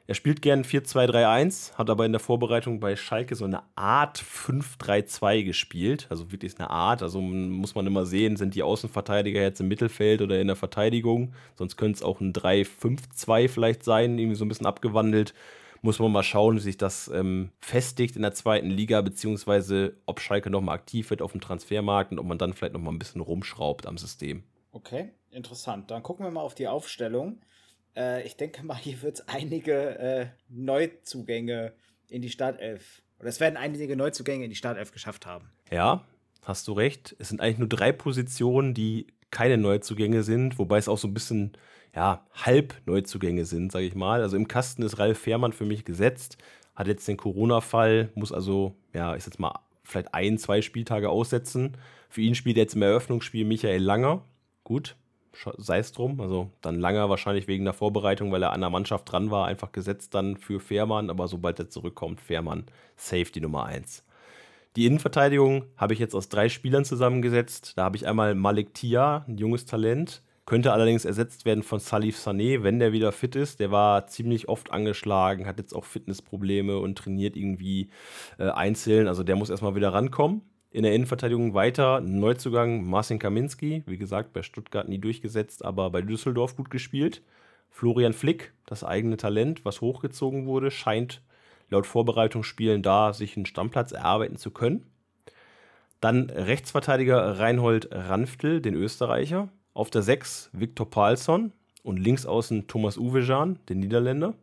Er 0.06 0.14
spielt 0.14 0.42
gern 0.42 0.64
4-2-3-1, 0.64 1.78
hat 1.78 1.88
aber 1.88 2.04
in 2.04 2.12
der 2.12 2.20
Vorbereitung 2.20 2.78
bei 2.78 2.94
Schalke 2.94 3.34
so 3.36 3.46
eine 3.46 3.62
Art 3.74 4.18
5-3-2 4.18 5.44
gespielt. 5.44 6.06
Also 6.10 6.30
wirklich 6.30 6.58
eine 6.58 6.68
Art. 6.68 7.02
Also 7.02 7.22
muss 7.22 7.74
man 7.74 7.86
immer 7.86 8.04
sehen, 8.04 8.36
sind 8.36 8.54
die 8.54 8.62
Außenverteidiger 8.62 9.40
jetzt 9.40 9.60
im 9.60 9.68
Mittelfeld 9.68 10.20
oder 10.20 10.38
in 10.38 10.46
der 10.46 10.56
Verteidigung. 10.56 11.32
Sonst 11.56 11.78
könnte 11.78 11.96
es 11.96 12.02
auch 12.02 12.20
ein 12.20 12.34
3-5-2 12.34 13.48
vielleicht 13.48 13.82
sein, 13.82 14.18
irgendwie 14.18 14.36
so 14.36 14.44
ein 14.44 14.48
bisschen 14.48 14.66
abgewandelt. 14.66 15.32
Muss 15.80 15.98
man 15.98 16.12
mal 16.12 16.22
schauen, 16.22 16.56
wie 16.56 16.60
sich 16.60 16.76
das 16.76 17.08
ähm, 17.08 17.50
festigt 17.60 18.16
in 18.16 18.22
der 18.22 18.34
zweiten 18.34 18.68
Liga, 18.68 19.00
beziehungsweise 19.00 19.96
ob 20.04 20.20
Schalke 20.20 20.50
nochmal 20.50 20.74
aktiv 20.74 21.08
wird 21.08 21.22
auf 21.22 21.32
dem 21.32 21.40
Transfermarkt 21.40 22.12
und 22.12 22.18
ob 22.18 22.26
man 22.26 22.36
dann 22.38 22.52
vielleicht 22.52 22.74
nochmal 22.74 22.92
ein 22.92 22.98
bisschen 22.98 23.22
rumschraubt 23.22 23.86
am 23.86 23.96
System. 23.96 24.44
Okay, 24.72 25.12
interessant. 25.30 25.90
Dann 25.90 26.02
gucken 26.02 26.26
wir 26.26 26.30
mal 26.30 26.40
auf 26.40 26.54
die 26.54 26.68
Aufstellung. 26.68 27.40
Äh, 27.96 28.26
ich 28.26 28.36
denke 28.36 28.64
mal, 28.64 28.76
hier 28.76 29.00
wird 29.02 29.20
es 29.20 29.28
einige 29.28 29.98
äh, 29.98 30.26
Neuzugänge 30.48 31.72
in 32.08 32.22
die 32.22 32.30
Startelf. 32.30 33.02
Oder 33.18 33.28
es 33.28 33.40
werden 33.40 33.56
einige 33.56 33.96
Neuzugänge 33.96 34.44
in 34.44 34.50
die 34.50 34.56
Startelf 34.56 34.92
geschafft 34.92 35.26
haben. 35.26 35.50
Ja, 35.70 36.04
hast 36.42 36.68
du 36.68 36.72
recht. 36.72 37.16
Es 37.18 37.28
sind 37.28 37.40
eigentlich 37.40 37.58
nur 37.58 37.68
drei 37.68 37.92
Positionen, 37.92 38.74
die 38.74 39.06
keine 39.30 39.56
Neuzugänge 39.56 40.22
sind, 40.22 40.58
wobei 40.58 40.78
es 40.78 40.88
auch 40.88 40.98
so 40.98 41.08
ein 41.08 41.14
bisschen 41.14 41.52
ja, 41.94 42.26
halb 42.32 42.74
Neuzugänge 42.86 43.44
sind, 43.44 43.72
sage 43.72 43.86
ich 43.86 43.94
mal. 43.94 44.20
Also 44.20 44.36
im 44.36 44.48
Kasten 44.48 44.82
ist 44.82 44.98
Ralf 44.98 45.18
Fährmann 45.18 45.52
für 45.52 45.64
mich 45.64 45.84
gesetzt, 45.84 46.38
hat 46.74 46.88
jetzt 46.88 47.06
den 47.06 47.16
Corona-Fall, 47.16 48.10
muss 48.14 48.32
also, 48.32 48.74
ja, 48.92 49.14
ich 49.16 49.24
jetzt 49.24 49.38
mal 49.38 49.60
vielleicht 49.84 50.14
ein, 50.14 50.38
zwei 50.38 50.62
Spieltage 50.62 51.10
aussetzen. 51.10 51.76
Für 52.08 52.22
ihn 52.22 52.34
spielt 52.34 52.56
jetzt 52.56 52.74
im 52.74 52.82
Eröffnungsspiel 52.82 53.44
Michael 53.44 53.82
Langer. 53.82 54.24
Gut, 54.64 54.96
sei 55.58 55.78
es 55.78 55.92
drum. 55.92 56.20
Also 56.20 56.50
dann 56.60 56.80
Langer 56.80 57.08
wahrscheinlich 57.10 57.48
wegen 57.48 57.64
der 57.64 57.74
Vorbereitung, 57.74 58.32
weil 58.32 58.42
er 58.42 58.52
an 58.52 58.60
der 58.60 58.70
Mannschaft 58.70 59.10
dran 59.10 59.30
war, 59.30 59.46
einfach 59.46 59.72
gesetzt 59.72 60.14
dann 60.14 60.36
für 60.36 60.60
Fährmann. 60.60 61.10
Aber 61.10 61.28
sobald 61.28 61.58
er 61.58 61.68
zurückkommt, 61.68 62.20
Fährmann, 62.20 62.64
Safety 62.96 63.40
Nummer 63.40 63.64
1. 63.66 64.04
Die 64.76 64.86
Innenverteidigung 64.86 65.66
habe 65.76 65.92
ich 65.92 66.00
jetzt 66.00 66.14
aus 66.14 66.28
drei 66.28 66.48
Spielern 66.48 66.84
zusammengesetzt. 66.84 67.74
Da 67.76 67.84
habe 67.84 67.96
ich 67.96 68.06
einmal 68.06 68.34
Malik 68.34 68.74
Tia, 68.74 69.24
ein 69.28 69.38
junges 69.38 69.66
Talent. 69.66 70.22
Könnte 70.46 70.72
allerdings 70.72 71.04
ersetzt 71.06 71.46
werden 71.46 71.62
von 71.62 71.78
Salif 71.78 72.18
Sané, 72.18 72.62
wenn 72.62 72.78
der 72.78 72.92
wieder 72.92 73.12
fit 73.12 73.34
ist. 73.34 73.60
Der 73.60 73.70
war 73.70 74.08
ziemlich 74.08 74.48
oft 74.48 74.72
angeschlagen, 74.72 75.46
hat 75.46 75.58
jetzt 75.58 75.74
auch 75.74 75.84
Fitnessprobleme 75.84 76.78
und 76.78 76.98
trainiert 76.98 77.36
irgendwie 77.36 77.88
äh, 78.38 78.50
einzeln. 78.50 79.08
Also 79.08 79.22
der 79.22 79.36
muss 79.36 79.48
erstmal 79.48 79.74
wieder 79.74 79.94
rankommen. 79.94 80.42
In 80.74 80.82
der 80.82 80.92
Innenverteidigung 80.92 81.54
weiter 81.54 82.00
Neuzugang 82.00 82.84
Marcin 82.84 83.20
Kaminski, 83.20 83.84
wie 83.86 83.96
gesagt, 83.96 84.32
bei 84.32 84.42
Stuttgart 84.42 84.88
nie 84.88 84.98
durchgesetzt, 84.98 85.64
aber 85.64 85.88
bei 85.90 86.02
Düsseldorf 86.02 86.56
gut 86.56 86.68
gespielt. 86.68 87.22
Florian 87.70 88.12
Flick, 88.12 88.52
das 88.66 88.82
eigene 88.82 89.16
Talent, 89.16 89.64
was 89.64 89.80
hochgezogen 89.80 90.46
wurde, 90.46 90.72
scheint 90.72 91.22
laut 91.70 91.86
Vorbereitungsspielen 91.86 92.82
da 92.82 93.12
sich 93.12 93.36
einen 93.36 93.46
Stammplatz 93.46 93.92
erarbeiten 93.92 94.36
zu 94.36 94.50
können. 94.50 94.84
Dann 96.00 96.28
Rechtsverteidiger 96.28 97.38
Reinhold 97.38 97.90
Ranftel, 97.92 98.60
den 98.60 98.74
Österreicher. 98.74 99.50
Auf 99.74 99.90
der 99.90 100.02
6 100.02 100.50
Viktor 100.54 100.90
Palsson 100.90 101.52
und 101.84 102.00
links 102.00 102.26
außen 102.26 102.66
Thomas 102.66 102.98
Uwejan, 102.98 103.60
den 103.68 103.78
Niederländer. 103.78 104.34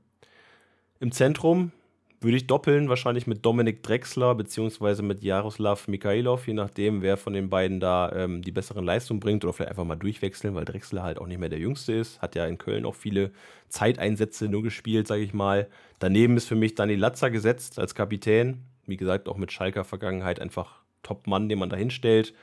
Im 1.01 1.11
Zentrum 1.11 1.73
würde 2.21 2.37
ich 2.37 2.45
doppeln, 2.45 2.87
wahrscheinlich 2.87 3.25
mit 3.25 3.43
Dominik 3.43 3.81
Drexler 3.81 4.35
beziehungsweise 4.35 5.01
mit 5.01 5.23
Jaroslav 5.23 5.87
Mikhailov, 5.87 6.47
je 6.47 6.53
nachdem, 6.53 7.01
wer 7.01 7.17
von 7.17 7.33
den 7.33 7.49
beiden 7.49 7.79
da 7.79 8.11
ähm, 8.11 8.43
die 8.43 8.51
besseren 8.51 8.85
Leistungen 8.85 9.19
bringt 9.19 9.43
oder 9.43 9.53
vielleicht 9.53 9.71
einfach 9.71 9.85
mal 9.85 9.95
durchwechseln, 9.95 10.53
weil 10.53 10.63
Drexler 10.63 11.01
halt 11.01 11.17
auch 11.17 11.25
nicht 11.25 11.39
mehr 11.39 11.49
der 11.49 11.57
Jüngste 11.57 11.93
ist. 11.93 12.21
Hat 12.21 12.35
ja 12.35 12.45
in 12.45 12.59
Köln 12.59 12.85
auch 12.85 12.93
viele 12.93 13.31
Zeiteinsätze 13.69 14.47
nur 14.47 14.61
gespielt, 14.61 15.07
sage 15.07 15.23
ich 15.23 15.33
mal. 15.33 15.67
Daneben 15.97 16.37
ist 16.37 16.47
für 16.47 16.55
mich 16.55 16.75
Dani 16.75 16.95
Latzer 16.95 17.31
gesetzt 17.31 17.79
als 17.79 17.95
Kapitän. 17.95 18.65
Wie 18.85 18.97
gesagt, 18.97 19.27
auch 19.27 19.37
mit 19.37 19.51
Schalker 19.51 19.83
Vergangenheit 19.83 20.39
einfach 20.39 20.81
Top-Mann, 21.01 21.49
den 21.49 21.57
man 21.57 21.69
da 21.69 21.75
hinstellt. 21.75 22.35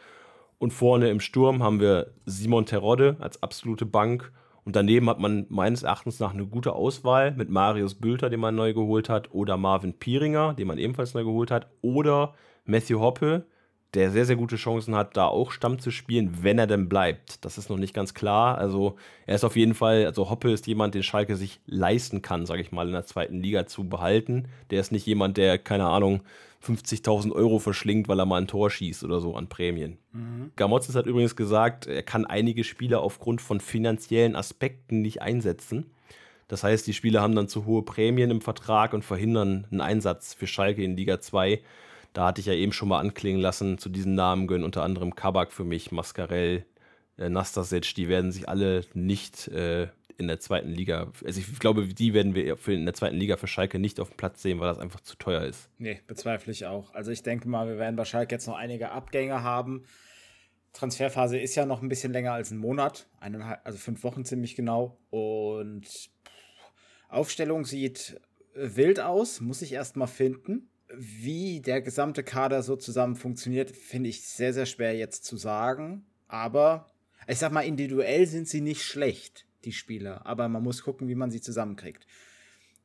Und 0.59 0.73
vorne 0.73 1.09
im 1.09 1.21
Sturm 1.21 1.63
haben 1.63 1.79
wir 1.79 2.11
Simon 2.27 2.67
Terodde 2.67 3.17
als 3.21 3.45
absolute 3.45 3.87
Bank 3.87 4.33
und 4.69 4.77
daneben 4.77 5.09
hat 5.09 5.19
man 5.19 5.47
meines 5.49 5.83
Erachtens 5.83 6.21
nach 6.21 6.35
eine 6.35 6.45
gute 6.45 6.75
Auswahl 6.75 7.31
mit 7.31 7.49
Marius 7.49 7.95
Bülter, 7.95 8.29
den 8.29 8.41
man 8.41 8.55
neu 8.55 8.75
geholt 8.75 9.09
hat, 9.09 9.33
oder 9.33 9.57
Marvin 9.57 9.95
Pieringer, 9.95 10.53
den 10.53 10.67
man 10.67 10.77
ebenfalls 10.77 11.15
neu 11.15 11.25
geholt 11.25 11.51
hat, 11.51 11.69
oder 11.81 12.35
Matthew 12.67 13.01
Hoppe, 13.01 13.47
der 13.95 14.11
sehr, 14.11 14.27
sehr 14.27 14.37
gute 14.37 14.57
Chancen 14.57 14.95
hat, 14.95 15.17
da 15.17 15.25
auch 15.25 15.53
Stamm 15.53 15.79
zu 15.79 15.91
spielen, 15.91 16.43
wenn 16.43 16.59
er 16.59 16.67
denn 16.67 16.91
bleibt. 16.91 17.47
Das 17.47 17.57
ist 17.57 17.71
noch 17.71 17.79
nicht 17.79 17.95
ganz 17.95 18.13
klar. 18.13 18.59
Also 18.59 18.97
er 19.25 19.37
ist 19.37 19.45
auf 19.45 19.57
jeden 19.57 19.73
Fall, 19.73 20.05
also 20.05 20.29
Hoppe 20.29 20.53
ist 20.53 20.67
jemand, 20.67 20.95
den 20.95 21.03
Schalke 21.03 21.37
sich 21.37 21.61
leisten 21.65 22.21
kann, 22.21 22.45
sage 22.45 22.61
ich 22.61 22.71
mal, 22.71 22.89
in 22.89 22.93
der 22.93 23.07
zweiten 23.07 23.41
Liga 23.41 23.67
zu 23.67 23.89
behalten. 23.89 24.49
Der 24.69 24.81
ist 24.81 24.93
nicht 24.93 25.07
jemand, 25.07 25.39
der, 25.39 25.57
keine 25.57 25.87
Ahnung, 25.87 26.21
50.000 26.65 27.33
Euro 27.33 27.59
verschlingt, 27.59 28.09
weil 28.09 28.19
er 28.19 28.27
mal 28.27 28.41
ein 28.41 28.49
Tor 28.49 28.71
schießt 28.71 29.05
oder 29.05 29.21
so 29.21 29.37
an 29.37 29.49
Prämien. 29.49 29.99
Mhm. 30.13 30.53
Gamotzes 30.57 30.95
hat 30.95 31.07
übrigens 31.07 31.37
gesagt, 31.37 31.87
er 31.87 32.03
kann 32.03 32.27
einige 32.27 32.65
Spieler 32.65 33.01
aufgrund 33.01 33.41
von 33.41 33.61
finanziellen 33.61 34.35
Aspekten 34.35 35.01
nicht 35.01 35.23
einsetzen. 35.23 35.91
Das 36.49 36.65
heißt, 36.65 36.87
die 36.87 36.95
Spieler 36.95 37.21
haben 37.21 37.37
dann 37.37 37.49
zu 37.49 37.67
hohe 37.67 37.83
Prämien 37.83 38.31
im 38.31 38.41
Vertrag 38.41 38.95
und 38.95 39.05
verhindern 39.05 39.67
einen 39.71 39.81
Einsatz 39.81 40.35
für 40.35 40.47
Schalke 40.47 40.83
in 40.83 40.97
Liga 40.97 41.21
2. 41.21 41.61
Da 42.15 42.27
hatte 42.27 42.41
ich 42.41 42.47
ja 42.47 42.55
eben 42.55 42.73
schon 42.73 42.89
mal 42.89 42.99
anklingen 42.99 43.41
lassen, 43.41 43.79
zu 43.79 43.91
diesen 43.91 44.15
Namen 44.15 44.47
gehören 44.47 44.65
unter 44.65 44.83
anderem 44.83 45.15
Kabak 45.15 45.53
für 45.53 45.65
mich, 45.65 45.93
Mascarell, 45.93 46.65
äh, 47.19 47.29
Nastasic, 47.29 47.95
die 47.95 48.09
werden 48.09 48.33
sich 48.33 48.49
alle 48.49 48.83
nicht 48.95 49.49
äh, 49.49 49.89
in 50.19 50.27
der 50.27 50.41
zweiten 50.41 50.71
Liga, 50.71 51.13
also 51.25 51.41
ich 51.41 51.59
glaube, 51.61 51.87
die 51.87 52.13
werden 52.13 52.35
wir 52.35 52.59
in 52.67 52.85
der 52.85 52.95
zweiten 52.95 53.17
Liga 53.17 53.37
für 53.37 53.47
Schalke 53.47 53.79
nicht 53.79 54.01
auf 54.01 54.09
dem 54.11 54.17
Platz 54.17 54.43
sehen, 54.43 54.59
weil 54.59 54.69
das 54.69 54.81
einfach 54.81 55.01
zu 55.01 55.17
teuer 55.17 55.43
ist. 55.43 55.71
Nee, 55.79 56.01
bezweifle 56.09 56.53
ich 56.53 56.67
auch. 56.67 56.93
Also 56.93 57.13
ich 57.13 57.23
denke 57.23 57.49
mal, 57.49 57.69
wir 57.69 57.79
werden 57.79 57.95
bei 57.95 58.05
Schalke 58.05 58.35
jetzt 58.35 58.49
noch 58.49 58.57
einige 58.57 58.91
Abgänge 58.91 59.45
haben. 59.45 59.85
Transferphase 60.73 61.39
ist 61.39 61.55
ja 61.55 61.67
noch 61.67 61.83
ein 61.83 61.89
bisschen 61.89 62.13
länger 62.13 62.33
als 62.33 62.51
ein 62.51 62.59
Monat, 62.59 63.09
eineinhalb, 63.21 63.61
also 63.65 63.79
fünf 63.79 64.03
Wochen 64.03 64.25
ziemlich 64.25 64.57
genau. 64.57 64.99
Und 65.11 65.87
Aufstellung 67.09 67.65
sieht 67.65 68.21
wild 68.55 68.99
aus, 68.99 69.41
muss 69.41 69.63
ich 69.63 69.73
erst 69.73 69.97
mal 69.97 70.09
finden. 70.09 70.69
Wie 70.93 71.61
der 71.61 71.81
gesamte 71.81 72.25
Kader 72.25 72.63
so 72.63 72.75
zusammen 72.75 73.15
funktioniert, 73.15 73.71
finde 73.71 74.09
ich 74.09 74.27
sehr, 74.27 74.53
sehr 74.53 74.67
schwer 74.67 74.97
jetzt 74.97 75.25
zu 75.25 75.37
sagen. 75.37 76.07
Aber 76.27 76.87
ich 77.29 77.39
sag 77.39 77.53
mal, 77.53 77.61
individuell 77.61 78.27
sind 78.27 78.49
sie 78.49 78.61
nicht 78.61 78.83
schlecht 78.83 79.48
die 79.69 79.73
Spieler. 79.73 80.27
Aber 80.27 80.49
man 80.49 80.63
muss 80.63 80.83
gucken, 80.83 81.09
wie 81.09 81.15
man 81.15 81.31
sie 81.31 81.41
zusammenkriegt. 81.41 82.07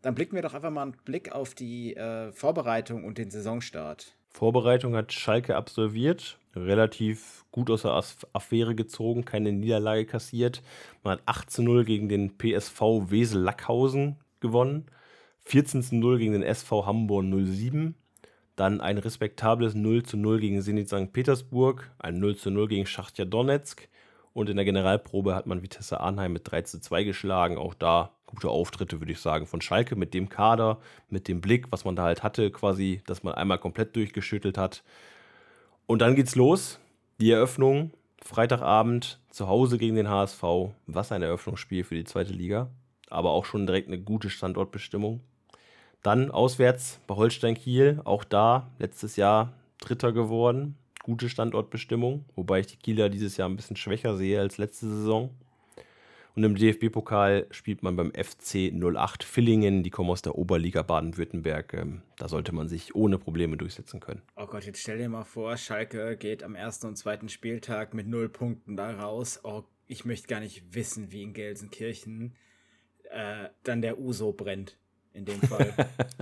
dann 0.02 0.16
blicken 0.16 0.36
wir 0.36 0.42
doch 0.42 0.54
einfach 0.54 0.70
mal 0.70 0.82
einen 0.82 0.98
Blick 1.06 1.32
auf 1.32 1.56
die 1.56 1.96
äh, 1.96 2.34
Vorbereitung 2.34 3.06
und 3.06 3.18
den 3.18 3.32
Saisonstart. 3.32 4.18
Vorbereitung 4.28 4.96
hat 4.96 5.14
Schalke 5.14 5.56
absolviert, 5.56 6.40
relativ 6.56 7.46
gut 7.52 7.70
aus 7.70 7.84
der 7.84 7.94
Affäre 8.34 8.76
gezogen, 8.76 9.24
keine 9.24 9.54
Niederlage 9.54 10.06
kassiert. 10.06 10.62
Man 11.04 11.14
hat 11.14 11.24
8 11.26 11.50
zu 11.52 11.64
0 11.64 11.86
gegen 11.86 12.10
den 12.10 12.38
PSV 12.38 12.82
Wesel-Lackhausen 13.12 14.18
gewonnen, 14.42 14.88
14 15.46 15.84
zu 15.84 15.96
0 15.96 16.18
gegen 16.18 16.34
den 16.34 16.44
SV 16.44 16.86
Hamburg 16.86 17.26
07, 17.26 17.96
dann 18.58 18.82
ein 18.82 18.98
respektables 18.98 19.74
0 19.74 20.04
zu 20.04 20.18
0 20.18 20.42
gegen 20.42 20.62
Zenit 20.62 20.90
St. 20.90 21.14
Petersburg, 21.14 21.92
ein 22.00 22.20
0 22.20 22.36
zu 22.36 22.52
0 22.52 22.68
gegen 22.68 22.86
Schachtja 22.86 23.24
Donetsk 23.24 23.88
und 24.34 24.50
in 24.50 24.56
der 24.56 24.66
Generalprobe 24.66 25.36
hat 25.36 25.46
man 25.46 25.62
Vitesse 25.62 26.00
Arnheim 26.00 26.34
mit 26.34 26.50
3 26.50 26.64
zu 26.64 26.82
2 26.82 27.04
geschlagen. 27.04 27.58
Auch 27.58 27.74
da 27.74 28.12
gute 28.26 28.50
Auftritte, 28.50 29.00
würde 29.00 29.12
ich 29.12 29.20
sagen, 29.20 29.46
von 29.46 29.62
Schalke 29.62 29.96
mit 29.96 30.14
dem 30.14 30.28
Kader, 30.28 30.80
mit 31.10 31.28
dem 31.28 31.40
Blick, 31.40 31.68
was 31.72 31.86
man 31.86 31.96
da 31.96 32.04
halt 32.04 32.24
hatte, 32.24 32.50
quasi, 32.50 33.02
dass 33.06 33.24
man 33.24 33.36
einmal 33.36 33.60
komplett 33.60 33.96
durchgeschüttelt 33.96 34.58
hat. 34.58 34.84
Und 35.86 36.02
dann 36.02 36.16
geht's 36.16 36.36
los. 36.36 36.80
Die 37.20 37.30
Eröffnung, 37.30 37.92
Freitagabend, 38.24 39.20
zu 39.30 39.48
Hause 39.48 39.78
gegen 39.78 39.96
den 39.96 40.10
HSV. 40.10 40.42
Was 40.88 41.12
ein 41.12 41.22
Eröffnungsspiel 41.22 41.84
für 41.84 41.96
die 41.96 42.06
zweite 42.06 42.34
Liga. 42.34 42.70
Aber 43.10 43.32
auch 43.32 43.46
schon 43.46 43.68
direkt 43.68 43.88
eine 43.88 44.00
gute 44.00 44.32
Standortbestimmung. 44.32 45.22
Dann 46.02 46.32
auswärts 46.32 47.00
bei 47.06 47.16
Holstein 47.16 47.56
Kiel, 47.56 48.02
auch 48.04 48.24
da 48.24 48.72
letztes 48.80 49.16
Jahr 49.16 49.54
Dritter 49.80 50.12
geworden. 50.12 50.76
Gute 51.04 51.30
Standortbestimmung, 51.30 52.26
wobei 52.36 52.62
ich 52.62 52.68
die 52.68 52.78
Kieler 52.78 53.10
dieses 53.10 53.38
Jahr 53.38 53.50
ein 53.50 53.58
bisschen 53.58 53.76
schwächer 53.76 54.16
sehe 54.16 54.40
als 54.40 54.58
letzte 54.58 54.88
Saison. 54.88 55.30
Und 56.36 56.44
im 56.44 56.56
DFB-Pokal 56.56 57.46
spielt 57.52 57.84
man 57.84 57.96
beim 57.96 58.12
FC 58.12 58.72
08 58.74 59.24
Villingen. 59.24 59.84
Die 59.84 59.92
kommen 59.92 60.10
aus 60.10 60.24
der 60.24 60.36
Oberliga 60.36 60.82
Baden-Württemberg. 60.82 61.74
Ähm, 61.74 62.02
da 62.18 62.28
sollte 62.28 62.56
man 62.56 62.68
sich 62.68 62.96
ohne 62.96 63.20
Probleme 63.20 63.56
durchsetzen 63.56 64.00
können. 64.00 64.24
Oh 64.36 64.48
Gott, 64.48 64.66
jetzt 64.66 64.80
stell 64.82 64.98
dir 64.98 65.10
mal 65.10 65.26
vor, 65.26 65.58
Schalke 65.58 66.18
geht 66.18 66.42
am 66.42 66.56
ersten 66.56 66.88
und 66.88 66.96
zweiten 66.96 67.30
Spieltag 67.30 67.94
mit 67.94 68.08
null 68.08 68.30
Punkten 68.30 68.76
da 68.76 68.92
raus. 68.92 69.42
Oh, 69.44 69.64
ich 69.86 70.06
möchte 70.06 70.28
gar 70.28 70.40
nicht 70.40 70.74
wissen, 70.74 71.12
wie 71.12 71.22
in 71.22 71.34
Gelsenkirchen 71.34 72.36
äh, 73.12 73.50
dann 73.64 73.82
der 73.82 74.00
Uso 74.00 74.32
brennt. 74.32 74.78
In 75.14 75.26
dem 75.26 75.42
Fall. 75.42 75.74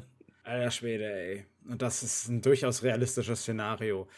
Alter 0.44 0.72
Schwede, 0.72 1.14
ey. 1.14 1.46
Und 1.70 1.82
das 1.82 2.04
ist 2.04 2.28
ein 2.28 2.42
durchaus 2.42 2.84
realistisches 2.84 3.42
Szenario. 3.42 4.10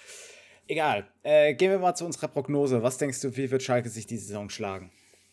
Egal. 0.67 1.05
Äh, 1.23 1.53
gehen 1.55 1.71
wir 1.71 1.79
mal 1.79 1.95
zu 1.95 2.05
unserer 2.05 2.27
Prognose. 2.27 2.83
Was 2.83 2.97
denkst 2.97 3.21
du, 3.21 3.35
wie 3.35 3.51
wird 3.51 3.63
Schalke 3.63 3.89
sich 3.89 4.07
die 4.07 4.17
Saison 4.17 4.49
schlagen? 4.49 4.91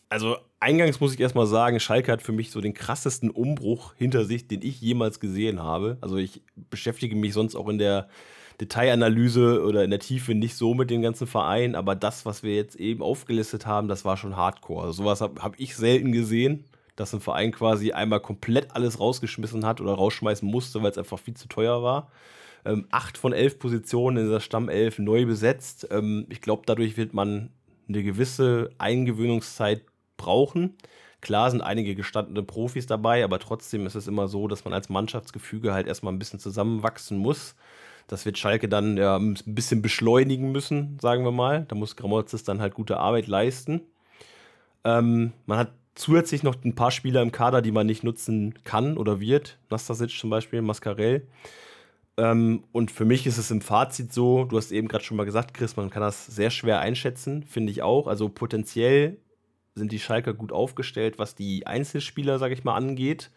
Also 0.08 0.38
eingangs 0.58 0.98
muss 0.98 1.14
ich 1.14 1.20
erstmal 1.20 1.46
sagen, 1.46 1.78
Schalke 1.78 2.10
hat 2.10 2.20
für 2.20 2.32
mich 2.32 2.50
so 2.50 2.60
den 2.60 2.74
krassesten 2.74 3.30
Umbruch 3.30 3.94
hinter 3.96 4.24
sich, 4.24 4.48
den 4.48 4.62
ich 4.62 4.80
jemals 4.80 5.20
gesehen 5.20 5.62
habe. 5.62 5.98
Also 6.00 6.16
ich 6.16 6.42
beschäftige 6.68 7.14
mich 7.14 7.32
sonst 7.32 7.54
auch 7.54 7.68
in 7.68 7.78
der 7.78 8.08
Detailanalyse 8.60 9.62
oder 9.64 9.84
in 9.84 9.90
der 9.90 10.00
Tiefe 10.00 10.34
nicht 10.34 10.56
so 10.56 10.74
mit 10.74 10.90
dem 10.90 11.00
ganzen 11.00 11.26
Verein, 11.26 11.74
aber 11.74 11.94
das, 11.94 12.26
was 12.26 12.42
wir 12.42 12.54
jetzt 12.54 12.76
eben 12.76 13.02
aufgelistet 13.02 13.66
haben, 13.66 13.88
das 13.88 14.04
war 14.04 14.16
schon 14.16 14.36
Hardcore. 14.36 14.86
Also 14.86 15.04
sowas 15.04 15.20
habe 15.20 15.40
hab 15.42 15.58
ich 15.58 15.76
selten 15.76 16.12
gesehen, 16.12 16.64
dass 16.96 17.14
ein 17.14 17.20
Verein 17.20 17.52
quasi 17.52 17.92
einmal 17.92 18.20
komplett 18.20 18.74
alles 18.74 19.00
rausgeschmissen 19.00 19.64
hat 19.64 19.80
oder 19.80 19.94
rausschmeißen 19.94 20.46
musste, 20.46 20.82
weil 20.82 20.90
es 20.90 20.98
einfach 20.98 21.18
viel 21.18 21.34
zu 21.34 21.48
teuer 21.48 21.82
war. 21.82 22.10
Ähm, 22.64 22.86
acht 22.90 23.16
von 23.16 23.32
elf 23.32 23.58
Positionen 23.58 24.24
in 24.24 24.30
der 24.30 24.40
Stammelf 24.40 24.98
neu 24.98 25.26
besetzt. 25.26 25.88
Ähm, 25.90 26.26
ich 26.28 26.40
glaube, 26.40 26.62
dadurch 26.66 26.96
wird 26.96 27.14
man 27.14 27.50
eine 27.88 28.02
gewisse 28.02 28.70
Eingewöhnungszeit 28.78 29.82
brauchen. 30.16 30.76
Klar 31.20 31.50
sind 31.50 31.60
einige 31.60 31.94
gestandene 31.94 32.42
Profis 32.42 32.86
dabei, 32.86 33.24
aber 33.24 33.38
trotzdem 33.38 33.86
ist 33.86 33.94
es 33.94 34.06
immer 34.06 34.28
so, 34.28 34.48
dass 34.48 34.64
man 34.64 34.72
als 34.72 34.88
Mannschaftsgefüge 34.88 35.72
halt 35.72 35.86
erstmal 35.86 36.12
ein 36.12 36.18
bisschen 36.18 36.38
zusammenwachsen 36.38 37.18
muss. 37.18 37.56
Das 38.06 38.24
wird 38.24 38.38
Schalke 38.38 38.68
dann 38.68 38.96
ja, 38.96 39.16
ein 39.16 39.38
bisschen 39.44 39.82
beschleunigen 39.82 40.50
müssen, 40.50 40.98
sagen 41.00 41.24
wir 41.24 41.30
mal. 41.30 41.66
Da 41.68 41.76
muss 41.76 41.96
Gramozis 41.96 42.42
dann 42.42 42.60
halt 42.60 42.74
gute 42.74 42.98
Arbeit 42.98 43.26
leisten. 43.26 43.82
Ähm, 44.82 45.32
man 45.46 45.58
hat 45.58 45.72
zusätzlich 45.94 46.42
noch 46.42 46.56
ein 46.64 46.74
paar 46.74 46.90
Spieler 46.90 47.22
im 47.22 47.32
Kader, 47.32 47.62
die 47.62 47.72
man 47.72 47.86
nicht 47.86 48.02
nutzen 48.02 48.54
kann 48.64 48.96
oder 48.96 49.20
wird. 49.20 49.58
Nastasic 49.68 50.10
zum 50.10 50.30
Beispiel, 50.30 50.62
Mascarell. 50.62 51.26
Ähm, 52.20 52.64
und 52.72 52.90
für 52.90 53.06
mich 53.06 53.26
ist 53.26 53.38
es 53.38 53.50
im 53.50 53.62
Fazit 53.62 54.12
so, 54.12 54.44
du 54.44 54.58
hast 54.58 54.72
eben 54.72 54.88
gerade 54.88 55.02
schon 55.02 55.16
mal 55.16 55.24
gesagt, 55.24 55.54
Chris, 55.54 55.76
man 55.76 55.88
kann 55.88 56.02
das 56.02 56.26
sehr 56.26 56.50
schwer 56.50 56.80
einschätzen, 56.80 57.44
finde 57.44 57.72
ich 57.72 57.80
auch. 57.80 58.06
Also 58.06 58.28
potenziell 58.28 59.16
sind 59.74 59.90
die 59.90 59.98
Schalker 59.98 60.34
gut 60.34 60.52
aufgestellt, 60.52 61.18
was 61.18 61.34
die 61.34 61.66
Einzelspieler, 61.66 62.38
sage 62.38 62.52
ich 62.52 62.62
mal, 62.62 62.74
angeht. 62.74 63.30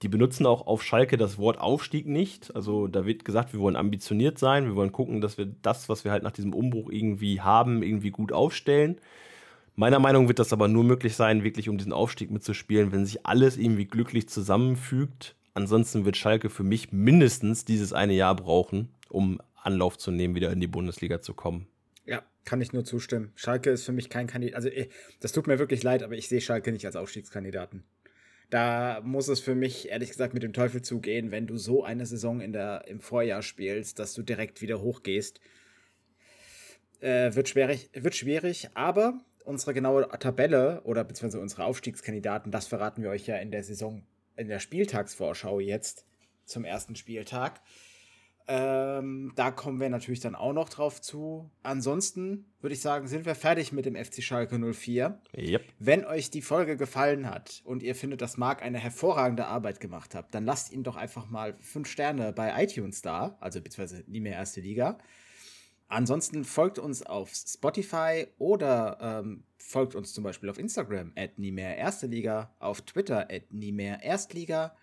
Die 0.00 0.08
benutzen 0.08 0.46
auch 0.46 0.66
auf 0.66 0.82
Schalke 0.82 1.18
das 1.18 1.36
Wort 1.36 1.60
Aufstieg 1.60 2.06
nicht. 2.06 2.56
Also 2.56 2.86
da 2.86 3.04
wird 3.04 3.26
gesagt, 3.26 3.52
wir 3.52 3.60
wollen 3.60 3.76
ambitioniert 3.76 4.38
sein, 4.38 4.64
wir 4.64 4.76
wollen 4.76 4.92
gucken, 4.92 5.20
dass 5.20 5.36
wir 5.36 5.46
das, 5.60 5.90
was 5.90 6.04
wir 6.04 6.12
halt 6.12 6.22
nach 6.22 6.32
diesem 6.32 6.54
Umbruch 6.54 6.88
irgendwie 6.90 7.42
haben, 7.42 7.82
irgendwie 7.82 8.10
gut 8.10 8.32
aufstellen. 8.32 8.96
Meiner 9.74 9.98
Meinung 9.98 10.22
nach 10.22 10.28
wird 10.28 10.38
das 10.38 10.54
aber 10.54 10.68
nur 10.68 10.84
möglich 10.84 11.16
sein, 11.16 11.44
wirklich 11.44 11.68
um 11.68 11.76
diesen 11.76 11.92
Aufstieg 11.92 12.30
mitzuspielen, 12.30 12.92
wenn 12.92 13.04
sich 13.04 13.26
alles 13.26 13.58
irgendwie 13.58 13.84
glücklich 13.84 14.26
zusammenfügt. 14.26 15.36
Ansonsten 15.56 16.04
wird 16.04 16.18
Schalke 16.18 16.50
für 16.50 16.64
mich 16.64 16.92
mindestens 16.92 17.64
dieses 17.64 17.94
eine 17.94 18.12
Jahr 18.12 18.36
brauchen, 18.36 18.90
um 19.08 19.40
Anlauf 19.54 19.96
zu 19.96 20.10
nehmen, 20.10 20.34
wieder 20.34 20.52
in 20.52 20.60
die 20.60 20.66
Bundesliga 20.66 21.22
zu 21.22 21.32
kommen. 21.32 21.66
Ja, 22.04 22.22
kann 22.44 22.60
ich 22.60 22.74
nur 22.74 22.84
zustimmen. 22.84 23.32
Schalke 23.36 23.70
ist 23.70 23.86
für 23.86 23.92
mich 23.92 24.10
kein 24.10 24.26
Kandidat. 24.26 24.56
Also, 24.56 24.68
eh, 24.68 24.90
das 25.20 25.32
tut 25.32 25.46
mir 25.46 25.58
wirklich 25.58 25.82
leid, 25.82 26.02
aber 26.02 26.14
ich 26.14 26.28
sehe 26.28 26.42
Schalke 26.42 26.72
nicht 26.72 26.84
als 26.84 26.94
Aufstiegskandidaten. 26.94 27.84
Da 28.50 29.00
muss 29.02 29.28
es 29.28 29.40
für 29.40 29.54
mich 29.54 29.88
ehrlich 29.88 30.10
gesagt 30.10 30.34
mit 30.34 30.42
dem 30.42 30.52
Teufel 30.52 30.82
zugehen, 30.82 31.30
wenn 31.30 31.46
du 31.46 31.56
so 31.56 31.82
eine 31.82 32.04
Saison 32.04 32.42
in 32.42 32.52
der, 32.52 32.86
im 32.86 33.00
Vorjahr 33.00 33.40
spielst, 33.40 33.98
dass 33.98 34.12
du 34.12 34.22
direkt 34.22 34.60
wieder 34.60 34.82
hochgehst. 34.82 35.40
Äh, 37.00 37.34
wird, 37.34 37.48
schwierig, 37.48 37.88
wird 37.94 38.14
schwierig, 38.14 38.68
aber 38.74 39.24
unsere 39.46 39.72
genaue 39.72 40.06
Tabelle 40.18 40.82
oder 40.84 41.02
beziehungsweise 41.02 41.40
unsere 41.40 41.64
Aufstiegskandidaten, 41.64 42.52
das 42.52 42.66
verraten 42.66 43.02
wir 43.02 43.08
euch 43.08 43.26
ja 43.26 43.36
in 43.38 43.50
der 43.50 43.64
Saison, 43.64 44.02
in 44.36 44.48
der 44.48 44.58
Spieltagsvorschau 44.58 45.60
jetzt 45.60 46.06
zum 46.44 46.64
ersten 46.64 46.96
Spieltag. 46.96 47.60
Ähm, 48.48 49.32
da 49.34 49.50
kommen 49.50 49.80
wir 49.80 49.88
natürlich 49.88 50.20
dann 50.20 50.36
auch 50.36 50.52
noch 50.52 50.68
drauf 50.68 51.00
zu. 51.00 51.50
Ansonsten 51.64 52.46
würde 52.60 52.74
ich 52.74 52.80
sagen, 52.80 53.08
sind 53.08 53.26
wir 53.26 53.34
fertig 53.34 53.72
mit 53.72 53.86
dem 53.86 53.96
FC 53.96 54.22
Schalke 54.22 54.56
04. 54.72 55.20
Yep. 55.36 55.64
Wenn 55.80 56.04
euch 56.04 56.30
die 56.30 56.42
Folge 56.42 56.76
gefallen 56.76 57.28
hat 57.28 57.62
und 57.64 57.82
ihr 57.82 57.96
findet, 57.96 58.22
dass 58.22 58.36
Marc 58.36 58.62
eine 58.62 58.78
hervorragende 58.78 59.46
Arbeit 59.46 59.80
gemacht 59.80 60.14
hat, 60.14 60.32
dann 60.32 60.44
lasst 60.44 60.72
ihn 60.72 60.84
doch 60.84 60.94
einfach 60.94 61.28
mal 61.28 61.56
fünf 61.60 61.88
Sterne 61.88 62.32
bei 62.32 62.62
iTunes 62.62 63.02
da, 63.02 63.36
also 63.40 63.60
beziehungsweise 63.60 64.04
nie 64.06 64.20
mehr 64.20 64.34
erste 64.34 64.60
Liga. 64.60 64.98
Ansonsten 65.88 66.44
folgt 66.44 66.78
uns 66.78 67.02
auf 67.04 67.32
Spotify 67.32 68.26
oder 68.38 68.98
ähm, 69.00 69.44
folgt 69.56 69.94
uns 69.94 70.12
zum 70.12 70.24
Beispiel 70.24 70.50
auf 70.50 70.58
Instagram 70.58 71.12
at 71.16 71.38
nie 71.38 71.52
mehr 71.52 71.76
erste 71.76 72.06
Liga, 72.06 72.54
auf 72.58 72.82
Twitter 72.82 73.28
at 73.30 73.52
nie 73.52 73.72
mehr 73.72 74.02
Erstliga, 74.02 74.74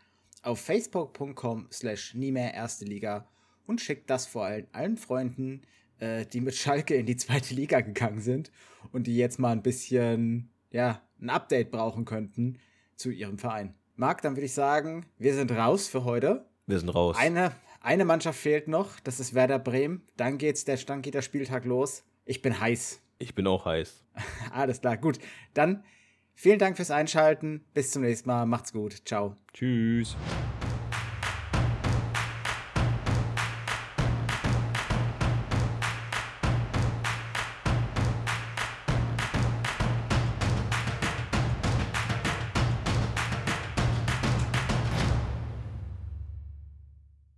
auf 0.44 0.60
facebook.com 0.60 1.68
slash 1.72 2.14
nie 2.14 2.32
mehr 2.32 2.54
erste 2.54 2.86
Liga 2.86 3.28
und 3.66 3.82
schickt 3.82 4.10
das 4.10 4.26
vor 4.26 4.46
allem 4.46 4.68
allen 4.72 4.98
Freunden, 4.98 5.62
äh, 6.00 6.26
die 6.26 6.42
mit 6.42 6.56
Schalke 6.56 6.96
in 6.96 7.06
die 7.06 7.18
zweite 7.18 7.54
Liga 7.54 7.82
gegangen 7.82 8.22
sind 8.22 8.52
und 8.92 9.08
die 9.08 9.18
jetzt 9.18 9.40
mal 9.40 9.52
ein 9.52 9.64
bisschen, 9.64 10.50
ja, 10.72 11.02
ein 11.22 11.30
Update 11.30 11.72
brauchen 11.72 12.06
könnten 12.06 12.60
zu 12.96 13.10
ihrem 13.10 13.38
Verein. 13.38 13.74
Marc, 13.96 14.22
dann 14.22 14.36
würde 14.36 14.46
ich 14.46 14.54
sagen, 14.54 15.06
wir 15.18 15.34
sind 15.34 15.52
raus 15.52 15.88
für 15.88 16.04
heute. 16.04 16.46
Wir 16.66 16.80
sind 16.80 16.90
raus. 16.90 17.16
Eine, 17.18 17.54
eine 17.84 18.06
Mannschaft 18.06 18.40
fehlt 18.40 18.68
noch, 18.68 19.00
das 19.02 19.20
ist 19.20 19.34
Werder 19.34 19.60
Bremen. 19.60 20.02
Dann 20.18 20.38
geht's 20.38 20.66
der, 20.66 20.78
dann 20.78 21.02
geht 21.02 21.14
der 21.14 21.22
Spieltag 21.22 21.66
los. 21.66 22.04
Ich 22.26 22.42
bin 22.42 22.60
heiß. 22.60 23.02
Ich 23.20 23.36
bin 23.36 23.46
auch 23.46 23.66
heiß. 23.66 24.06
Alles 24.52 24.82
klar, 24.82 24.98
gut. 24.98 25.20
Dann 25.54 25.84
vielen 26.34 26.60
Dank 26.60 26.78
fürs 26.78 26.92
Einschalten. 26.92 27.66
Bis 27.74 27.92
zum 27.92 28.04
nächsten 28.04 28.30
Mal. 28.30 28.46
Macht's 28.46 28.72
gut. 28.72 29.06
Ciao. 29.06 29.36
Tschüss. 29.54 30.16